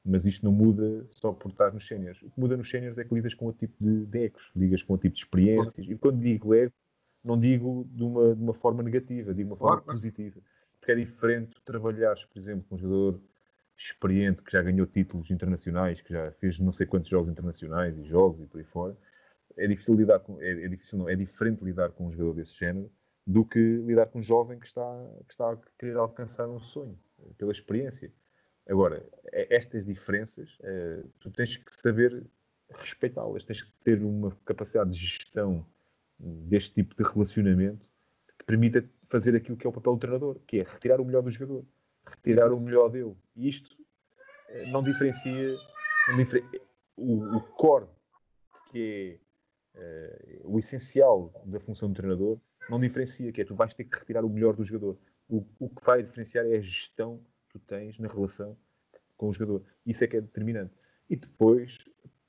mas 0.05 0.25
isto 0.25 0.45
não 0.45 0.53
muda 0.53 1.05
só 1.09 1.33
por 1.33 1.51
estar 1.51 1.73
nos 1.73 1.85
séniores. 1.85 2.21
O 2.21 2.29
que 2.29 2.39
muda 2.39 2.55
nos 2.55 2.69
séniores 2.69 2.97
é 2.97 3.03
que 3.03 3.13
lidas 3.13 3.33
com 3.33 3.45
outro 3.45 3.59
tipo 3.59 3.75
de, 3.83 4.05
de 4.05 4.19
egos, 4.19 4.51
ligas 4.55 4.81
com 4.81 4.93
outro 4.93 5.07
tipo 5.07 5.15
de 5.15 5.21
experiências. 5.21 5.87
E 5.87 5.95
quando 5.97 6.19
digo 6.19 6.53
ego, 6.53 6.73
não 7.23 7.37
digo 7.37 7.85
de 7.91 8.03
uma, 8.03 8.35
de 8.35 8.41
uma 8.41 8.53
forma 8.53 8.83
negativa, 8.83 9.33
digo 9.33 9.49
de 9.49 9.53
uma 9.53 9.57
forma 9.57 9.81
positiva. 9.81 10.41
Porque 10.79 10.91
é 10.91 10.95
diferente 10.95 11.61
trabalhares, 11.63 12.25
por 12.25 12.37
exemplo, 12.37 12.65
com 12.67 12.75
um 12.75 12.77
jogador 12.77 13.21
experiente, 13.77 14.43
que 14.43 14.51
já 14.51 14.62
ganhou 14.62 14.86
títulos 14.86 15.31
internacionais, 15.31 16.01
que 16.01 16.13
já 16.13 16.31
fez 16.33 16.59
não 16.59 16.71
sei 16.71 16.86
quantos 16.86 17.09
jogos 17.09 17.31
internacionais 17.31 17.97
e 17.97 18.03
jogos 18.03 18.41
e 18.41 18.47
por 18.47 18.59
aí 18.59 18.63
fora, 18.63 18.97
é 19.57 19.67
difícil 19.67 19.95
lidar 19.95 20.19
com, 20.19 20.39
é, 20.41 20.65
é 20.65 20.67
difícil 20.67 20.97
não, 20.97 21.09
é 21.09 21.15
diferente 21.15 21.63
lidar 21.63 21.91
com 21.91 22.07
um 22.07 22.12
jogador 22.12 22.33
desse 22.33 22.57
género 22.57 22.91
do 23.25 23.45
que 23.45 23.59
lidar 23.59 24.07
com 24.07 24.19
um 24.19 24.21
jovem 24.21 24.59
que 24.59 24.65
está, 24.65 25.09
que 25.27 25.33
está 25.33 25.51
a 25.51 25.57
querer 25.77 25.95
alcançar 25.97 26.47
um 26.49 26.59
sonho, 26.59 26.99
pela 27.38 27.51
experiência. 27.51 28.12
Agora, 28.67 29.05
é, 29.31 29.55
estas 29.55 29.86
diferenças, 29.86 30.57
é, 30.62 31.03
tu 31.19 31.31
tens 31.31 31.57
que 31.57 31.71
saber 31.81 32.25
respeitá-las, 32.69 33.45
tens 33.45 33.62
que 33.62 33.71
ter 33.83 34.01
uma 34.01 34.36
capacidade 34.45 34.91
de 34.91 34.97
gestão 34.97 35.65
deste 36.19 36.73
tipo 36.75 36.95
de 36.95 37.03
relacionamento 37.03 37.86
que 38.38 38.45
permita 38.45 38.83
fazer 39.09 39.36
aquilo 39.36 39.57
que 39.57 39.67
é 39.67 39.69
o 39.69 39.73
papel 39.73 39.93
do 39.93 39.99
treinador, 39.99 40.39
que 40.47 40.59
é 40.59 40.63
retirar 40.63 40.99
o 40.99 41.05
melhor 41.05 41.21
do 41.21 41.29
jogador 41.29 41.65
retirar 42.05 42.51
o 42.51 42.59
melhor 42.59 42.89
dele. 42.89 43.15
E 43.35 43.47
isto 43.47 43.75
eh, 44.49 44.69
não 44.71 44.83
diferencia, 44.83 45.57
não 46.07 46.17
o, 46.95 47.37
o 47.37 47.41
core, 47.41 47.87
que 48.71 49.19
é 49.75 50.41
uh, 50.43 50.53
o 50.53 50.59
essencial 50.59 51.31
da 51.45 51.59
função 51.59 51.89
do 51.89 51.95
treinador, 51.95 52.39
não 52.69 52.79
diferencia, 52.79 53.31
que 53.31 53.41
é 53.41 53.45
tu 53.45 53.55
vais 53.55 53.73
ter 53.73 53.83
que 53.83 53.97
retirar 53.97 54.23
o 54.23 54.29
melhor 54.29 54.55
do 54.55 54.63
jogador. 54.63 54.97
O, 55.27 55.45
o 55.59 55.69
que 55.69 55.83
vai 55.83 56.01
diferenciar 56.01 56.45
é 56.45 56.57
a 56.57 56.61
gestão 56.61 57.17
que 57.49 57.59
tu 57.59 57.59
tens 57.59 57.97
na 57.99 58.07
relação 58.07 58.57
com 59.17 59.29
o 59.29 59.33
jogador. 59.33 59.63
Isso 59.85 60.03
é 60.03 60.07
que 60.07 60.17
é 60.17 60.21
determinante. 60.21 60.73
E 61.09 61.15
depois, 61.15 61.77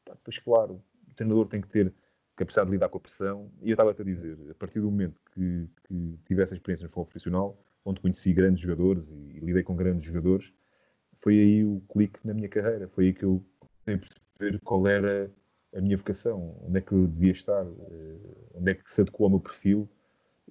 depois 0.06 0.38
claro, 0.38 0.82
o 1.08 1.14
treinador 1.14 1.46
tem 1.46 1.60
que 1.60 1.68
ter 1.68 1.94
capacidade 2.36 2.68
de 2.68 2.72
lidar 2.72 2.88
com 2.88 2.98
a 2.98 3.00
pressão. 3.00 3.52
E 3.62 3.70
eu 3.70 3.74
estava-te 3.74 4.02
a 4.02 4.04
dizer, 4.04 4.38
a 4.50 4.54
partir 4.54 4.80
do 4.80 4.90
momento 4.90 5.20
que, 5.32 5.68
que 5.86 6.18
tive 6.24 6.42
essa 6.42 6.54
experiência 6.54 6.84
no 6.84 6.88
futebol 6.88 7.06
profissional, 7.06 7.64
onde 7.84 8.00
conheci 8.00 8.32
grandes 8.32 8.62
jogadores 8.62 9.10
e, 9.10 9.14
e, 9.14 9.40
lidei 9.40 9.62
com 9.62 9.76
grandes 9.76 10.04
jogadores, 10.04 10.52
foi 11.20 11.38
aí 11.38 11.64
o 11.64 11.82
clique 11.88 12.18
na 12.24 12.34
minha 12.34 12.48
carreira. 12.48 12.88
Foi 12.88 13.06
aí 13.06 13.12
que 13.12 13.24
eu 13.24 13.44
comecei 13.60 13.94
a 13.94 13.98
perceber 13.98 14.60
qual 14.64 14.86
era 14.86 15.30
a 15.74 15.80
minha 15.80 15.96
vocação, 15.96 16.56
onde 16.62 16.78
é 16.78 16.80
que 16.80 16.92
eu 16.92 17.06
devia 17.06 17.32
estar, 17.32 17.64
eh, 17.64 18.18
onde 18.54 18.70
é 18.70 18.74
que 18.74 18.90
se 18.90 19.00
adequou 19.00 19.24
ao 19.24 19.30
meu 19.30 19.40
perfil. 19.40 19.88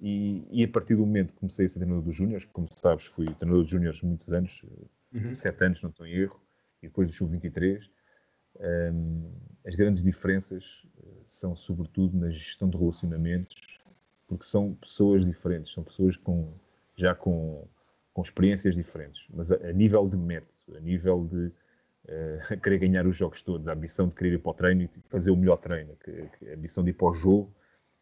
E, 0.00 0.44
e 0.50 0.64
a 0.64 0.68
partir 0.68 0.96
do 0.96 1.06
momento 1.06 1.32
que 1.32 1.40
comecei 1.40 1.66
a 1.66 1.68
ser 1.68 1.78
treinador 1.78 2.02
dos 2.02 2.14
Júniors, 2.14 2.44
como 2.46 2.68
sabes, 2.72 3.06
fui 3.06 3.26
treinador 3.26 3.62
dos 3.62 3.70
Júniors 3.70 4.02
muitos 4.02 4.32
anos, 4.32 4.64
uhum. 5.12 5.34
sete 5.34 5.64
anos, 5.64 5.82
não 5.82 5.90
estou 5.90 6.06
em 6.06 6.14
erro, 6.14 6.40
e 6.82 6.88
depois 6.88 7.08
do 7.08 7.14
Sub-23, 7.14 7.88
um, 8.92 9.32
as 9.66 9.74
grandes 9.74 10.02
diferenças 10.02 10.82
eh, 10.98 11.22
são 11.24 11.56
sobretudo 11.56 12.16
na 12.16 12.30
gestão 12.30 12.68
de 12.68 12.76
relacionamentos, 12.76 13.78
porque 14.26 14.44
são 14.44 14.74
pessoas 14.74 15.24
diferentes, 15.24 15.72
são 15.72 15.82
pessoas 15.82 16.16
com 16.16 16.52
já 16.96 17.14
com, 17.14 17.66
com 18.12 18.22
experiências 18.22 18.74
diferentes, 18.74 19.24
mas 19.30 19.50
a, 19.50 19.56
a 19.56 19.72
nível 19.72 20.08
de 20.08 20.16
método, 20.16 20.76
a 20.76 20.80
nível 20.80 21.26
de 21.26 21.46
uh, 21.46 22.60
querer 22.62 22.78
ganhar 22.78 23.06
os 23.06 23.16
jogos 23.16 23.42
todos, 23.42 23.66
a 23.68 23.72
ambição 23.72 24.08
de 24.08 24.14
querer 24.14 24.34
ir 24.34 24.38
para 24.38 24.50
o 24.50 24.54
treino 24.54 24.82
e 24.82 24.88
fazer 25.08 25.30
o 25.30 25.36
melhor 25.36 25.56
treino, 25.56 25.96
que, 25.96 26.28
que 26.38 26.50
a 26.50 26.54
ambição 26.54 26.84
de 26.84 26.90
ir 26.90 26.94
para 26.94 27.08
o 27.08 27.12
jogo 27.12 27.52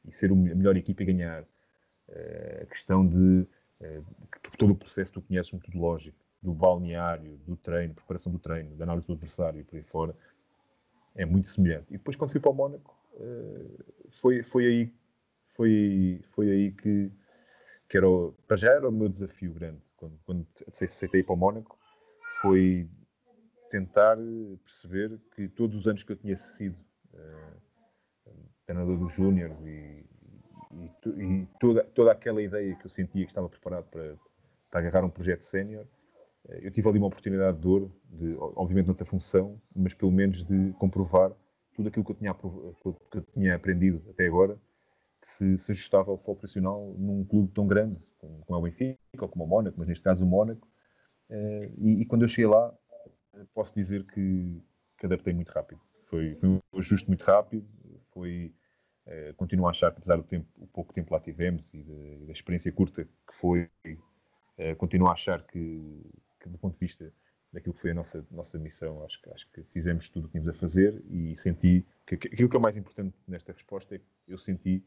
e 0.05 0.13
ser 0.13 0.31
a 0.31 0.35
melhor 0.35 0.77
equipa 0.77 1.03
e 1.03 1.07
ganhar, 1.07 1.43
uh, 1.43 2.63
a 2.63 2.67
questão 2.67 3.07
de 3.07 3.47
uh, 3.81 4.05
todo 4.59 4.73
o 4.73 4.77
processo 4.77 5.13
que 5.13 5.21
tu 5.21 5.27
conheces 5.27 5.53
metodológico, 5.53 6.17
do 6.43 6.53
balneário, 6.53 7.39
do 7.47 7.57
treino, 7.57 7.95
preparação 7.95 8.33
do 8.33 8.39
treino, 8.39 8.75
da 8.75 8.85
análise 8.85 9.07
do 9.07 9.13
adversário 9.13 9.61
e 9.61 9.65
por 9.65 9.77
aí 9.77 9.83
fora, 9.85 10.17
é 11.15 11.25
muito 11.25 11.47
semelhante. 11.47 11.87
E 11.91 11.93
depois, 11.93 12.17
quando 12.17 12.33
fui 12.33 12.41
para 12.41 12.51
o 12.51 12.55
Mónaco, 12.55 12.97
foi, 14.11 14.43
foi, 14.43 14.67
aí, 14.67 14.93
foi, 15.55 16.21
foi 16.33 16.51
aí 16.51 16.73
que 16.73 17.13
que 17.93 17.99
era 17.99 18.09
o, 18.09 18.33
para 18.49 18.57
já 18.57 18.73
era 18.73 18.89
o 18.89 18.91
meu 18.91 19.07
desafio 19.07 19.53
grande 19.53 19.83
quando, 19.99 20.19
quando 20.25 20.47
aceitei 20.67 21.23
para 21.23 21.35
o 21.35 21.37
Mónaco 21.37 21.79
foi 22.41 22.89
tentar 23.71 24.17
perceber 24.65 25.21
que 25.37 25.47
todos 25.47 25.77
os 25.77 25.87
anos 25.87 26.03
que 26.03 26.11
eu 26.11 26.17
tinha 26.17 26.35
sido 26.39 26.75
uh, 27.13 28.33
treinador 28.65 28.97
dos 28.97 29.13
Júniors 29.13 29.61
e, 29.61 30.07
e, 30.73 30.91
e, 31.07 31.49
toda, 31.61 31.85
toda 31.85 32.13
aquela 32.13 32.43
ideia 32.43 32.75
que 32.77 32.87
eu 32.87 32.91
sentia 32.91 33.27
que 33.27 33.31
estava 33.31 33.51
preparado 33.51 33.85
para, 33.91 34.17
para 34.71 34.81
agarrar 34.81 35.05
um 35.05 35.11
projeto 35.11 35.43
sénior, 35.43 35.87
eh, 36.49 36.61
eu 36.63 36.71
tive 36.71 36.89
ali 36.89 36.97
uma 36.97 37.09
oportunidade 37.09 37.59
de 37.59 37.69
ouro, 37.69 37.95
de, 38.09 38.35
obviamente 38.39 38.87
noutra 38.87 39.05
função, 39.05 39.61
mas 39.77 39.93
pelo 39.93 40.11
menos 40.11 40.43
de 40.45 40.73
comprovar 40.79 41.31
tudo 41.75 41.89
aquilo 41.89 42.05
que 42.07 42.13
eu 42.13 42.17
tinha, 42.17 42.35
que 42.35 43.19
eu 43.19 43.23
tinha 43.35 43.55
aprendido 43.55 44.03
até 44.09 44.27
agora, 44.27 44.59
que 45.23 45.29
se, 45.29 45.57
se 45.57 45.73
ajustava 45.73 46.11
ao 46.11 46.19
futebol 46.19 46.37
profissional 46.37 46.95
num 46.99 47.25
clube 47.25 47.53
tão 47.55 47.67
grande 47.67 48.01
como, 48.19 48.45
como 48.45 48.57
é 48.57 48.59
o 48.59 48.63
Benfica 48.63 48.99
ou 49.21 49.29
como 49.29 49.45
o 49.45 49.47
Mónaco, 49.49 49.79
mas 49.79 49.89
neste 49.89 50.03
caso 50.03 50.25
o 50.25 50.29
Mónaco. 50.29 50.69
Eh, 51.31 51.71
e, 51.79 52.03
e, 52.03 52.05
quando 52.05 52.23
eu 52.23 52.29
cheguei 52.29 52.47
lá, 52.47 52.77
posso 53.55 53.73
dizer 53.75 54.05
que, 54.05 54.61
que 54.99 55.07
adaptei 55.07 55.33
muito 55.33 55.51
rápido. 55.51 55.81
Foi, 56.05 56.35
foi 56.35 56.49
um 56.49 56.61
ajuste 56.77 57.09
muito 57.09 57.23
rápido, 57.23 57.67
foi 58.11 58.53
Uh, 59.05 59.35
continuo 59.35 59.67
a 59.67 59.71
achar 59.71 59.91
que, 59.91 59.99
apesar 59.99 60.17
do 60.17 60.23
tempo, 60.23 60.47
o 60.57 60.67
pouco 60.69 60.93
tempo 60.93 61.13
lá 61.13 61.19
tivemos 61.19 61.75
e, 61.75 61.83
de, 61.83 62.19
e 62.23 62.27
da 62.27 62.33
experiência 62.33 62.71
curta 62.71 63.05
que 63.05 63.35
foi, 63.35 63.69
uh, 63.85 64.77
continuo 64.79 65.09
a 65.09 65.13
achar 65.13 65.45
que, 65.45 66.01
que, 66.41 66.49
do 66.49 66.57
ponto 66.57 66.75
de 66.75 66.79
vista 66.79 67.13
daquilo 67.53 67.75
que 67.75 67.81
foi 67.81 67.91
a 67.91 67.95
nossa, 67.95 68.25
nossa 68.31 68.59
missão, 68.61 69.05
acho 69.05 69.21
acho 69.35 69.51
que 69.51 69.65
fizemos 69.65 70.09
tudo 70.09 70.25
o 70.25 70.29
que 70.29 70.33
tínhamos 70.39 70.57
a 70.57 70.59
fazer 70.59 71.03
e 71.11 71.35
senti 71.37 71.85
que, 72.07 72.17
que 72.17 72.29
aquilo 72.29 72.49
que 72.49 72.57
é 72.57 72.59
o 72.59 72.63
mais 72.63 72.77
importante 72.77 73.17
nesta 73.27 73.53
resposta 73.53 73.97
é 73.97 73.99
que 73.99 74.05
eu 74.29 74.39
senti 74.39 74.85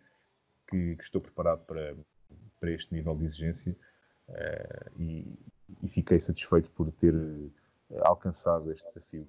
que, 0.67 0.95
que 0.95 1.03
estou 1.03 1.21
preparado 1.21 1.65
para, 1.65 1.95
para 2.59 2.71
este 2.71 2.93
nível 2.93 3.15
de 3.15 3.25
exigência 3.25 3.75
uh, 4.29 5.01
e, 5.01 5.37
e, 5.83 5.87
fiquei 5.87 6.19
satisfeito 6.19 6.69
por 6.71 6.91
ter 6.91 7.13
alcançado 8.01 8.71
este 8.71 8.87
desafio. 8.87 9.27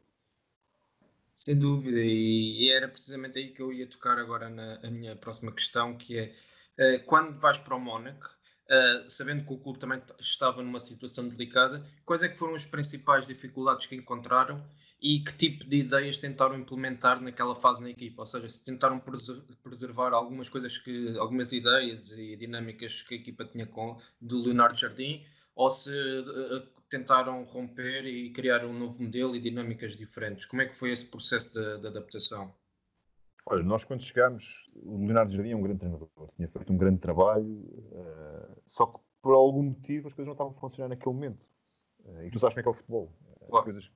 Sem 1.35 1.59
dúvida, 1.59 2.01
e, 2.01 2.71
era 2.71 2.89
precisamente 2.89 3.39
aí 3.39 3.53
que 3.53 3.61
eu 3.61 3.73
ia 3.73 3.87
tocar 3.87 4.19
agora 4.19 4.49
na 4.49 4.91
minha 4.91 5.15
próxima 5.17 5.53
questão, 5.53 5.97
que 5.97 6.19
é 6.19 6.35
uh, 6.79 7.05
quando 7.05 7.39
vais 7.39 7.59
para 7.59 7.77
o 7.77 7.81
Mónaco, 7.81 8.37
uh, 8.71 9.09
sabendo 9.09 9.45
que 9.45 9.53
o 9.53 9.59
clube 9.59 9.79
também 9.79 10.01
estava 10.19 10.63
numa 10.63 10.81
situação 10.81 11.29
delicada, 11.29 11.85
quais 12.05 12.23
é 12.23 12.29
que 12.29 12.39
foram 12.39 12.55
as 12.55 12.67
principais 12.67 13.27
dificuldades 13.27 13.87
que 13.87 13.95
encontraram 13.95 14.63
e 15.01 15.21
que 15.21 15.37
tipo 15.37 15.65
de 15.65 15.79
ideias 15.79 16.17
tentaram 16.17 16.57
implementar 16.57 17.21
naquela 17.21 17.55
fase 17.55 17.83
na 17.83 17.91
equipa? 17.91 18.23
Ou 18.23 18.27
seja, 18.27 18.49
se 18.49 18.65
tentaram 18.65 19.03
preservar 19.63 20.13
algumas 20.13 20.49
coisas 20.49 20.79
que, 20.79 21.17
algumas 21.19 21.53
ideias 21.53 22.11
e 22.13 22.37
dinâmicas 22.37 23.03
que 23.03 23.15
a 23.15 23.19
equipa 23.19 23.45
tinha 23.45 23.67
com 23.67 23.99
do 24.21 24.43
Leonardo 24.43 24.79
Jardim, 24.79 25.25
ou 25.55 25.71
se 25.71 25.91
uh, 25.91 26.61
tentaram 26.89 27.45
romper 27.45 28.05
e 28.05 28.31
criar 28.31 28.65
um 28.65 28.73
novo 28.73 29.03
modelo 29.03 29.35
e 29.35 29.41
dinâmicas 29.41 29.97
diferentes. 29.97 30.47
Como 30.47 30.63
é 30.63 30.67
que 30.67 30.77
foi 30.77 30.91
esse 30.91 31.07
processo 31.07 31.53
de, 31.53 31.81
de 31.81 31.87
adaptação? 31.87 32.55
Olha, 33.49 33.63
nós 33.63 33.85
quando 33.85 34.03
chegámos, 34.03 34.69
o 34.75 34.99
Leonardo 34.99 35.33
Jardim 35.33 35.53
é 35.53 35.57
um 35.57 35.63
grande 35.63 35.79
treinador, 35.79 36.09
tinha 36.35 36.49
feito 36.49 36.73
um 36.73 36.77
grande 36.77 36.99
trabalho, 36.99 37.47
uh, 37.47 38.61
só 38.67 38.87
que 38.87 38.99
por 39.23 39.35
algum 39.35 39.63
motivo 39.63 40.09
as 40.09 40.13
coisas 40.13 40.27
não 40.27 40.33
estavam 40.33 40.53
a 40.53 40.61
funcionar 40.61 40.89
naquele 40.89 41.15
momento. 41.15 41.47
Uh, 42.05 42.25
e 42.25 42.31
tu 42.31 42.41
sabes 42.41 42.55
como 42.55 42.61
é 42.61 42.63
que 42.63 42.69
é 42.69 42.71
o 42.73 42.75
futebol. 42.75 43.13
Claro. 43.39 43.57
As 43.57 43.63
coisas, 43.63 43.87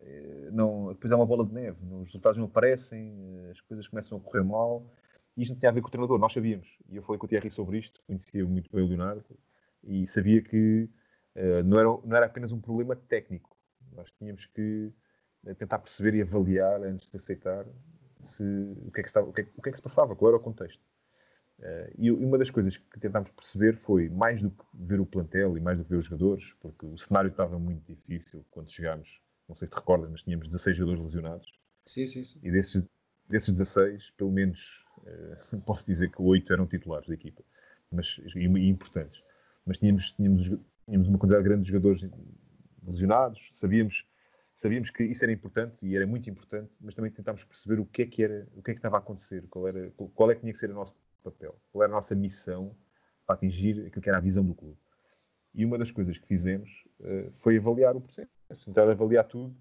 uh, 0.00 0.52
não, 0.52 0.88
depois 0.92 1.10
é 1.10 1.16
uma 1.16 1.24
bola 1.24 1.46
de 1.46 1.54
neve, 1.54 1.78
os 1.82 2.08
resultados 2.08 2.36
não 2.36 2.44
aparecem, 2.44 3.48
as 3.50 3.60
coisas 3.62 3.88
começam 3.88 4.18
a 4.18 4.20
correr 4.20 4.44
mal. 4.44 4.86
E 5.36 5.42
isto 5.42 5.52
não 5.52 5.58
tinha 5.58 5.70
a 5.70 5.72
ver 5.72 5.80
com 5.80 5.88
o 5.88 5.90
treinador, 5.90 6.18
nós 6.18 6.32
sabíamos. 6.32 6.68
E 6.88 6.96
eu 6.96 7.02
falei 7.02 7.18
com 7.18 7.26
o 7.26 7.28
Thierry 7.28 7.50
sobre 7.50 7.78
isto, 7.78 8.02
conhecia 8.06 8.44
muito 8.44 8.70
bem 8.70 8.84
o 8.84 8.86
Leonardo, 8.86 9.24
e 9.82 10.06
sabia 10.06 10.42
que 10.42 10.88
eh, 11.34 11.62
não, 11.62 11.78
era, 11.78 11.88
não 11.88 12.16
era 12.16 12.26
apenas 12.26 12.52
um 12.52 12.60
problema 12.60 12.94
técnico. 12.94 13.56
Nós 13.92 14.12
tínhamos 14.12 14.46
que 14.46 14.92
eh, 15.46 15.54
tentar 15.54 15.78
perceber 15.80 16.14
e 16.14 16.22
avaliar 16.22 16.82
antes 16.82 17.08
de 17.08 17.16
aceitar 17.16 17.66
se, 18.30 18.42
o, 18.42 18.90
que 18.90 19.00
é 19.00 19.02
que 19.02 19.08
estava, 19.08 19.28
o, 19.28 19.32
que 19.32 19.42
é, 19.42 19.46
o 19.56 19.62
que 19.62 19.68
é 19.68 19.72
que 19.72 19.78
se 19.78 19.82
passava, 19.82 20.14
qual 20.14 20.30
era 20.30 20.36
o 20.36 20.40
contexto. 20.40 20.82
Uh, 21.58 21.94
e 21.96 22.10
uma 22.10 22.36
das 22.36 22.50
coisas 22.50 22.76
que 22.76 22.98
tentámos 22.98 23.30
perceber 23.30 23.76
foi, 23.76 24.08
mais 24.08 24.42
do 24.42 24.50
que 24.50 24.64
ver 24.74 25.00
o 25.00 25.06
plantel 25.06 25.56
e 25.56 25.60
mais 25.60 25.78
do 25.78 25.84
que 25.84 25.90
ver 25.90 25.96
os 25.96 26.04
jogadores, 26.04 26.52
porque 26.60 26.84
o 26.84 26.98
cenário 26.98 27.30
estava 27.30 27.58
muito 27.58 27.84
difícil 27.84 28.44
quando 28.50 28.70
chegámos, 28.70 29.20
não 29.48 29.54
sei 29.54 29.66
se 29.66 29.72
te 29.72 29.76
recordas, 29.76 30.10
mas 30.10 30.22
tínhamos 30.22 30.48
16 30.48 30.76
jogadores 30.76 31.04
lesionados. 31.04 31.52
Sim, 31.84 32.06
sim, 32.06 32.24
sim. 32.24 32.40
E 32.42 32.50
desses, 32.50 32.88
desses 33.28 33.52
16, 33.52 34.10
pelo 34.16 34.32
menos, 34.32 34.84
uh, 35.52 35.60
posso 35.64 35.86
dizer 35.86 36.10
que 36.10 36.20
8 36.20 36.52
eram 36.52 36.66
titulares 36.66 37.06
da 37.06 37.14
equipa, 37.14 37.42
mas, 37.90 38.18
e, 38.34 38.40
e 38.40 38.68
importantes. 38.68 39.22
Mas 39.64 39.78
tínhamos, 39.78 40.12
tínhamos 40.12 40.50
tínhamos 40.84 41.08
uma 41.08 41.18
quantidade 41.18 41.44
grande 41.44 41.62
de 41.62 41.68
jogadores 41.68 42.02
lesionados, 42.86 43.50
sabíamos, 43.54 44.06
sabíamos 44.54 44.90
que 44.90 45.02
isso 45.02 45.24
era 45.24 45.32
importante 45.32 45.86
e 45.86 45.96
era 45.96 46.06
muito 46.06 46.30
importante, 46.30 46.76
mas 46.80 46.94
também 46.94 47.10
tentámos 47.10 47.44
perceber 47.44 47.80
o 47.80 47.86
que 47.86 48.02
é 48.02 48.06
que 48.06 48.22
era, 48.22 48.46
o 48.54 48.62
que 48.62 48.70
é 48.70 48.74
que 48.74 48.78
estava 48.78 48.96
a 48.96 48.98
acontecer, 48.98 49.46
qual, 49.48 49.66
era, 49.66 49.90
qual 50.14 50.30
é 50.30 50.34
que 50.34 50.40
tinha 50.40 50.52
que 50.52 50.58
ser 50.58 50.70
o 50.70 50.74
nosso 50.74 50.94
papel, 51.22 51.56
qual 51.72 51.82
era 51.82 51.92
a 51.92 51.96
nossa 51.96 52.14
missão 52.14 52.76
para 53.26 53.34
atingir 53.34 53.86
aquilo 53.86 54.02
que 54.02 54.08
era 54.08 54.18
a 54.18 54.20
visão 54.20 54.44
do 54.44 54.54
clube. 54.54 54.78
E 55.54 55.64
uma 55.64 55.78
das 55.78 55.90
coisas 55.90 56.18
que 56.18 56.26
fizemos 56.26 56.84
uh, 57.00 57.30
foi 57.32 57.56
avaliar 57.58 57.96
o 57.96 58.00
processo, 58.00 58.28
tentar 58.64 58.88
avaliar 58.88 59.24
tudo, 59.24 59.56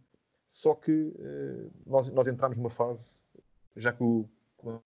só 0.47 0.75
que 0.75 0.91
uh, 0.91 1.71
nós, 1.85 2.09
nós 2.09 2.27
entramos 2.27 2.57
numa 2.57 2.69
fase, 2.69 3.11
já 3.75 3.91
com, 3.91 4.27
com 4.57 4.71
a 4.71 4.81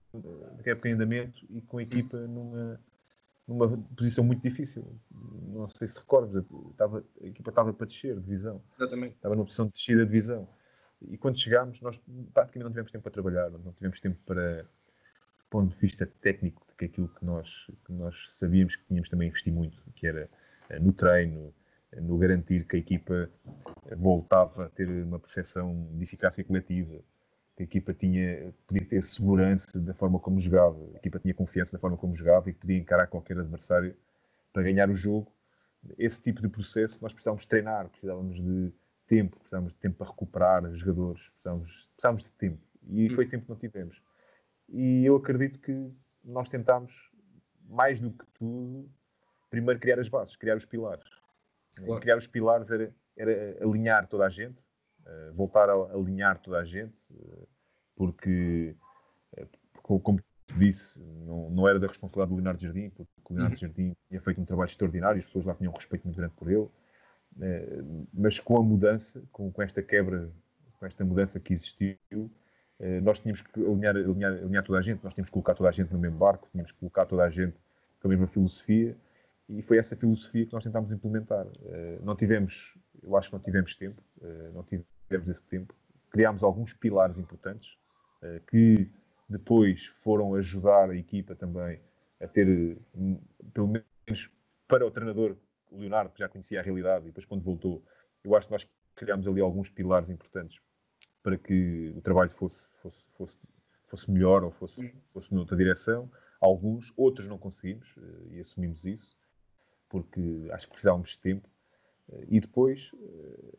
época 0.66 0.90
em 0.90 0.94
andamento 0.94 1.46
e 1.50 1.62
com 1.62 1.78
a 1.78 1.84
equipa 1.84 2.18
numa, 2.28 2.80
numa 3.48 3.78
posição 3.96 4.24
muito 4.24 4.42
difícil. 4.42 4.86
Não 5.12 5.68
sei 5.70 5.88
se 5.88 5.98
recordas, 5.98 6.44
estava, 6.72 7.04
a 7.22 7.26
equipa 7.26 7.50
estava 7.50 7.74
para 7.74 7.88
descer 7.88 8.16
de 8.16 8.22
divisão. 8.22 8.62
Exatamente. 8.72 9.16
Estava 9.16 9.36
numa 9.36 9.46
posição 9.46 9.66
de 9.66 9.72
descida 9.72 10.06
de 10.06 10.12
divisão. 10.12 10.48
E 11.02 11.18
quando 11.18 11.40
chegámos, 11.40 11.80
nós 11.82 12.00
praticamente 12.34 12.64
não 12.64 12.72
tivemos 12.72 12.92
tempo 12.92 13.04
para 13.04 13.12
trabalhar, 13.12 13.50
não 13.52 13.72
tivemos 13.74 14.00
tempo 14.00 14.18
para, 14.26 14.64
do 14.64 15.46
ponto 15.50 15.74
de 15.74 15.80
vista 15.80 16.06
técnico, 16.22 16.66
de 16.68 16.76
que 16.76 16.86
aquilo 16.86 17.08
que 17.08 17.24
nós, 17.24 17.68
que 17.86 17.94
nós 17.94 18.28
sabíamos 18.32 18.76
que 18.76 18.84
tínhamos 18.86 19.10
também 19.10 19.30
investir 19.30 19.54
muito, 19.54 19.82
que 19.96 20.08
era 20.08 20.30
eh, 20.70 20.80
no 20.80 20.92
treino, 20.92 21.54
eh, 21.92 22.02
no 22.02 22.18
garantir 22.18 22.66
que 22.66 22.76
a 22.76 22.80
equipa 22.80 23.30
voltava 23.96 24.66
a 24.66 24.70
ter 24.70 24.88
uma 24.90 25.20
percepção 25.20 25.88
de 25.94 26.04
eficácia 26.04 26.44
coletiva, 26.44 27.00
que 27.58 27.64
a 27.64 27.66
equipa 27.66 27.92
tinha, 27.92 28.54
podia 28.68 28.86
ter 28.86 29.02
segurança 29.02 29.80
da 29.80 29.94
forma 29.94 30.20
como 30.20 30.40
jogava, 30.40 30.78
a 30.94 30.98
equipa 30.98 31.18
tinha 31.18 31.34
confiança 31.34 31.72
da 31.74 31.80
forma 31.80 31.98
como 31.98 32.14
jogava 32.14 32.50
e 32.52 32.54
podia 32.54 32.78
encarar 32.78 33.08
qualquer 33.08 33.40
adversário 33.40 33.98
para 34.54 34.62
ganhar 34.62 34.90
o 34.92 34.96
jogo. 34.96 35.32
Esse 35.98 36.22
tipo 36.22 36.40
de 36.40 36.50
processo 36.50 37.00
nós 37.02 37.14
precisávamos 37.14 37.48
treinar, 37.48 37.90
precisávamos 37.90 38.36
de 38.36 38.72
tempo, 39.08 39.38
precisávamos 39.38 39.74
de 39.74 39.80
tempo 39.80 39.98
para 39.98 40.08
recuperar 40.08 40.66
os 40.66 40.78
jogadores, 40.78 41.30
precisávamos, 41.30 41.90
precisávamos 41.94 42.24
de 42.24 42.32
tempo. 42.34 42.62
E 42.90 43.10
foi 43.10 43.26
tempo 43.26 43.46
que 43.46 43.50
não 43.50 43.58
tivemos. 43.58 44.02
E 44.70 45.04
eu 45.04 45.16
acredito 45.16 45.60
que 45.60 45.92
nós 46.24 46.50
tentámos, 46.50 46.94
mais 47.68 48.00
do 48.00 48.12
que 48.12 48.26
tudo, 48.36 48.88
primeiro 49.50 49.80
criar 49.80 50.00
as 50.00 50.10
bases, 50.10 50.36
criar 50.36 50.58
os 50.58 50.66
pilares. 50.66 51.10
Claro. 51.76 52.02
Criar 52.02 52.18
os 52.18 52.28
pilares 52.28 52.70
era, 52.70 52.94
era 53.16 53.58
alinhar 53.64 54.08
toda 54.08 54.26
a 54.26 54.30
gente, 54.30 54.64
voltar 55.34 55.70
a 55.70 55.74
alinhar 55.94 56.40
toda 56.40 56.60
a 56.60 56.66
gente, 56.66 57.00
uh, 57.14 57.48
porque, 57.96 58.76
uh, 59.38 60.00
como 60.00 60.20
disse, 60.58 61.00
não, 61.26 61.50
não, 61.50 61.68
era 61.68 61.80
da 61.80 61.88
responsabilidade 61.88 62.30
do 62.30 62.36
Leonardo 62.36 62.62
Jardim, 62.62 62.90
porque 62.90 63.12
o 63.24 63.34
Leonardo 63.34 63.56
uhum. 63.56 63.60
Jardim 63.60 63.96
tinha 64.08 64.22
feito 64.22 64.42
um 64.42 64.46
trabalho 64.46 64.70
extraordinário, 64.70 65.20
as 65.20 65.26
pessoas 65.26 65.46
lá 65.46 65.54
tinham 65.54 65.72
um 65.72 65.76
respeito 65.76 66.06
muito 66.06 66.18
grande 66.18 66.34
por 66.36 66.50
ele, 66.50 66.70
mas 68.14 68.40
com 68.40 68.58
a 68.58 68.64
mudança, 68.64 69.22
com, 69.32 69.52
com, 69.52 69.62
esta 69.62 69.84
quebra, 69.84 70.32
com 70.80 70.86
esta 70.86 71.04
mudança 71.06 71.40
que 71.40 71.54
existiu, 71.54 72.32
nós 73.04 73.20
tínhamos 73.20 73.42
que 73.42 73.60
alinhar, 73.60 73.96
alinhar, 73.96 74.32
alinhar 74.34 74.64
toda 74.64 74.80
a 74.80 74.82
gente, 74.82 75.04
nós 75.04 75.14
tínhamos 75.14 75.30
que 75.30 75.34
colocar 75.34 75.54
toda 75.54 75.70
a 75.70 75.72
gente 75.72 75.92
no 75.92 76.00
mesmo 76.00 76.18
barco, 76.18 76.48
tínhamos 76.52 76.72
que 76.72 76.80
colocar 76.80 77.06
toda 77.06 77.24
a 77.24 77.30
gente 77.30 77.62
com 78.00 78.08
a 78.08 78.10
mesma 78.10 78.28
filosofia, 78.28 78.96
e 79.50 79.62
foi 79.62 79.78
essa 79.78 79.96
filosofia 79.96 80.46
que 80.46 80.54
nós 80.54 80.64
tentámos 80.64 80.92
implementar. 80.92 81.46
não 82.04 82.16
tivemos, 82.16 82.74
eu 83.04 83.16
acho 83.18 83.30
que 83.30 83.36
não 83.36 83.44
tivemos 83.44 83.76
tempo, 83.76 84.02
não 84.54 84.64
tivemos 84.64 84.97
tivemos 85.08 85.30
esse 85.30 85.44
tempo, 85.44 85.74
criámos 86.10 86.44
alguns 86.44 86.74
pilares 86.74 87.18
importantes 87.18 87.78
uh, 88.22 88.40
que 88.50 88.92
depois 89.30 89.88
foram 89.88 90.36
ajudar 90.36 90.90
a 90.90 90.96
equipa 90.96 91.36
também 91.36 91.82
a 92.22 92.28
ter, 92.28 92.78
um, 92.96 93.20
pelo 93.54 93.68
menos 93.68 94.30
para 94.68 94.86
o 94.86 94.92
treinador, 94.92 95.38
Leonardo, 95.72 96.12
que 96.12 96.20
já 96.20 96.30
conhecia 96.30 96.60
a 96.60 96.64
realidade, 96.64 97.06
e 97.06 97.08
depois 97.08 97.26
quando 97.26 97.44
voltou, 97.44 97.84
eu 98.24 98.36
acho 98.36 98.48
que 98.48 98.54
nós 98.54 98.68
criámos 98.96 99.28
ali 99.28 99.42
alguns 99.42 99.70
pilares 99.70 100.10
importantes 100.10 100.62
para 101.22 101.38
que 101.38 101.94
o 101.96 102.02
trabalho 102.02 102.30
fosse, 102.32 102.74
fosse, 102.78 103.08
fosse, 103.18 103.38
fosse 103.88 104.10
melhor 104.10 104.44
ou 104.44 104.52
fosse, 104.52 104.94
fosse 105.08 105.34
noutra 105.34 105.58
direção. 105.58 106.10
Alguns, 106.40 106.94
outros 106.96 107.28
não 107.28 107.38
conseguimos 107.38 107.96
uh, 107.98 108.28
e 108.32 108.40
assumimos 108.40 108.86
isso, 108.86 109.18
porque 109.90 110.48
acho 110.52 110.68
que 110.68 110.72
precisávamos 110.72 111.12
de 111.12 111.20
tempo. 111.20 111.50
Uh, 112.08 112.26
e 112.30 112.40
depois, 112.40 112.92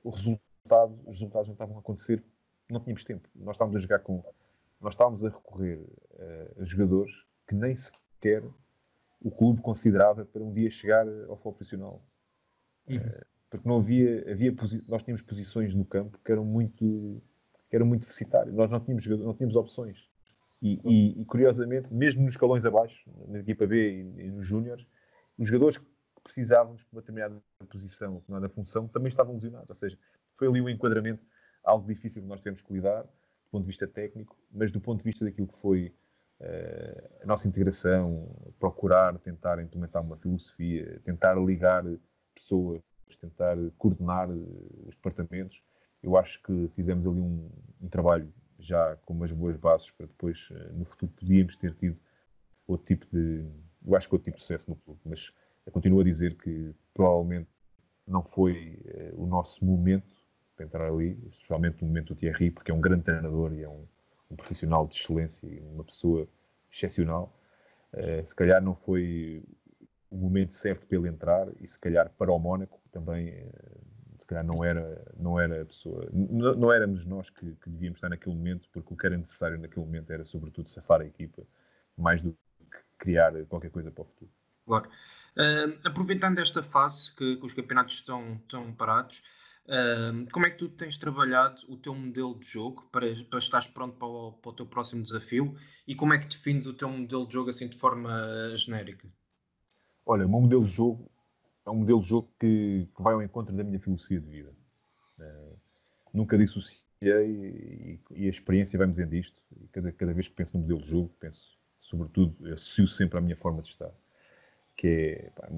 o 0.03 0.11
resultado 0.11 0.48
os 1.07 1.15
resultados 1.15 1.49
não 1.49 1.55
estavam 1.55 1.77
a 1.77 1.81
acontecer, 1.81 2.23
não 2.71 2.81
tínhamos 2.81 3.05
tempo. 3.05 3.29
Nós 3.35 3.55
estávamos 3.55 3.77
a 3.77 3.81
jogar 3.81 4.01
com. 4.01 4.23
Nós 4.81 4.95
estávamos 4.95 5.25
a 5.25 5.29
recorrer 5.29 5.79
uh, 5.79 6.61
a 6.61 6.65
jogadores 6.65 7.13
que 7.47 7.55
nem 7.55 7.75
sequer 7.75 8.45
o 9.21 9.31
clube 9.31 9.61
considerava 9.61 10.25
para 10.25 10.43
um 10.43 10.53
dia 10.53 10.71
chegar 10.71 11.07
ao 11.07 11.37
futebol 11.37 11.53
profissional. 11.55 12.03
Uhum. 12.89 12.97
Uh, 12.97 13.27
porque 13.51 13.69
não 13.69 13.79
havia, 13.79 14.31
havia 14.31 14.55
nós 14.87 15.03
tínhamos 15.03 15.23
posições 15.23 15.75
no 15.75 15.85
campo 15.85 16.19
que 16.23 16.31
eram 16.31 16.45
muito, 16.45 17.23
que 17.71 17.77
eram 17.77 17.87
muito 17.87 18.03
deficitárias. 18.03 18.55
Nós 18.55 18.71
não 18.71 18.81
tínhamos, 18.81 19.07
não 19.07 19.35
tínhamos 19.35 19.57
opções. 19.57 20.09
E, 20.61 20.81
e, 20.85 21.23
e, 21.23 21.25
curiosamente, 21.25 21.93
mesmo 21.93 22.25
nos 22.25 22.33
escalões 22.33 22.67
abaixo, 22.67 23.09
na 23.29 23.39
equipa 23.39 23.67
B 23.67 23.91
e, 23.91 24.27
e 24.27 24.31
nos 24.31 24.47
Júniores, 24.47 24.85
os 25.39 25.47
jogadores 25.47 25.79
que 25.79 25.87
precisávamos 26.23 26.83
de 26.83 26.89
uma 26.93 27.01
determinada 27.01 27.41
posição, 27.71 28.11
uma 28.11 28.21
determinada 28.21 28.49
função, 28.49 28.89
também 28.89 29.09
estavam 29.09 29.35
lesionados. 29.35 29.71
Ou 29.71 29.77
seja, 29.77 29.99
foi 30.39 30.49
ali 30.49 30.61
um 30.61 30.69
enquadramento, 30.69 31.27
algo 31.65 31.87
difícil 31.87 32.23
que 32.23 32.29
nós 32.29 32.41
temos 32.41 32.63
que 32.63 32.73
lidar, 32.73 33.03
do 33.03 33.51
ponto 33.51 33.63
de 33.63 33.67
vista 33.67 33.87
técnico, 33.87 34.37
mas 34.51 34.71
do 34.71 34.81
ponto 34.81 34.99
de 34.99 35.05
vista 35.05 35.25
daquilo 35.25 35.49
que 35.49 35.59
foi 35.59 35.93
uh, 36.41 37.23
a 37.23 37.27
nossa 37.27 37.49
integração, 37.49 38.35
procurar 38.59 39.19
tentar 39.19 39.61
implementar 39.61 40.03
uma 40.03 40.17
filosofia, 40.17 41.01
tentar 41.05 41.35
ligar 41.35 41.85
pessoas, 42.35 42.81
tentar 43.21 43.57
coordenar 43.77 44.31
os 44.31 44.95
departamentos, 44.95 45.63
eu 46.03 46.17
acho 46.17 46.41
que 46.43 46.69
fizemos 46.75 47.07
ali 47.07 47.21
um, 47.21 47.51
um 47.81 47.89
trabalho 47.89 48.33
já 48.59 48.97
com 49.05 49.15
umas 49.15 49.33
boas 49.33 49.57
bases 49.57 49.91
para 49.91 50.07
depois, 50.07 50.49
eh, 50.51 50.73
no 50.73 50.85
futuro, 50.85 51.13
podíamos 51.13 51.57
ter 51.57 51.75
tido 51.75 51.99
outro 52.67 52.87
tipo 52.87 53.07
de. 53.13 53.47
Eu 53.85 53.97
acho 53.97 54.09
que 54.09 54.15
outro 54.15 54.25
tipo 54.25 54.37
de 54.37 54.43
sucesso 54.43 54.71
no 54.71 54.77
clube, 54.77 55.01
mas 55.05 55.33
continuo 55.73 56.01
a 56.01 56.05
dizer 56.05 56.37
que 56.37 56.75
provavelmente 56.93 57.49
não 58.07 58.23
foi 58.23 58.81
eh, 58.85 59.13
o 59.15 59.27
nosso 59.27 59.65
momento 59.65 60.18
de 60.59 60.65
entrar 60.65 60.89
ali, 60.89 61.19
especialmente 61.31 61.81
no 61.81 61.89
momento 61.89 62.15
do 62.15 62.19
Thierry, 62.19 62.51
porque 62.51 62.71
é 62.71 62.75
um 62.75 62.81
grande 62.81 63.05
treinador 63.05 63.53
e 63.53 63.63
é 63.63 63.69
um, 63.69 63.87
um 64.31 64.37
profissional 64.37 64.87
de 64.87 64.97
excelência 64.97 65.47
e 65.47 65.61
uma 65.61 65.85
pessoa 65.85 66.29
excepcional. 66.71 67.35
Uh, 67.93 68.27
se 68.27 68.35
calhar 68.35 68.63
não 68.63 68.75
foi 68.75 69.43
o 70.11 70.17
momento 70.17 70.53
certo 70.53 70.87
para 70.87 70.99
ele 70.99 71.09
entrar 71.09 71.49
e 71.61 71.67
se 71.67 71.79
calhar 71.79 72.11
para 72.19 72.33
o 72.33 72.39
Mónaco 72.39 72.81
também 72.91 73.45
uh, 73.45 73.89
calhar 74.29 74.45
não 74.45 74.63
era, 74.63 75.03
não 75.17 75.41
era 75.41 75.63
a 75.63 75.65
pessoa, 75.65 76.07
não, 76.13 76.55
não 76.55 76.73
éramos 76.73 77.07
nós 77.07 77.31
que, 77.31 77.55
que, 77.57 77.71
devíamos 77.71 77.97
estar 77.97 78.11
naquele 78.11 78.37
momento, 78.37 78.69
porque 78.73 78.93
o 78.93 78.97
que 78.97 79.07
era 79.07 79.17
necessário 79.17 79.59
naquele 79.59 79.85
momento 79.85 80.13
era, 80.13 80.25
sobretudo, 80.25 80.69
safar 80.69 81.01
a 81.01 81.07
equipa, 81.07 81.43
mais 81.97 82.21
do 82.21 82.33
que 82.33 82.79
criar 82.99 83.33
qualquer 83.47 83.71
coisa 83.71 83.91
para 83.91 84.03
o 84.03 84.05
futuro. 84.05 84.31
Claro. 84.67 84.89
Uh, 85.35 85.79
aproveitando 85.83 86.39
esta 86.41 86.63
fase 86.63 87.15
que, 87.17 87.37
que, 87.37 87.47
os 87.47 87.55
campeonatos 87.55 87.97
estão, 87.97 88.35
estão 88.35 88.73
parados, 88.75 89.23
como 90.33 90.47
é 90.47 90.51
que 90.51 90.59
tu 90.59 90.69
tens 90.69 90.97
trabalhado 90.97 91.61
o 91.69 91.77
teu 91.77 91.95
modelo 91.95 92.39
de 92.39 92.47
jogo 92.47 92.89
para, 92.91 93.07
para 93.29 93.39
estares 93.39 93.69
pronto 93.69 93.97
para 93.97 94.09
o, 94.09 94.33
para 94.33 94.51
o 94.51 94.55
teu 94.55 94.67
próximo 94.67 95.03
desafio 95.03 95.55
e 95.87 95.95
como 95.95 96.15
é 96.15 96.19
que 96.19 96.27
defines 96.27 96.67
o 96.67 96.73
teu 96.73 96.89
modelo 96.89 97.27
de 97.27 97.35
jogo 97.35 97.51
assim 97.51 97.69
de 97.69 97.77
forma 97.77 98.11
genérica? 98.57 99.07
Olha, 100.07 100.27
o 100.27 100.29
meu 100.31 100.41
modelo 100.41 100.65
de 100.65 100.73
jogo 100.73 101.11
é 101.67 101.71
um 101.71 101.77
modelo 101.77 102.03
de 102.03 102.09
jogo 102.09 102.33
que, 102.41 102.89
que 102.97 103.03
vai 103.03 103.13
ao 103.13 103.23
encontro 103.23 103.55
da 103.55 103.63
minha 103.63 103.79
filosofia 103.79 104.19
de 104.19 104.27
vida. 104.27 104.57
Uh, 105.19 105.59
nunca 106.15 106.39
dissociei 106.39 106.83
e, 107.03 108.01
e, 108.11 108.27
a 108.27 108.31
experiência 108.31 108.79
vai-me 108.79 108.93
dizendo 108.93 109.15
isto. 109.15 109.41
Cada, 109.71 109.93
cada 109.93 110.13
vez 110.15 110.29
que 110.29 110.35
penso 110.35 110.57
no 110.57 110.63
modelo 110.63 110.81
de 110.81 110.91
jogo, 110.91 111.15
penso, 111.21 111.59
sobretudo, 111.81 112.35
associo 112.53 112.89
sempre 112.89 113.19
à 113.19 113.21
minha 113.21 113.37
forma 113.37 113.63
de 113.63 113.69
estar. 113.69 113.93
Que 114.77 114.87
é, 114.87 115.31
pá, 115.31 115.49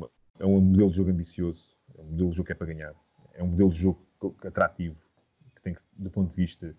é 0.40 0.46
um 0.46 0.60
modelo 0.60 0.90
de 0.90 0.96
jogo 0.96 1.10
ambicioso, 1.10 1.76
é 1.96 2.00
um 2.00 2.06
modelo 2.06 2.30
de 2.30 2.36
jogo 2.36 2.46
que 2.46 2.52
é 2.52 2.56
para 2.56 2.66
ganhar, 2.66 2.94
é 3.40 3.42
um 3.42 3.48
modelo 3.48 3.70
de 3.70 3.78
jogo 3.78 4.06
atrativo, 4.44 4.96
que 5.54 5.62
tem 5.62 5.74
que, 5.74 5.80
do 5.96 6.10
ponto 6.10 6.30
de 6.30 6.36
vista 6.36 6.76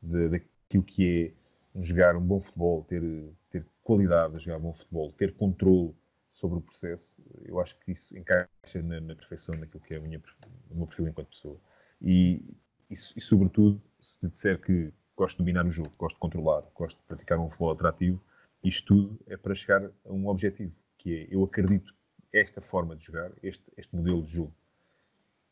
daquilo 0.00 0.84
que 0.84 1.34
é 1.74 1.80
jogar 1.82 2.16
um 2.16 2.24
bom 2.24 2.40
futebol, 2.40 2.84
ter, 2.84 3.02
ter 3.50 3.66
qualidade 3.82 4.36
a 4.36 4.38
jogar 4.38 4.60
bom 4.60 4.72
futebol, 4.72 5.12
ter 5.12 5.34
controle 5.34 5.94
sobre 6.32 6.58
o 6.58 6.60
processo, 6.60 7.20
eu 7.44 7.60
acho 7.60 7.76
que 7.80 7.92
isso 7.92 8.16
encaixa 8.16 8.80
na, 8.82 9.00
na 9.00 9.16
perfeição 9.16 9.54
naquilo 9.58 9.82
que 9.82 9.94
é 9.94 9.96
a 9.96 10.00
minha, 10.00 10.22
o 10.70 10.76
meu 10.76 10.86
perfil 10.86 11.08
enquanto 11.08 11.30
pessoa. 11.30 11.60
E, 12.00 12.44
e, 12.88 12.94
e, 12.94 13.20
sobretudo, 13.20 13.82
se 14.00 14.20
te 14.20 14.28
disser 14.28 14.60
que 14.60 14.92
gosto 15.16 15.38
de 15.38 15.42
dominar 15.42 15.66
o 15.66 15.70
jogo, 15.72 15.90
gosto 15.98 16.14
de 16.14 16.20
controlar, 16.20 16.62
gosto 16.74 16.96
de 16.96 17.02
praticar 17.08 17.40
um 17.40 17.50
futebol 17.50 17.72
atrativo, 17.72 18.22
isto 18.62 18.86
tudo 18.86 19.20
é 19.26 19.36
para 19.36 19.54
chegar 19.54 19.84
a 19.84 20.12
um 20.12 20.28
objetivo, 20.28 20.72
que 20.96 21.12
é, 21.12 21.28
eu 21.28 21.42
acredito 21.42 21.92
esta 22.32 22.60
forma 22.60 22.94
de 22.94 23.04
jogar, 23.04 23.32
este, 23.42 23.64
este 23.76 23.96
modelo 23.96 24.22
de 24.22 24.32
jogo, 24.32 24.54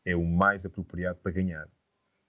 é 0.07 0.15
o 0.15 0.23
mais 0.23 0.65
apropriado 0.65 1.19
para 1.19 1.33
ganhar. 1.33 1.67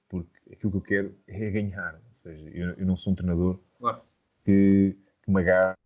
Porque 0.09 0.53
aquilo 0.53 0.72
que 0.72 0.79
eu 0.79 0.83
quero 0.83 1.18
é 1.29 1.51
ganhar. 1.51 1.95
Ou 1.95 2.16
seja, 2.16 2.49
eu, 2.51 2.70
eu 2.70 2.85
não 2.85 2.97
sou 2.97 3.12
um 3.12 3.16
treinador 3.16 3.61
claro. 3.79 4.03
que, 4.45 4.99
que 5.22 5.31
me 5.31 5.41
agarro 5.41 5.76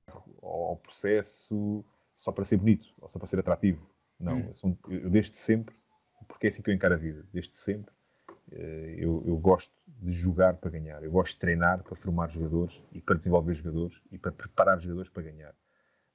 ao 0.42 0.76
processo 0.76 1.84
só 2.14 2.32
para 2.32 2.44
ser 2.44 2.56
bonito 2.56 2.86
ou 2.98 3.08
só 3.08 3.18
para 3.18 3.28
ser 3.28 3.38
atrativo. 3.40 3.86
Não, 4.18 4.36
hum. 4.36 4.44
eu, 4.48 4.54
sou, 4.54 4.78
eu, 4.88 5.10
desde 5.10 5.36
sempre, 5.36 5.74
porque 6.26 6.46
é 6.46 6.48
assim 6.48 6.62
que 6.62 6.70
eu 6.70 6.74
encaro 6.74 6.94
a 6.94 6.96
vida, 6.96 7.26
desde 7.32 7.56
sempre, 7.56 7.92
eh, 8.52 8.94
eu, 8.98 9.22
eu, 9.26 9.36
gosto 9.36 9.74
de 9.86 10.12
jogar 10.12 10.56
para 10.56 10.70
ganhar, 10.70 11.02
eu 11.02 11.10
gosto 11.10 11.34
de 11.34 11.40
treinar 11.40 11.82
para 11.82 11.96
formar 11.96 12.30
jogadores 12.30 12.80
e 12.92 13.00
para 13.00 13.16
desenvolver 13.16 13.54
jogadores 13.54 14.00
e 14.10 14.18
para 14.18 14.32
preparar 14.32 14.80
jogadores 14.80 15.10
para 15.10 15.24
ganhar. 15.24 15.54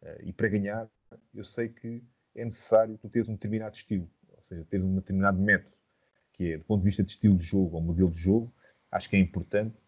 Eh, 0.02 0.22
e 0.28 0.34
para 0.34 0.48
ganhar, 0.48 0.90
eu 1.34 1.44
sei 1.44 1.70
que 1.70 2.04
é 2.34 2.46
necessário 2.46 2.98
tu 2.98 3.10
teres 3.10 3.28
um 3.28 3.34
determinado 3.34 3.76
estilo, 3.76 4.10
seja, 4.48 4.66
teres 4.70 4.86
um 4.86 4.96
determinado 4.96 5.40
método, 5.40 5.76
que 6.34 6.54
é, 6.54 6.58
do 6.58 6.64
ponto 6.66 6.82
de 6.82 6.86
vista 6.86 7.04
de 7.04 7.12
estilo 7.12 7.38
de 7.38 7.46
jogo 7.46 7.76
ou 7.76 7.82
modelo 7.82 8.12
de 8.12 8.20
jogo, 8.20 8.54
acho 8.92 9.10
que 9.10 9.16
é 9.16 9.20
importante, 9.20 9.84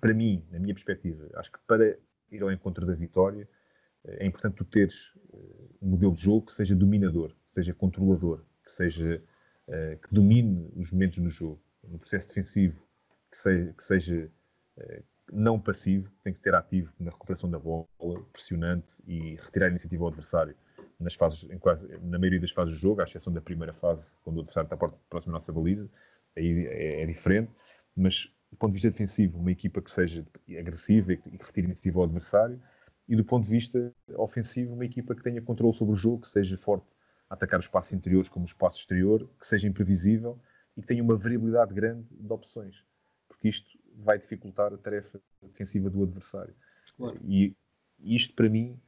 para 0.00 0.14
mim, 0.14 0.44
na 0.50 0.58
minha 0.58 0.74
perspectiva, 0.74 1.28
acho 1.34 1.50
que 1.50 1.58
para 1.66 1.96
ir 2.30 2.42
ao 2.42 2.52
encontro 2.52 2.86
da 2.86 2.94
vitória, 2.94 3.48
é 4.04 4.26
importante 4.26 4.56
tu 4.56 4.64
teres 4.64 5.12
eh, 5.32 5.36
um 5.82 5.90
modelo 5.90 6.14
de 6.14 6.22
jogo 6.22 6.46
que 6.46 6.54
seja 6.54 6.74
dominador, 6.74 7.30
que 7.48 7.54
seja 7.54 7.74
controlador, 7.74 8.44
que 8.64 8.72
seja 8.72 9.22
eh, 9.68 9.98
que 10.02 10.14
domine 10.14 10.70
os 10.76 10.90
momentos 10.90 11.18
no 11.18 11.30
jogo, 11.30 11.60
no 11.86 11.98
processo 11.98 12.28
defensivo, 12.28 12.80
que 13.30 13.36
seja, 13.36 13.72
que 13.72 13.84
seja 13.84 14.30
eh, 14.78 15.02
não 15.32 15.60
passivo, 15.60 16.10
tem 16.24 16.32
que 16.32 16.38
ser 16.38 16.54
ativo 16.54 16.92
na 16.98 17.10
recuperação 17.10 17.50
da 17.50 17.58
bola, 17.58 17.86
pressionante 18.32 18.94
e 19.06 19.36
retirar 19.36 19.66
a 19.66 19.70
iniciativa 19.70 20.02
ao 20.02 20.08
adversário 20.08 20.56
nas 21.00 21.14
fases, 21.14 21.46
quase, 21.58 21.86
na 22.02 22.18
maioria 22.18 22.40
das 22.40 22.50
fases 22.50 22.74
do 22.74 22.78
jogo, 22.78 23.00
à 23.00 23.04
exceção 23.04 23.32
da 23.32 23.40
primeira 23.40 23.72
fase, 23.72 24.16
quando 24.22 24.36
o 24.36 24.40
adversário 24.40 24.66
está 24.66 24.76
próximo 24.76 25.32
à 25.32 25.34
nossa 25.34 25.52
baliza, 25.52 25.88
aí 26.36 26.66
é, 26.66 27.02
é, 27.02 27.06
diferente, 27.06 27.50
mas 27.96 28.32
do 28.50 28.56
ponto 28.56 28.70
de 28.70 28.74
vista 28.74 28.90
defensivo, 28.90 29.38
uma 29.38 29.50
equipa 29.50 29.80
que 29.80 29.90
seja 29.90 30.26
agressiva 30.58 31.12
e 31.12 31.16
que 31.16 31.44
retire 31.44 31.66
iniciativa 31.66 31.98
ao 31.98 32.04
adversário, 32.04 32.60
e 33.08 33.16
do 33.16 33.24
ponto 33.24 33.44
de 33.44 33.50
vista 33.50 33.92
ofensivo, 34.16 34.74
uma 34.74 34.84
equipa 34.84 35.14
que 35.14 35.22
tenha 35.22 35.40
controle 35.40 35.74
sobre 35.74 35.94
o 35.94 35.96
jogo, 35.96 36.22
que 36.22 36.28
seja 36.28 36.56
forte 36.56 36.86
a 37.28 37.34
atacar 37.34 37.58
os 37.58 37.66
espaços 37.66 37.92
interiores 37.92 38.28
como 38.28 38.44
o 38.44 38.48
espaço 38.48 38.78
exterior, 38.80 39.28
que 39.38 39.46
seja 39.46 39.66
imprevisível 39.66 40.38
e 40.76 40.82
que 40.82 40.86
tenha 40.86 41.02
uma 41.02 41.16
variabilidade 41.16 41.72
grande 41.72 42.06
de 42.10 42.32
opções, 42.32 42.84
porque 43.28 43.48
isto 43.48 43.78
vai 43.96 44.18
dificultar 44.18 44.72
a 44.72 44.78
tarefa 44.78 45.20
defensiva 45.42 45.88
do 45.88 46.02
adversário. 46.02 46.54
Claro. 46.96 47.18
E 47.24 47.56
isto, 47.98 48.34
para 48.34 48.48
mim, 48.48 48.78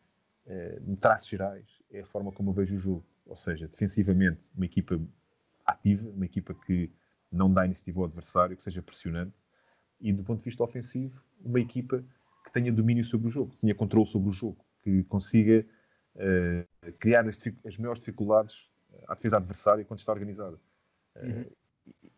eh, 0.46 0.80
em 0.86 0.94
traços 0.96 1.28
gerais, 1.28 1.66
é 1.92 2.00
a 2.00 2.06
forma 2.06 2.32
como 2.32 2.50
eu 2.50 2.54
vejo 2.54 2.74
o 2.74 2.78
jogo. 2.78 3.04
Ou 3.26 3.36
seja, 3.36 3.68
defensivamente, 3.68 4.48
uma 4.56 4.64
equipa 4.64 5.00
ativa, 5.64 6.08
uma 6.08 6.24
equipa 6.24 6.54
que 6.54 6.90
não 7.30 7.52
dá 7.52 7.64
iniciativa 7.64 8.00
ao 8.00 8.06
adversário, 8.06 8.56
que 8.56 8.62
seja 8.62 8.82
pressionante, 8.82 9.34
e 10.00 10.12
do 10.12 10.24
ponto 10.24 10.38
de 10.38 10.44
vista 10.44 10.62
ofensivo, 10.62 11.22
uma 11.40 11.60
equipa 11.60 12.04
que 12.44 12.52
tenha 12.52 12.72
domínio 12.72 13.04
sobre 13.04 13.28
o 13.28 13.30
jogo, 13.30 13.52
que 13.52 13.58
tenha 13.58 13.74
controle 13.74 14.06
sobre 14.06 14.28
o 14.28 14.32
jogo, 14.32 14.64
que 14.82 15.04
consiga 15.04 15.64
uh, 16.16 16.92
criar 16.98 17.26
as, 17.28 17.38
as, 17.64 17.76
maiores 17.76 18.00
dificuldades 18.00 18.68
à 19.06 19.14
defesa 19.14 19.36
adversária 19.36 19.84
quando 19.84 20.00
está 20.00 20.12
organizada. 20.12 20.58
Uh, 21.16 21.26
uhum. 21.26 21.44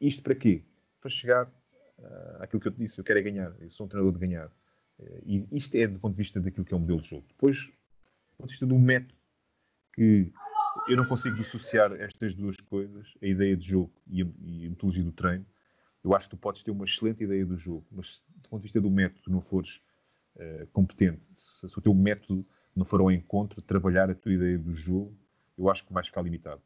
Isto 0.01 0.23
para 0.23 0.35
quê? 0.35 0.65
Para 1.01 1.11
chegar 1.11 1.47
uh, 1.47 2.43
àquilo 2.43 2.61
que 2.61 2.69
eu 2.69 2.73
te 2.73 2.79
disse, 2.79 2.99
eu 2.99 3.05
quero 3.05 3.19
é 3.19 3.23
ganhar, 3.23 3.55
eu 3.61 3.71
sou 3.71 3.87
um 3.87 3.89
treinador 3.89 4.19
de 4.19 4.27
ganhar. 4.27 4.51
e 5.27 5.47
isto 5.53 5.75
é 5.77 5.87
do 5.87 5.99
ponto 5.99 6.15
de 6.15 6.19
vista 6.19 6.41
daquilo 6.41 6.65
que 6.65 6.73
é 6.73 6.77
o 6.77 6.81
modelo 6.81 7.01
de 7.01 7.09
jogo. 7.09 7.25
Depois, 7.29 7.67
do 7.67 8.37
ponto 8.39 8.49
de 8.49 8.53
vista 8.53 8.67
do 8.67 8.79
método, 8.79 9.14
que 9.95 10.33
eu 10.89 10.97
não 10.97 11.07
consigo 11.07 11.37
dissociar 11.37 11.93
estas 11.93 12.35
duas 12.35 12.57
coisas, 12.57 13.15
a 13.23 13.27
ideia 13.27 13.57
de 13.57 13.69
jogo 13.69 13.93
e 14.07 14.23
a, 14.23 14.27
e 14.43 14.67
a 14.67 14.71
metodologia 14.71 15.05
do 15.05 15.13
treino. 15.13 15.47
Eu 16.03 16.15
acho 16.15 16.29
que 16.29 16.37
tu 16.37 16.41
podes 16.41 16.63
ter 16.63 16.71
uma 16.71 16.85
excelente 16.85 17.25
ideia 17.25 17.47
do 17.47 17.57
jogo, 17.57 17.87
mas 17.91 18.23
do 18.37 18.49
ponto 18.49 18.61
de 18.61 18.65
vista 18.65 18.81
do 18.81 18.91
método, 18.91 19.31
não 19.31 19.41
fores 19.41 19.81
uh, 20.37 20.67
competente, 20.73 21.27
se, 21.33 21.69
se, 21.69 21.79
o 21.79 21.81
teu 21.81 21.95
método 21.95 22.45
não 22.77 22.85
for 22.85 23.01
ao 23.01 23.11
encontro 23.11 23.61
de 23.61 23.67
trabalhar 23.67 24.11
a 24.11 24.15
tua 24.15 24.35
ideia 24.35 24.59
do 24.59 24.73
jogo, 24.73 25.17
eu 25.57 25.71
acho 25.71 25.87
que 25.87 25.93
vais 25.93 26.09
ficar 26.09 26.23
limitado. 26.23 26.61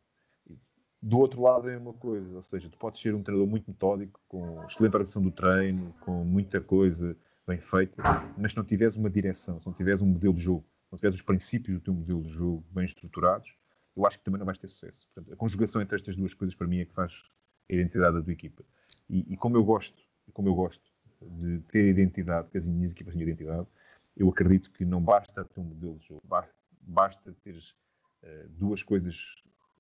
Do 1.01 1.19
outro 1.19 1.41
lado 1.41 1.69
é 1.69 1.77
uma 1.77 1.93
coisa, 1.93 2.35
ou 2.35 2.43
seja, 2.43 2.69
tu 2.69 2.77
podes 2.77 3.01
ser 3.01 3.15
um 3.15 3.23
treinador 3.23 3.49
muito 3.49 3.71
metódico, 3.71 4.21
com 4.27 4.65
excelente 4.65 4.95
organização 4.95 5.23
do 5.23 5.31
treino, 5.31 5.95
com 6.01 6.25
muita 6.25 6.61
coisa 6.61 7.17
bem 7.47 7.61
feita, 7.61 8.03
mas 8.37 8.51
se 8.53 8.57
não 8.57 8.65
tiveres 8.65 8.97
uma 8.97 9.09
direção, 9.09 9.61
se 9.61 9.67
não 9.67 9.73
tiveres 9.73 10.03
um 10.03 10.07
modelo 10.07 10.35
de 10.35 10.41
jogo, 10.41 10.65
não 10.91 10.97
tiveres 10.97 11.17
os 11.17 11.23
princípios 11.23 11.75
do 11.75 11.81
teu 11.81 11.95
modelo 11.95 12.23
de 12.25 12.33
jogo 12.33 12.65
bem 12.71 12.85
estruturados, 12.85 13.55
eu 13.97 14.07
acho 14.07 14.19
que 14.19 14.25
também 14.25 14.39
não 14.39 14.47
vais 14.47 14.59
ter 14.59 14.69
sucesso. 14.69 15.07
Portanto, 15.13 15.35
a 15.35 15.37
conjugação 15.37 15.83
entre 15.83 15.97
estas 15.97 16.17
duas 16.17 16.33
coisas, 16.33 16.55
para 16.55 16.67
mim, 16.67 16.79
é 16.79 16.85
que 16.85 16.95
faz 16.95 17.25
a 17.71 17.75
identidade 17.75 18.17
da 18.17 18.23
tua 18.23 18.33
equipa. 18.33 18.65
E, 19.11 19.33
e 19.33 19.37
como 19.37 19.57
eu 19.57 19.65
gosto, 19.65 20.01
como 20.33 20.49
eu 20.49 20.55
gosto 20.55 20.85
de 21.21 21.61
ter 21.71 21.89
identidade, 21.89 22.49
que 22.49 22.59
as 22.59 22.69
minhas 22.69 22.93
equipas 22.93 23.15
tenham 23.15 23.29
identidade, 23.29 23.67
eu 24.17 24.29
acredito 24.29 24.71
que 24.71 24.85
não 24.85 25.03
basta 25.03 25.45
ter 25.45 25.61
um 25.61 25.65
modelo 25.65 25.99
de 25.99 26.07
jogo, 26.07 26.23
basta 26.83 27.33
ter 27.43 27.57
uh, 27.57 28.49
duas 28.51 28.83
coisas 28.83 29.35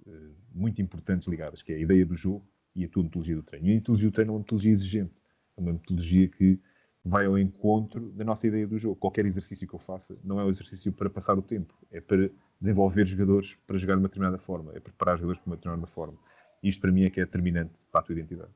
uh, 0.06 0.34
muito 0.52 0.82
importantes 0.82 1.28
ligadas, 1.28 1.62
que 1.62 1.72
é 1.72 1.76
a 1.76 1.78
ideia 1.78 2.04
do 2.04 2.14
jogo 2.14 2.46
e 2.74 2.84
a 2.84 2.88
tua 2.88 3.02
metodologia 3.02 3.36
do 3.36 3.42
treino. 3.42 3.66
E 3.66 3.70
a 3.70 3.74
metodologia 3.74 4.10
do 4.10 4.14
treino 4.14 4.30
é 4.30 4.32
uma 4.32 4.38
metodologia 4.40 4.72
exigente, 4.72 5.22
é 5.56 5.60
uma 5.60 5.72
metodologia 5.72 6.28
que 6.28 6.60
vai 7.08 7.26
ao 7.26 7.38
encontro 7.38 8.10
da 8.12 8.24
nossa 8.24 8.46
ideia 8.46 8.66
do 8.66 8.78
jogo. 8.78 8.96
Qualquer 8.96 9.26
exercício 9.26 9.66
que 9.66 9.74
eu 9.74 9.78
faça 9.78 10.16
não 10.22 10.38
é 10.38 10.44
um 10.44 10.50
exercício 10.50 10.92
para 10.92 11.08
passar 11.08 11.38
o 11.38 11.42
tempo, 11.42 11.74
é 11.90 12.00
para 12.00 12.30
desenvolver 12.60 13.06
jogadores 13.06 13.56
para 13.66 13.76
jogar 13.78 13.94
de 13.94 14.00
uma 14.00 14.08
determinada 14.08 14.38
forma, 14.38 14.72
é 14.74 14.80
preparar 14.80 15.16
jogadores 15.16 15.40
para 15.40 15.50
uma 15.50 15.56
determinada 15.56 15.86
forma. 15.86 16.18
Isto 16.62 16.80
para 16.80 16.92
mim 16.92 17.04
é 17.04 17.10
que 17.10 17.20
é 17.20 17.24
determinante 17.24 17.72
para 17.90 18.00
a 18.00 18.04
tua 18.04 18.14
identidade. 18.14 18.50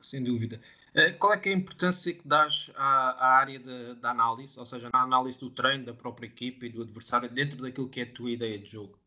Sem 0.00 0.22
dúvida. 0.22 0.60
Uh, 0.94 1.16
qual 1.18 1.32
é 1.32 1.40
é 1.44 1.48
a 1.50 1.52
importância 1.52 2.12
que 2.12 2.26
dás 2.26 2.70
à, 2.76 3.10
à 3.12 3.36
área 3.36 3.60
da 3.94 4.10
análise, 4.10 4.58
ou 4.58 4.66
seja, 4.66 4.90
na 4.92 5.02
análise 5.02 5.38
do 5.38 5.50
treino, 5.50 5.86
da 5.86 5.94
própria 5.94 6.26
equipe 6.26 6.66
e 6.66 6.68
do 6.68 6.82
adversário, 6.82 7.30
dentro 7.30 7.62
daquilo 7.62 7.88
que 7.88 8.00
é 8.00 8.02
a 8.02 8.12
tua 8.12 8.30
ideia 8.30 8.58
de 8.58 8.70
jogo? 8.70 8.98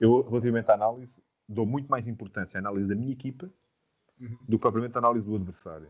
Eu, 0.00 0.22
relativamente 0.22 0.70
à 0.70 0.74
análise, 0.74 1.22
dou 1.48 1.64
muito 1.64 1.88
mais 1.88 2.06
importância 2.06 2.58
à 2.58 2.60
análise 2.60 2.88
da 2.88 2.94
minha 2.94 3.12
equipa 3.12 3.50
uhum. 4.20 4.38
do 4.42 4.58
que 4.58 4.62
propriamente 4.62 4.96
à 4.96 4.98
análise 4.98 5.24
do 5.24 5.34
adversário. 5.34 5.88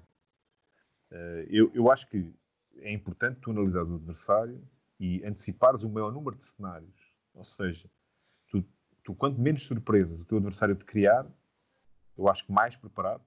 Uh, 1.10 1.46
eu, 1.48 1.70
eu 1.74 1.90
acho 1.90 2.08
que 2.08 2.34
é 2.78 2.92
importante 2.92 3.40
tu 3.40 3.50
analisar 3.50 3.84
o 3.84 3.94
adversário 3.94 4.62
e 4.98 5.24
antecipares 5.24 5.82
o 5.82 5.88
maior 5.88 6.12
número 6.12 6.36
de 6.36 6.44
cenários. 6.44 7.14
Ou 7.32 7.44
seja, 7.44 7.90
tu, 8.48 8.64
tu 9.02 9.14
quanto 9.14 9.40
menos 9.40 9.64
surpresas 9.64 10.20
o 10.20 10.24
teu 10.24 10.38
adversário 10.38 10.74
te 10.74 10.84
criar, 10.84 11.26
eu 12.16 12.28
acho 12.28 12.44
que 12.46 12.52
mais 12.52 12.76
preparado 12.76 13.22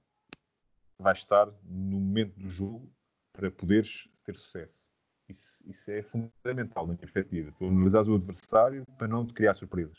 vais 0.99 1.19
estar 1.19 1.45
no 1.63 1.99
momento 1.99 2.39
do 2.39 2.49
jogo 2.49 2.91
para 3.31 3.51
poderes 3.51 4.09
ter 4.23 4.35
sucesso. 4.35 4.87
Isso, 5.29 5.63
isso 5.65 5.91
é 5.91 6.01
fundamental 6.01 6.85
na 6.85 6.93
minha 6.93 6.97
perspectiva. 6.97 7.51
Tu 7.51 7.65
analisares 7.65 8.07
o 8.07 8.15
adversário 8.15 8.85
para 8.97 9.07
não 9.07 9.25
te 9.25 9.33
criar 9.33 9.53
surpresas 9.53 9.97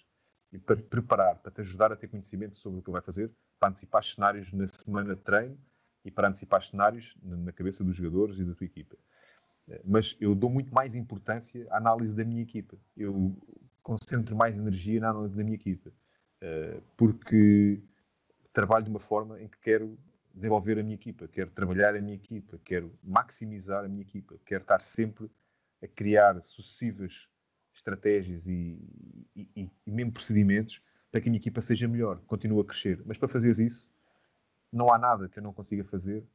e 0.51 0.59
para 0.59 0.77
te 0.77 0.83
preparar, 0.83 1.39
para 1.39 1.53
te 1.53 1.61
ajudar 1.61 1.93
a 1.93 1.97
ter 1.97 2.09
conhecimento 2.09 2.57
sobre 2.57 2.79
o 2.79 2.83
que 2.83 2.89
ele 2.89 2.95
vai 2.95 3.03
fazer, 3.03 3.31
para 3.61 3.69
antecipar 3.69 4.03
cenários 4.03 4.53
na 4.53 4.67
semana 4.67 5.15
de 5.15 5.21
treino 5.21 5.59
e 6.05 6.11
para 6.11 6.29
antecipar 6.29 6.63
cenários 6.63 7.17
na 7.23 7.53
cabeça 7.53 7.85
dos 7.85 7.97
jogadores 7.97 8.39
e 8.39 8.45
da 8.45 8.55
tua 8.55 8.67
equipa. 8.67 8.97
Eh, 9.69 9.83
mas 9.85 10.17
eu 10.21 10.35
dou 10.35 10.51
muito 10.51 10.73
mais 10.73 10.95
importância 10.95 11.67
à 11.71 11.77
análise 11.77 12.15
da 12.15 12.25
minha 12.25 12.43
equipa. 12.43 12.77
Eu 12.97 13.37
concentro 13.83 14.37
mais 14.37 14.57
energia 14.57 15.01
na 15.01 15.11
análise 15.11 15.37
da 15.37 15.45
minha 15.45 15.57
equipa. 15.57 15.93
Eh, 16.41 16.81
porque 16.97 17.83
trabalho 18.53 18.85
de 18.85 18.91
uma 18.91 19.01
forma 19.01 19.41
em 19.41 19.49
que 19.49 19.59
quero 19.61 19.99
desenvolver 20.35 20.79
a 20.79 20.83
minha 20.83 20.95
equipa, 20.95 21.27
quero 21.29 21.51
trabalhar 21.51 21.95
a 21.97 22.01
minha 22.01 22.15
equipa, 22.15 22.59
quero 22.65 22.93
maximizar 23.03 23.85
a 23.85 23.89
minha 23.89 24.03
equipa, 24.03 24.39
quero 24.45 24.63
estar 24.63 24.81
sempre 24.81 25.31
a 25.83 25.87
criar 25.87 26.41
sucessivas 26.43 27.29
estratégias 27.75 28.47
e, 28.47 28.79
e, 29.35 29.71
e 29.87 29.91
mesmo 29.91 30.13
procedimentos 30.13 30.83
para 31.11 31.21
que 31.21 31.29
a 31.29 31.31
minha 31.31 31.41
equipa 31.41 31.61
seja 31.61 31.89
melhor, 31.89 32.21
continue 32.27 32.61
a 32.61 32.65
crescer. 32.65 33.01
Mas 33.05 33.17
para 33.17 33.29
fazer 33.29 33.51
isso, 33.59 33.89
não 34.73 34.93
há 34.93 34.99
nada 34.99 35.29
que 35.29 35.39
eu 35.39 35.43
não 35.43 35.53
consiga 35.53 35.85
fazer 35.85 36.27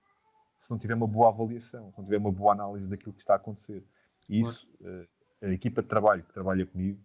se 0.57 0.71
não 0.71 0.79
tiver 0.79 0.93
uma 0.93 1.07
boa 1.07 1.29
avaliação, 1.29 1.91
se 1.91 1.97
não 1.97 2.05
tiver 2.05 2.17
uma 2.17 2.31
boa 2.31 2.53
análise 2.53 2.87
daquilo 2.87 3.13
que 3.13 3.19
está 3.19 3.33
a 3.33 3.35
acontecer. 3.35 3.83
E 4.29 4.39
isso, 4.39 4.69
eh, 4.81 5.07
a 5.41 5.49
equipa 5.49 5.81
de 5.81 5.89
trabalho 5.89 6.23
que 6.23 6.31
trabalha 6.31 6.65
comigo, 6.65 7.03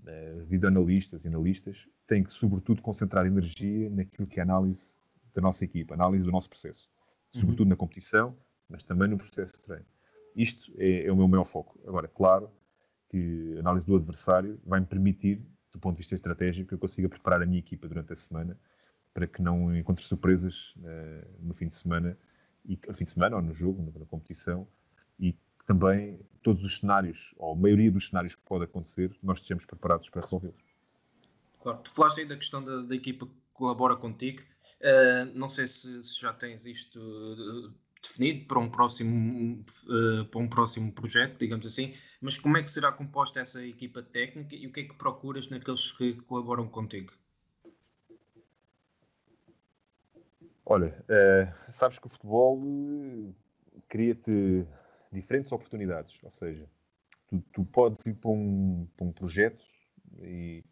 uh, 0.00 0.44
videoanalistas 0.46 1.24
e 1.24 1.28
analistas, 1.28 1.86
tem 2.06 2.24
que, 2.24 2.32
sobretudo, 2.32 2.80
concentrar 2.80 3.26
energia 3.26 3.90
naquilo 3.90 4.26
que 4.26 4.40
é 4.40 4.42
a 4.42 4.46
análise 4.46 4.98
da 5.34 5.42
nossa 5.42 5.64
equipa, 5.64 5.92
análise 5.92 6.24
do 6.24 6.32
nosso 6.32 6.48
processo. 6.48 6.88
Sobretudo 7.28 7.64
uhum. 7.64 7.70
na 7.70 7.76
competição, 7.76 8.36
mas 8.68 8.82
também 8.82 9.08
no 9.08 9.18
processo 9.18 9.54
de 9.54 9.60
treino. 9.60 9.86
Isto 10.34 10.72
é, 10.78 11.06
é 11.06 11.12
o 11.12 11.16
meu 11.16 11.28
maior 11.28 11.44
foco. 11.44 11.78
Agora, 11.86 12.08
claro 12.08 12.50
que 13.10 13.54
a 13.56 13.60
análise 13.60 13.84
do 13.84 13.96
adversário 13.96 14.58
vai 14.64 14.80
me 14.80 14.86
permitir, 14.86 15.44
do 15.72 15.78
ponto 15.78 15.96
de 15.96 15.98
vista 15.98 16.14
estratégico, 16.14 16.68
que 16.68 16.74
eu 16.74 16.78
consiga 16.78 17.08
preparar 17.08 17.42
a 17.42 17.46
minha 17.46 17.58
equipa 17.58 17.86
durante 17.86 18.12
a 18.12 18.16
semana 18.16 18.58
para 19.14 19.28
que 19.28 19.40
não 19.40 19.74
encontre 19.74 20.04
surpresas 20.04 20.74
uh, 20.78 21.26
no 21.40 21.54
fim 21.54 21.68
de 21.68 21.76
semana, 21.76 22.18
e, 22.66 22.78
no 22.86 22.94
fim 22.94 23.04
de 23.04 23.10
semana 23.10 23.36
ou 23.36 23.42
no 23.42 23.54
jogo, 23.54 23.80
na, 23.80 24.00
na 24.00 24.04
competição, 24.04 24.66
e 25.18 25.34
também 25.64 26.18
todos 26.42 26.64
os 26.64 26.78
cenários, 26.78 27.32
ou 27.38 27.52
a 27.52 27.56
maioria 27.56 27.90
dos 27.90 28.08
cenários 28.08 28.34
que 28.34 28.42
pode 28.42 28.64
acontecer, 28.64 29.16
nós 29.22 29.38
estejamos 29.38 29.64
preparados 29.64 30.10
para 30.10 30.20
resolvê-los. 30.20 30.62
Claro, 31.60 31.78
tu 31.78 31.94
falaste 31.94 32.20
aí 32.20 32.26
da 32.26 32.36
questão 32.36 32.62
da, 32.62 32.82
da 32.82 32.94
equipa 32.94 33.26
que 33.26 33.32
colabora 33.54 33.96
contigo. 33.96 34.42
Uh, 34.80 35.38
não 35.38 35.48
sei 35.48 35.66
se, 35.66 36.02
se, 36.02 36.20
já 36.20 36.32
tens 36.32 36.66
isto 36.66 37.72
definido 38.02 38.46
para 38.46 38.58
um 38.58 38.68
próximo 38.68 39.64
uh, 39.86 40.24
para 40.26 40.40
um 40.40 40.48
próximo 40.48 40.92
projeto, 40.92 41.38
digamos 41.38 41.64
assim, 41.64 41.94
mas 42.20 42.36
como 42.36 42.58
é 42.58 42.62
que 42.62 42.68
será 42.68 42.92
composta 42.92 43.40
essa 43.40 43.64
equipa 43.64 44.02
técnica 44.02 44.54
e 44.54 44.66
o 44.66 44.72
que 44.72 44.80
é 44.80 44.84
que 44.84 44.94
procuras 44.94 45.48
naqueles 45.48 45.92
que 45.92 46.14
colaboram 46.22 46.68
contigo? 46.68 47.12
Olha, 50.66 50.88
uh, 50.88 51.72
sabes 51.72 51.98
que 51.98 52.06
o 52.06 52.10
futebol 52.10 52.58
uh, 52.58 53.34
cria-te 53.88 54.66
diferentes 55.12 55.52
oportunidades, 55.52 56.18
ou 56.22 56.30
seja, 56.30 56.66
tu, 57.28 57.42
tu 57.52 57.64
podes 57.64 58.04
ir 58.06 58.14
para 58.14 58.30
um, 58.30 58.88
para 58.96 59.06
um 59.06 59.12
projeto 59.12 59.64
e, 60.22 60.64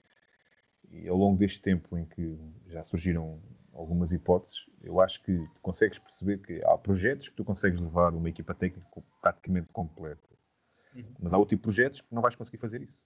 e, 0.91 1.09
ao 1.09 1.17
longo 1.17 1.39
deste 1.39 1.61
tempo 1.61 1.97
em 1.99 2.07
que 2.07 2.39
já 2.67 2.83
surgiram 2.83 3.41
algumas 3.73 4.13
hipóteses, 4.13 4.67
eu 4.83 5.01
acho 5.01 5.23
que 5.23 5.37
tu 5.55 5.61
consegues 5.61 5.99
perceber 5.99 6.39
que 6.39 6.65
há 6.65 6.77
projetos 6.79 7.29
que 7.29 7.37
tu 7.37 7.45
consegues 7.45 7.81
levar 7.81 8.15
uma 8.15 8.29
equipa 8.29 8.55
técnica 8.55 8.87
praticamente 9.21 9.69
completa, 9.73 10.29
uhum. 10.95 11.05
mas 11.21 11.33
há 11.33 11.39
outro 11.39 11.57
tipo 11.57 11.61
de 11.61 11.75
projetos 11.75 12.01
que 12.01 12.15
não 12.15 12.23
vais 12.23 12.35
conseguir 12.35 12.59
fazer 12.59 12.83
isso. 12.83 13.03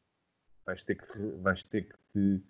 Vais 0.64 0.82
ter 0.82 0.96
que, 0.96 1.18
vais 1.42 1.62
ter 1.62 1.82
que 1.82 1.96
te 2.12 2.42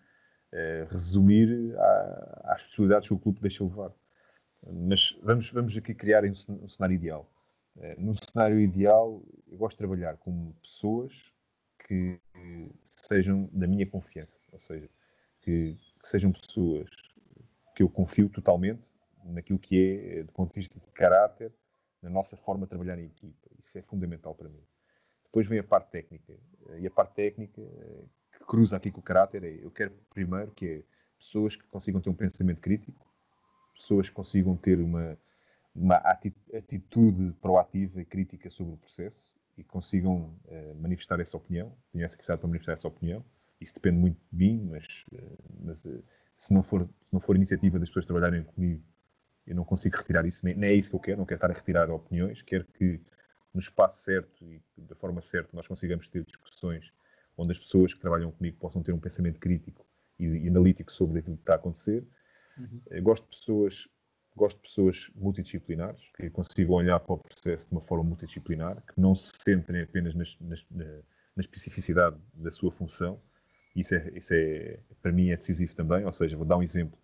uh, 0.52 0.86
resumir 0.90 1.74
à, 1.78 2.52
às 2.54 2.62
possibilidades 2.64 3.08
que 3.08 3.14
o 3.14 3.18
clube 3.18 3.40
deixa 3.40 3.64
levar. 3.64 3.92
Mas 4.72 5.16
vamos, 5.22 5.50
vamos 5.50 5.76
aqui 5.76 5.94
criar 5.94 6.24
um 6.24 6.68
cenário 6.68 6.94
ideal. 6.94 7.30
Uh, 7.76 8.00
no 8.00 8.14
cenário 8.14 8.58
ideal, 8.58 9.22
eu 9.46 9.58
gosto 9.58 9.76
de 9.76 9.78
trabalhar 9.78 10.16
com 10.16 10.52
pessoas 10.62 11.12
que 11.86 12.18
sejam 12.86 13.48
da 13.52 13.66
minha 13.66 13.86
confiança, 13.86 14.40
ou 14.50 14.58
seja, 14.58 14.88
que, 15.40 15.74
que 16.00 16.08
sejam 16.08 16.32
pessoas 16.32 16.90
que 17.74 17.82
eu 17.82 17.88
confio 17.88 18.28
totalmente 18.28 18.94
naquilo 19.24 19.58
que 19.58 20.18
é, 20.18 20.22
do 20.22 20.32
ponto 20.32 20.52
de 20.52 20.60
vista 20.60 20.78
de 20.80 20.90
caráter, 20.92 21.52
na 22.02 22.10
nossa 22.10 22.36
forma 22.36 22.66
de 22.66 22.70
trabalhar 22.70 22.98
em 22.98 23.06
equipa. 23.06 23.50
Isso 23.58 23.78
é 23.78 23.82
fundamental 23.82 24.34
para 24.34 24.48
mim. 24.48 24.62
Depois 25.24 25.46
vem 25.46 25.58
a 25.58 25.64
parte 25.64 25.90
técnica. 25.90 26.34
E 26.78 26.86
a 26.86 26.90
parte 26.90 27.14
técnica 27.14 27.60
eh, 27.60 28.04
que 28.32 28.44
cruza 28.44 28.76
aqui 28.76 28.90
com 28.90 29.00
o 29.00 29.02
caráter 29.02 29.44
é, 29.44 29.64
eu 29.64 29.70
quero 29.70 29.92
primeiro 30.10 30.50
que 30.52 30.66
é 30.66 30.82
pessoas 31.18 31.56
que 31.56 31.66
consigam 31.66 32.00
ter 32.00 32.10
um 32.10 32.14
pensamento 32.14 32.60
crítico, 32.60 33.05
pessoas 33.76 34.08
consigam 34.08 34.56
ter 34.56 34.80
uma, 34.80 35.16
uma 35.74 35.96
atitude 35.96 37.32
proativa 37.40 38.00
e 38.00 38.04
crítica 38.04 38.50
sobre 38.50 38.74
o 38.74 38.76
processo 38.76 39.32
e 39.56 39.62
consigam 39.62 40.34
uh, 40.46 40.74
manifestar 40.80 41.20
essa 41.20 41.36
opinião. 41.36 41.72
Tenho 41.92 42.04
essa 42.04 42.16
capacidade 42.16 42.40
para 42.40 42.48
manifestar 42.48 42.72
essa 42.72 42.88
opinião. 42.88 43.24
Isso 43.60 43.74
depende 43.74 43.98
muito 43.98 44.18
de 44.30 44.36
mim, 44.36 44.68
mas, 44.70 45.04
uh, 45.12 45.38
mas 45.60 45.84
uh, 45.84 46.02
se, 46.36 46.52
não 46.52 46.62
for, 46.62 46.84
se 46.84 47.12
não 47.12 47.20
for 47.20 47.36
iniciativa 47.36 47.78
das 47.78 47.88
pessoas 47.88 48.06
trabalharem 48.06 48.42
comigo, 48.42 48.82
eu 49.46 49.54
não 49.54 49.64
consigo 49.64 49.96
retirar 49.96 50.26
isso. 50.26 50.44
Nem, 50.44 50.54
nem, 50.54 50.70
é 50.70 50.74
isso 50.74 50.90
que 50.90 50.96
eu 50.96 51.00
quero. 51.00 51.18
Não 51.18 51.26
quero 51.26 51.38
estar 51.38 51.50
a 51.50 51.54
retirar 51.54 51.90
opiniões. 51.90 52.42
Quero 52.42 52.64
que 52.64 53.00
no 53.54 53.60
espaço 53.60 54.02
certo 54.02 54.44
e 54.44 54.60
da 54.76 54.94
forma 54.94 55.20
certa 55.20 55.50
nós 55.54 55.66
consigamos 55.66 56.08
ter 56.08 56.24
discussões 56.24 56.92
onde 57.38 57.52
as 57.52 57.58
pessoas 57.58 57.94
que 57.94 58.00
trabalham 58.00 58.30
comigo 58.32 58.56
possam 58.58 58.82
ter 58.82 58.92
um 58.92 58.98
pensamento 58.98 59.38
crítico 59.38 59.86
e, 60.18 60.24
e 60.24 60.48
analítico 60.48 60.90
sobre 60.90 61.20
aquilo 61.20 61.36
que 61.36 61.42
está 61.42 61.54
a 61.54 61.56
acontecer 61.56 62.06
Uhum. 62.58 63.02
Gosto 63.02 63.24
de 63.24 63.36
pessoas 63.38 63.88
gosto 64.36 64.58
de 64.58 64.68
pessoas 64.68 65.10
multidisciplinares, 65.14 66.00
que 66.14 66.28
consigam 66.28 66.74
olhar 66.74 67.00
para 67.00 67.14
o 67.14 67.18
processo 67.18 67.66
de 67.66 67.72
uma 67.72 67.80
forma 67.80 68.04
multidisciplinar, 68.04 68.82
que 68.82 69.00
não 69.00 69.14
se 69.14 69.32
centrem 69.42 69.82
apenas 69.82 70.14
nas, 70.14 70.38
nas, 70.40 70.66
na, 70.70 70.84
na, 70.84 71.40
especificidade 71.40 72.16
da 72.34 72.50
sua 72.50 72.70
função. 72.70 73.18
Isso, 73.74 73.94
é, 73.94 74.12
isso 74.14 74.34
é, 74.34 74.76
para 75.00 75.10
mim, 75.10 75.30
é 75.30 75.36
decisivo 75.36 75.74
também. 75.74 76.04
Ou 76.04 76.12
seja, 76.12 76.36
vou 76.36 76.44
dar 76.44 76.58
um 76.58 76.62
exemplo. 76.62 76.98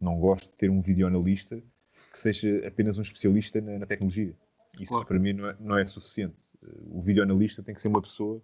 Não 0.00 0.18
gosto 0.18 0.50
de 0.50 0.56
ter 0.56 0.70
um 0.70 0.80
videoanalista 0.80 1.62
que 2.10 2.18
seja 2.18 2.66
apenas 2.66 2.98
um 2.98 3.02
especialista 3.02 3.60
na, 3.60 3.78
na 3.78 3.86
tecnologia. 3.86 4.34
Isso, 4.80 4.92
claro. 4.92 5.06
para 5.06 5.18
mim, 5.18 5.34
não 5.34 5.48
é, 5.48 5.56
não 5.60 5.78
é 5.78 5.86
suficiente. 5.86 6.36
O 6.90 7.00
videoanalista 7.00 7.62
tem 7.62 7.74
que 7.74 7.80
ser 7.80 7.88
uma 7.88 8.00
pessoa 8.00 8.42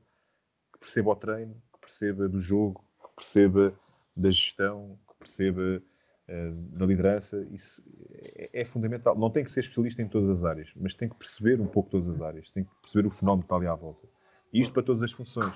que 0.72 0.80
perceba 0.80 1.10
o 1.10 1.16
treino, 1.16 1.54
que 1.72 1.80
perceba 1.80 2.28
do 2.28 2.40
jogo, 2.40 2.84
que 3.02 3.16
perceba 3.16 3.78
da 4.14 4.30
gestão, 4.30 4.98
que 5.08 5.18
perceba 5.18 5.62
eh, 5.62 5.82
da 6.28 6.84
liderança, 6.84 7.46
isso 7.50 7.82
é, 8.12 8.60
é, 8.60 8.64
fundamental. 8.64 9.16
Não 9.16 9.30
tem 9.30 9.42
que 9.42 9.50
ser 9.50 9.60
especialista 9.60 10.02
em 10.02 10.08
todas 10.08 10.28
as 10.28 10.44
áreas, 10.44 10.70
mas 10.76 10.92
tem 10.92 11.08
que 11.08 11.16
perceber 11.16 11.58
um 11.58 11.66
pouco 11.66 11.90
todas 11.90 12.08
as 12.08 12.20
áreas, 12.20 12.50
tem 12.50 12.64
que 12.64 12.70
perceber 12.82 13.08
o 13.08 13.10
fenómeno 13.10 13.42
que 13.42 13.46
está 13.46 13.56
ali 13.56 13.66
à 13.66 13.74
volta. 13.74 14.06
E 14.52 14.60
isto 14.60 14.74
para 14.74 14.82
todas 14.82 15.02
as 15.02 15.10
funções. 15.10 15.52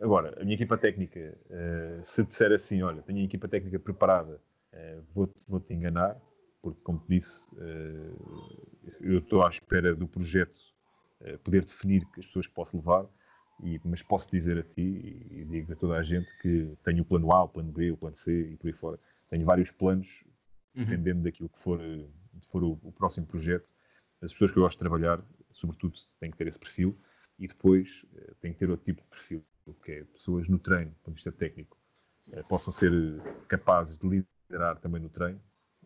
Agora, 0.00 0.36
a 0.40 0.44
minha 0.44 0.54
equipa 0.54 0.76
técnica, 0.76 1.38
uh, 1.46 2.02
se 2.02 2.24
disser 2.24 2.50
assim, 2.50 2.82
olha, 2.82 3.00
tenho 3.02 3.20
a 3.20 3.22
equipa 3.22 3.46
técnica 3.46 3.78
preparada, 3.78 4.40
uh, 4.72 5.02
vou-te 5.14 5.34
vou 5.48 5.62
enganar, 5.70 6.20
porque, 6.60 6.80
como 6.82 6.98
te 6.98 7.08
disse, 7.08 7.48
eu 9.00 9.18
estou 9.18 9.44
à 9.44 9.48
espera 9.48 9.96
do 9.96 10.06
projeto 10.06 10.56
poder 11.42 11.64
definir 11.64 12.06
as 12.16 12.24
pessoas 12.26 12.46
que 12.46 12.54
posso 12.54 12.76
levar, 12.76 13.04
mas 13.84 14.00
posso 14.00 14.30
dizer 14.30 14.58
a 14.58 14.62
ti 14.62 15.26
e 15.28 15.44
digo 15.44 15.72
a 15.72 15.76
toda 15.76 15.96
a 15.96 16.04
gente 16.04 16.28
que 16.40 16.72
tenho 16.84 17.02
o 17.02 17.04
plano 17.04 17.32
A, 17.32 17.42
o 17.42 17.48
plano 17.48 17.72
B, 17.72 17.90
o 17.90 17.96
plano 17.96 18.14
C 18.14 18.52
e 18.52 18.56
por 18.56 18.68
aí 18.68 18.72
fora 18.72 18.98
tenho 19.32 19.46
vários 19.46 19.70
planos, 19.70 20.22
uhum. 20.74 20.84
dependendo 20.84 21.22
daquilo 21.22 21.48
que 21.48 21.58
for, 21.58 21.80
for 22.48 22.62
o, 22.62 22.78
o, 22.82 22.92
próximo 22.92 23.26
projeto, 23.26 23.72
as 24.20 24.30
pessoas 24.30 24.52
que 24.52 24.58
eu 24.58 24.62
gosto 24.62 24.76
de 24.76 24.80
trabalhar, 24.80 25.24
sobretudo, 25.50 25.94
têm 26.20 26.30
que 26.30 26.36
ter 26.36 26.46
esse 26.48 26.58
perfil 26.58 26.94
e 27.38 27.48
depois 27.48 28.04
uh, 28.12 28.34
têm 28.42 28.52
que 28.52 28.58
ter 28.58 28.68
outro 28.68 28.84
tipo 28.84 29.00
de 29.00 29.08
perfil, 29.08 29.42
que 29.82 29.92
é 29.92 30.04
pessoas 30.04 30.48
no 30.48 30.58
treino, 30.58 30.90
do 30.90 30.96
ponto 30.96 31.14
de 31.14 31.14
vista 31.14 31.32
técnico, 31.32 31.78
uh, 32.28 32.44
possam 32.44 32.70
ser 32.70 32.92
capazes 33.48 33.98
de 33.98 34.06
liderar 34.06 34.78
também 34.80 35.00
no 35.00 35.08
treino, 35.08 35.40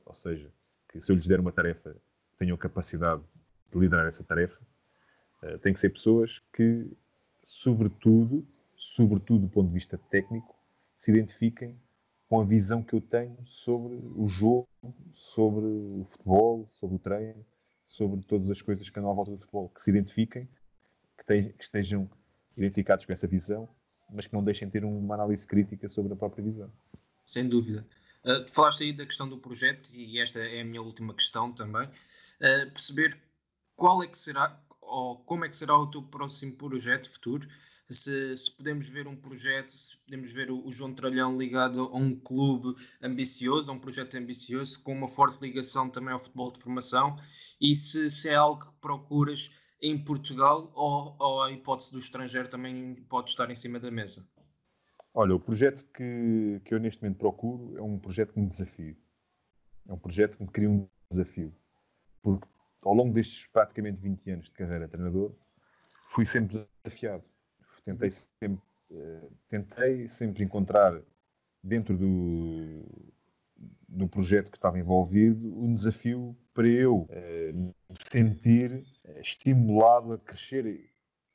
ou 0.05 0.15
seja, 0.15 0.53
que 0.89 1.01
se 1.01 1.13
eu 1.13 1.15
lhes 1.15 1.29
der 1.29 1.39
uma 1.39 1.53
tarefa, 1.53 1.97
tenham 2.37 2.57
capacidade 2.57 3.23
de 3.73 3.79
liderar 3.79 4.09
essa 4.09 4.25
tarefa. 4.25 4.61
Uh, 5.41 5.57
tem 5.61 5.73
que 5.73 5.79
ser 5.79 5.91
pessoas 5.91 6.43
que, 6.53 6.91
sobretudo, 7.45 8.45
sobretudo 8.75 9.47
do 9.47 9.49
ponto 9.49 9.69
de 9.69 9.75
vista 9.75 9.97
técnico, 9.97 10.59
se 10.99 11.13
identifiquem 11.13 11.81
com 12.29 12.41
a 12.41 12.45
visão 12.45 12.83
que 12.83 12.95
eu 12.95 13.01
tenho 13.01 13.37
sobre 13.47 13.95
o 13.95 14.27
jogo, 14.27 14.69
sobre 15.15 15.65
o 15.65 16.07
futebol, 16.11 16.69
sobre 16.73 16.97
o 16.97 16.99
treino, 16.99 17.47
sobre 17.85 18.25
todas 18.25 18.51
as 18.51 18.61
coisas 18.61 18.91
que 18.91 18.99
andam 18.99 19.11
à 19.11 19.15
volta 19.15 19.31
do 19.31 19.39
futebol, 19.39 19.69
que 19.69 19.81
se 19.81 19.91
identifiquem, 19.91 20.49
que, 21.17 21.25
te, 21.25 21.53
que 21.53 21.63
estejam 21.63 22.11
identificados 22.57 23.07
com 23.07 23.13
essa 23.13 23.27
visão, 23.27 23.69
mas 24.13 24.27
que 24.27 24.33
não 24.33 24.43
deixem 24.43 24.69
ter 24.69 24.85
uma 24.85 25.15
análise 25.15 25.47
crítica 25.47 25.89
sobre 25.89 26.13
a 26.13 26.17
própria 26.17 26.43
visão. 26.43 26.71
Sem 27.25 27.49
dúvida. 27.49 27.87
Uh, 28.25 28.45
falaste 28.53 28.83
aí 28.83 28.93
da 28.93 29.07
questão 29.07 29.29
do 29.29 29.39
projeto, 29.39 29.89
e 29.93 30.21
esta 30.21 30.41
é 30.41 30.61
a 30.61 30.65
minha 30.65 30.83
última 30.83 31.15
questão 31.15 31.53
também. 31.53 31.87
Uh, 31.87 32.71
perceber 32.73 33.17
qual 33.77 34.03
é 34.03 34.09
que 34.09 34.19
será, 34.19 34.61
ou 34.81 35.17
como 35.19 35.45
é 35.45 35.49
que 35.49 35.55
será 35.55 35.77
o 35.79 35.87
teu 35.89 36.03
próximo 36.03 36.53
projeto 36.57 37.09
futuro, 37.09 37.49
se, 37.95 38.37
se, 38.37 38.57
podemos 38.57 38.89
ver 38.89 39.07
um 39.07 39.17
projeto, 39.17 39.71
se 39.71 39.99
podemos 40.05 40.33
ver 40.33 40.51
o, 40.51 40.67
o, 40.67 40.73
João 40.73 40.93
Tralhão 40.93 41.39
ligado 41.39 41.83
a 41.83 41.97
um 41.97 42.19
clube 42.19 42.75
ambicioso, 43.01 43.71
a 43.71 43.75
um 43.75 43.79
projeto 43.79 44.17
ambicioso, 44.17 44.83
com 44.83 44.93
uma 44.93 45.09
forte 45.09 45.41
ligação 45.41 45.89
também 45.89 46.13
ao 46.13 46.19
futebol 46.19 46.51
de 46.51 46.61
formação, 46.61 47.17
e 47.61 47.75
se, 47.75 48.11
se 48.11 48.29
é 48.29 48.35
algo 48.35 48.65
que 48.65 48.81
procuras 48.81 49.51
em 49.81 50.03
Portugal 50.03 50.73
ou, 50.75 51.17
ou, 51.19 51.43
a 51.43 51.53
hipótese 51.53 51.93
do 51.93 51.99
estrangeiro 51.99 52.49
também 52.49 52.95
pode 53.09 53.31
estar 53.31 53.51
em 53.51 53.55
cima 53.55 53.79
da 53.79 53.91
mesa? 53.91 54.27
Olha, 55.15 55.35
o 55.35 55.41
projeto 55.41 55.85
que, 55.95 56.61
que 56.65 56.75
eu 56.75 56.81
neste 56.81 57.03
momento 57.03 57.19
procuro 57.19 57.77
é 57.79 57.83
um 57.83 57.99
projeto 57.99 58.33
que 58.33 58.41
me 58.41 58.49
desafio. 58.49 58.97
É 59.87 59.93
um 59.93 59.99
projeto 59.99 60.37
que 60.37 60.43
me 60.43 60.51
cria 60.51 60.69
um 60.69 60.89
desafio. 61.11 61.55
Porque 62.23 62.47
ao 62.83 62.95
longo 62.95 63.15
destes 63.15 63.47
praticamente 63.47 64.01
20 64.01 64.31
anos 64.31 64.47
de 64.47 64.53
carreira 64.53 64.87
de 64.87 64.93
treinador, 64.93 65.35
fui 66.11 66.25
sempre 66.25 66.67
desafiado 66.85 67.25
Tentei 67.87 68.11
sempre, 68.11 68.63
tentei 69.49 70.09
sempre 70.09 70.43
encontrar 70.43 71.01
dentro 71.63 71.97
do, 71.97 72.85
do 73.89 74.09
projeto 74.09 74.51
que 74.51 74.59
estava 74.59 74.77
envolvido 74.77 75.57
um 75.57 75.73
desafio 75.73 76.37
para 76.53 76.67
eu 76.67 77.03
uh, 77.03 77.55
me 77.55 77.73
sentir 77.97 78.85
estimulado 79.21 80.15
a 80.15 80.19
crescer, 80.19 80.91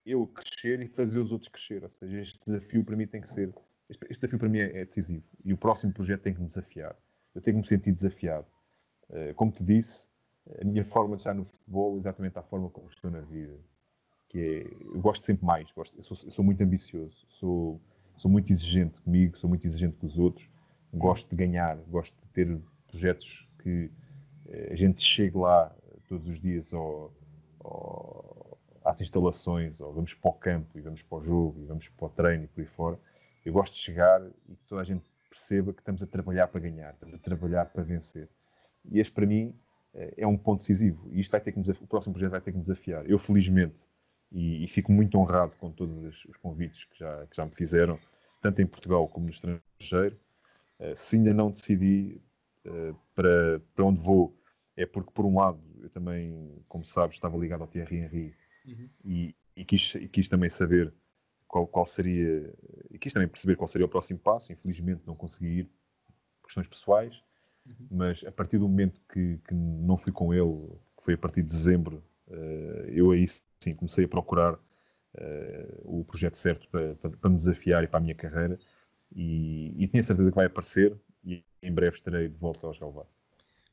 eu 0.05 0.27
crescer 0.27 0.81
e 0.81 0.89
fazer 0.89 1.19
os 1.19 1.31
outros 1.31 1.49
crescer. 1.49 1.83
Ou 1.83 1.89
seja, 1.89 2.19
este 2.19 2.45
desafio 2.45 2.83
para 2.83 2.97
mim 2.97 3.07
tem 3.07 3.21
que 3.21 3.29
ser. 3.29 3.53
Este, 3.89 4.05
este 4.09 4.19
desafio 4.19 4.39
para 4.39 4.49
mim 4.49 4.59
é, 4.59 4.81
é, 4.81 4.85
decisivo 4.85 5.23
e 5.45 5.53
o 5.53 5.57
próximo 5.57 5.93
projeto 5.93 6.21
tem 6.21 6.33
que 6.33 6.41
me 6.41 6.47
desafiar. 6.47 6.97
Eu 7.33 7.41
tenho 7.41 7.55
que 7.55 7.61
me 7.61 7.67
sentir 7.67 7.93
desafiado. 7.93 8.47
Uh, 9.09 9.33
como 9.35 9.53
te 9.53 9.63
disse, 9.63 10.05
a 10.59 10.65
minha 10.65 10.83
forma 10.83 11.15
de 11.15 11.21
estar 11.21 11.33
no 11.33 11.45
futebol 11.45 11.95
é 11.95 11.99
exatamente 11.99 12.37
a 12.37 12.43
forma 12.43 12.69
como 12.69 12.89
estou 12.89 13.09
na 13.09 13.21
vida 13.21 13.57
que 14.31 14.39
é, 14.39 14.95
eu 14.95 15.01
gosto 15.01 15.25
sempre 15.25 15.45
mais, 15.45 15.69
gosto, 15.73 15.97
eu, 15.97 16.03
sou, 16.03 16.17
eu 16.23 16.31
sou 16.31 16.45
muito 16.45 16.63
ambicioso, 16.63 17.27
sou, 17.31 17.81
sou 18.15 18.31
muito 18.31 18.49
exigente 18.49 18.97
comigo, 19.01 19.37
sou 19.37 19.49
muito 19.49 19.67
exigente 19.67 19.97
com 19.97 20.07
os 20.07 20.17
outros, 20.17 20.49
gosto 20.93 21.29
de 21.29 21.35
ganhar, 21.35 21.75
gosto 21.89 22.15
de 22.21 22.29
ter 22.29 22.57
projetos 22.87 23.45
que 23.61 23.91
eh, 24.47 24.69
a 24.71 24.75
gente 24.75 25.01
chegue 25.01 25.37
lá 25.37 25.75
todos 26.07 26.25
os 26.29 26.39
dias 26.39 26.73
ao, 26.73 27.11
ao, 27.59 28.57
às 28.85 29.01
instalações, 29.01 29.81
ou 29.81 29.91
vamos 29.91 30.13
para 30.13 30.31
o 30.31 30.33
campo, 30.33 30.79
e 30.79 30.81
vamos 30.81 31.01
para 31.01 31.17
o 31.17 31.21
jogo, 31.21 31.61
e 31.61 31.65
vamos 31.65 31.89
para 31.89 32.05
o 32.05 32.09
treino 32.09 32.45
e 32.45 32.47
por 32.47 32.61
aí 32.61 32.67
fora. 32.67 32.99
Eu 33.45 33.51
gosto 33.51 33.73
de 33.73 33.79
chegar 33.79 34.21
e 34.47 34.55
que 34.55 34.65
toda 34.65 34.81
a 34.81 34.85
gente 34.85 35.03
perceba 35.29 35.73
que 35.73 35.81
estamos 35.81 36.01
a 36.01 36.07
trabalhar 36.07 36.47
para 36.47 36.61
ganhar, 36.61 36.93
estamos 36.93 37.15
a 37.15 37.17
trabalhar 37.17 37.65
para 37.65 37.83
vencer. 37.83 38.29
E 38.89 38.97
este, 38.97 39.11
para 39.11 39.25
mim, 39.25 39.53
eh, 39.93 40.13
é 40.19 40.27
um 40.27 40.37
ponto 40.37 40.59
decisivo. 40.59 41.09
E 41.11 41.19
isto 41.19 41.31
vai 41.31 41.41
ter 41.41 41.51
que 41.51 41.59
o 41.59 41.87
próximo 41.87 42.13
projeto 42.13 42.31
vai 42.31 42.41
ter 42.41 42.51
que 42.51 42.57
me 42.57 42.63
desafiar. 42.63 43.05
Eu, 43.09 43.19
felizmente, 43.19 43.89
e, 44.31 44.63
e, 44.63 44.67
fico 44.67 44.91
muito 44.91 45.17
honrado 45.17 45.55
com 45.57 45.71
todos 45.71 46.01
os, 46.03 46.25
os 46.25 46.37
convites 46.37 46.85
que 46.85 46.99
já, 46.99 47.27
que 47.27 47.35
já 47.35 47.45
me 47.45 47.51
fizeram, 47.53 47.99
tanto 48.41 48.61
em 48.61 48.65
Portugal 48.65 49.07
como 49.07 49.25
no 49.25 49.31
estrangeiro. 49.31 50.17
Uh, 50.79 50.95
se 50.95 51.17
ainda 51.17 51.33
não 51.33 51.51
decidi 51.51 52.21
uh, 52.65 52.95
para, 53.13 53.59
para 53.75 53.85
onde 53.85 54.01
vou, 54.01 54.35
é 54.75 54.85
porque, 54.85 55.11
por 55.11 55.25
um 55.25 55.37
lado, 55.37 55.61
eu 55.81 55.89
também, 55.89 56.63
como 56.67 56.85
sabes, 56.85 57.15
estava 57.15 57.37
ligado 57.37 57.61
ao 57.61 57.67
Thierry 57.67 57.97
Henry 57.97 58.35
uhum. 58.65 58.89
e, 59.03 59.35
e, 59.55 59.65
quis, 59.65 59.95
e 59.95 60.07
quis 60.07 60.29
também 60.29 60.49
saber 60.49 60.93
qual, 61.47 61.67
qual 61.67 61.85
seria, 61.85 62.53
e 62.89 62.97
quis 62.97 63.11
também 63.11 63.27
perceber 63.27 63.57
qual 63.57 63.67
seria 63.67 63.85
o 63.85 63.89
próximo 63.89 64.19
passo. 64.19 64.53
Infelizmente, 64.53 65.03
não 65.05 65.15
consegui 65.15 65.59
ir 65.59 65.63
por 66.41 66.47
questões 66.47 66.67
pessoais, 66.67 67.21
uhum. 67.65 67.87
mas 67.91 68.23
a 68.23 68.31
partir 68.31 68.57
do 68.57 68.67
momento 68.67 69.01
que, 69.11 69.37
que 69.45 69.53
não 69.53 69.97
fui 69.97 70.13
com 70.13 70.33
ele, 70.33 70.69
que 70.97 71.03
foi 71.03 71.15
a 71.15 71.17
partir 71.17 71.41
de 71.41 71.49
dezembro, 71.49 72.01
uh, 72.27 72.87
eu 72.87 73.11
aí 73.11 73.25
sim, 73.63 73.75
comecei 73.75 74.05
a 74.05 74.07
procurar 74.07 74.53
uh, 74.53 74.59
o 75.83 76.03
projeto 76.05 76.35
certo 76.35 76.67
para, 76.69 76.95
para, 76.95 77.09
para, 77.11 77.29
me 77.29 77.35
desafiar 77.35 77.83
e 77.83 77.87
para 77.87 77.99
a 77.99 78.01
minha 78.01 78.15
carreira 78.15 78.59
e, 79.15 79.73
e 79.83 79.87
tenho 79.87 80.03
certeza 80.03 80.29
que 80.29 80.35
vai 80.35 80.45
aparecer 80.45 80.95
e 81.23 81.43
em 81.61 81.71
breve 81.73 81.95
estarei 81.95 82.27
de 82.27 82.37
volta 82.37 82.67
aos 82.67 82.77
Galvar. 82.79 83.05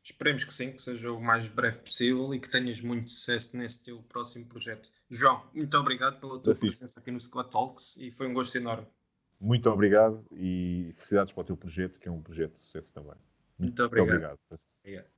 Esperemos 0.03 0.45
que 0.45 0.53
sim, 0.53 0.73
que 0.73 0.81
seja 0.81 1.13
o 1.13 1.21
mais 1.21 1.49
breve 1.49 1.81
possível 1.81 2.33
e 2.35 2.41
que 2.41 2.49
tenhas 2.49 2.81
muito 2.81 3.11
sucesso 3.11 3.57
nesse 3.57 3.85
teu 3.85 4.03
próximo 4.09 4.47
projeto. 4.47 4.91
João, 5.11 5.45
muito 5.53 5.77
obrigado 5.77 6.19
pela 6.19 6.39
tua 6.39 6.53
Assiste. 6.53 6.79
presença 6.79 6.99
aqui 6.99 7.11
no 7.11 7.21
Squad 7.21 7.51
Talks 7.51 7.97
e 7.99 8.11
foi 8.11 8.27
um 8.27 8.33
gosto 8.33 8.57
enorme. 8.57 8.87
Muito 9.41 9.69
obrigado 9.69 10.25
e 10.33 10.93
felicidades 10.97 11.33
para 11.33 11.43
o 11.43 11.45
teu 11.45 11.57
projeto, 11.57 11.99
que 11.99 12.09
é 12.09 12.11
um 12.11 12.23
projeto 12.23 12.55
de 12.55 12.61
sucesso 12.61 12.93
também. 12.93 13.15
Muito, 13.59 13.81
muito 13.81 13.85
obrigado. 13.85 14.09
obrigado. 14.09 14.39
obrigado. 14.83 15.18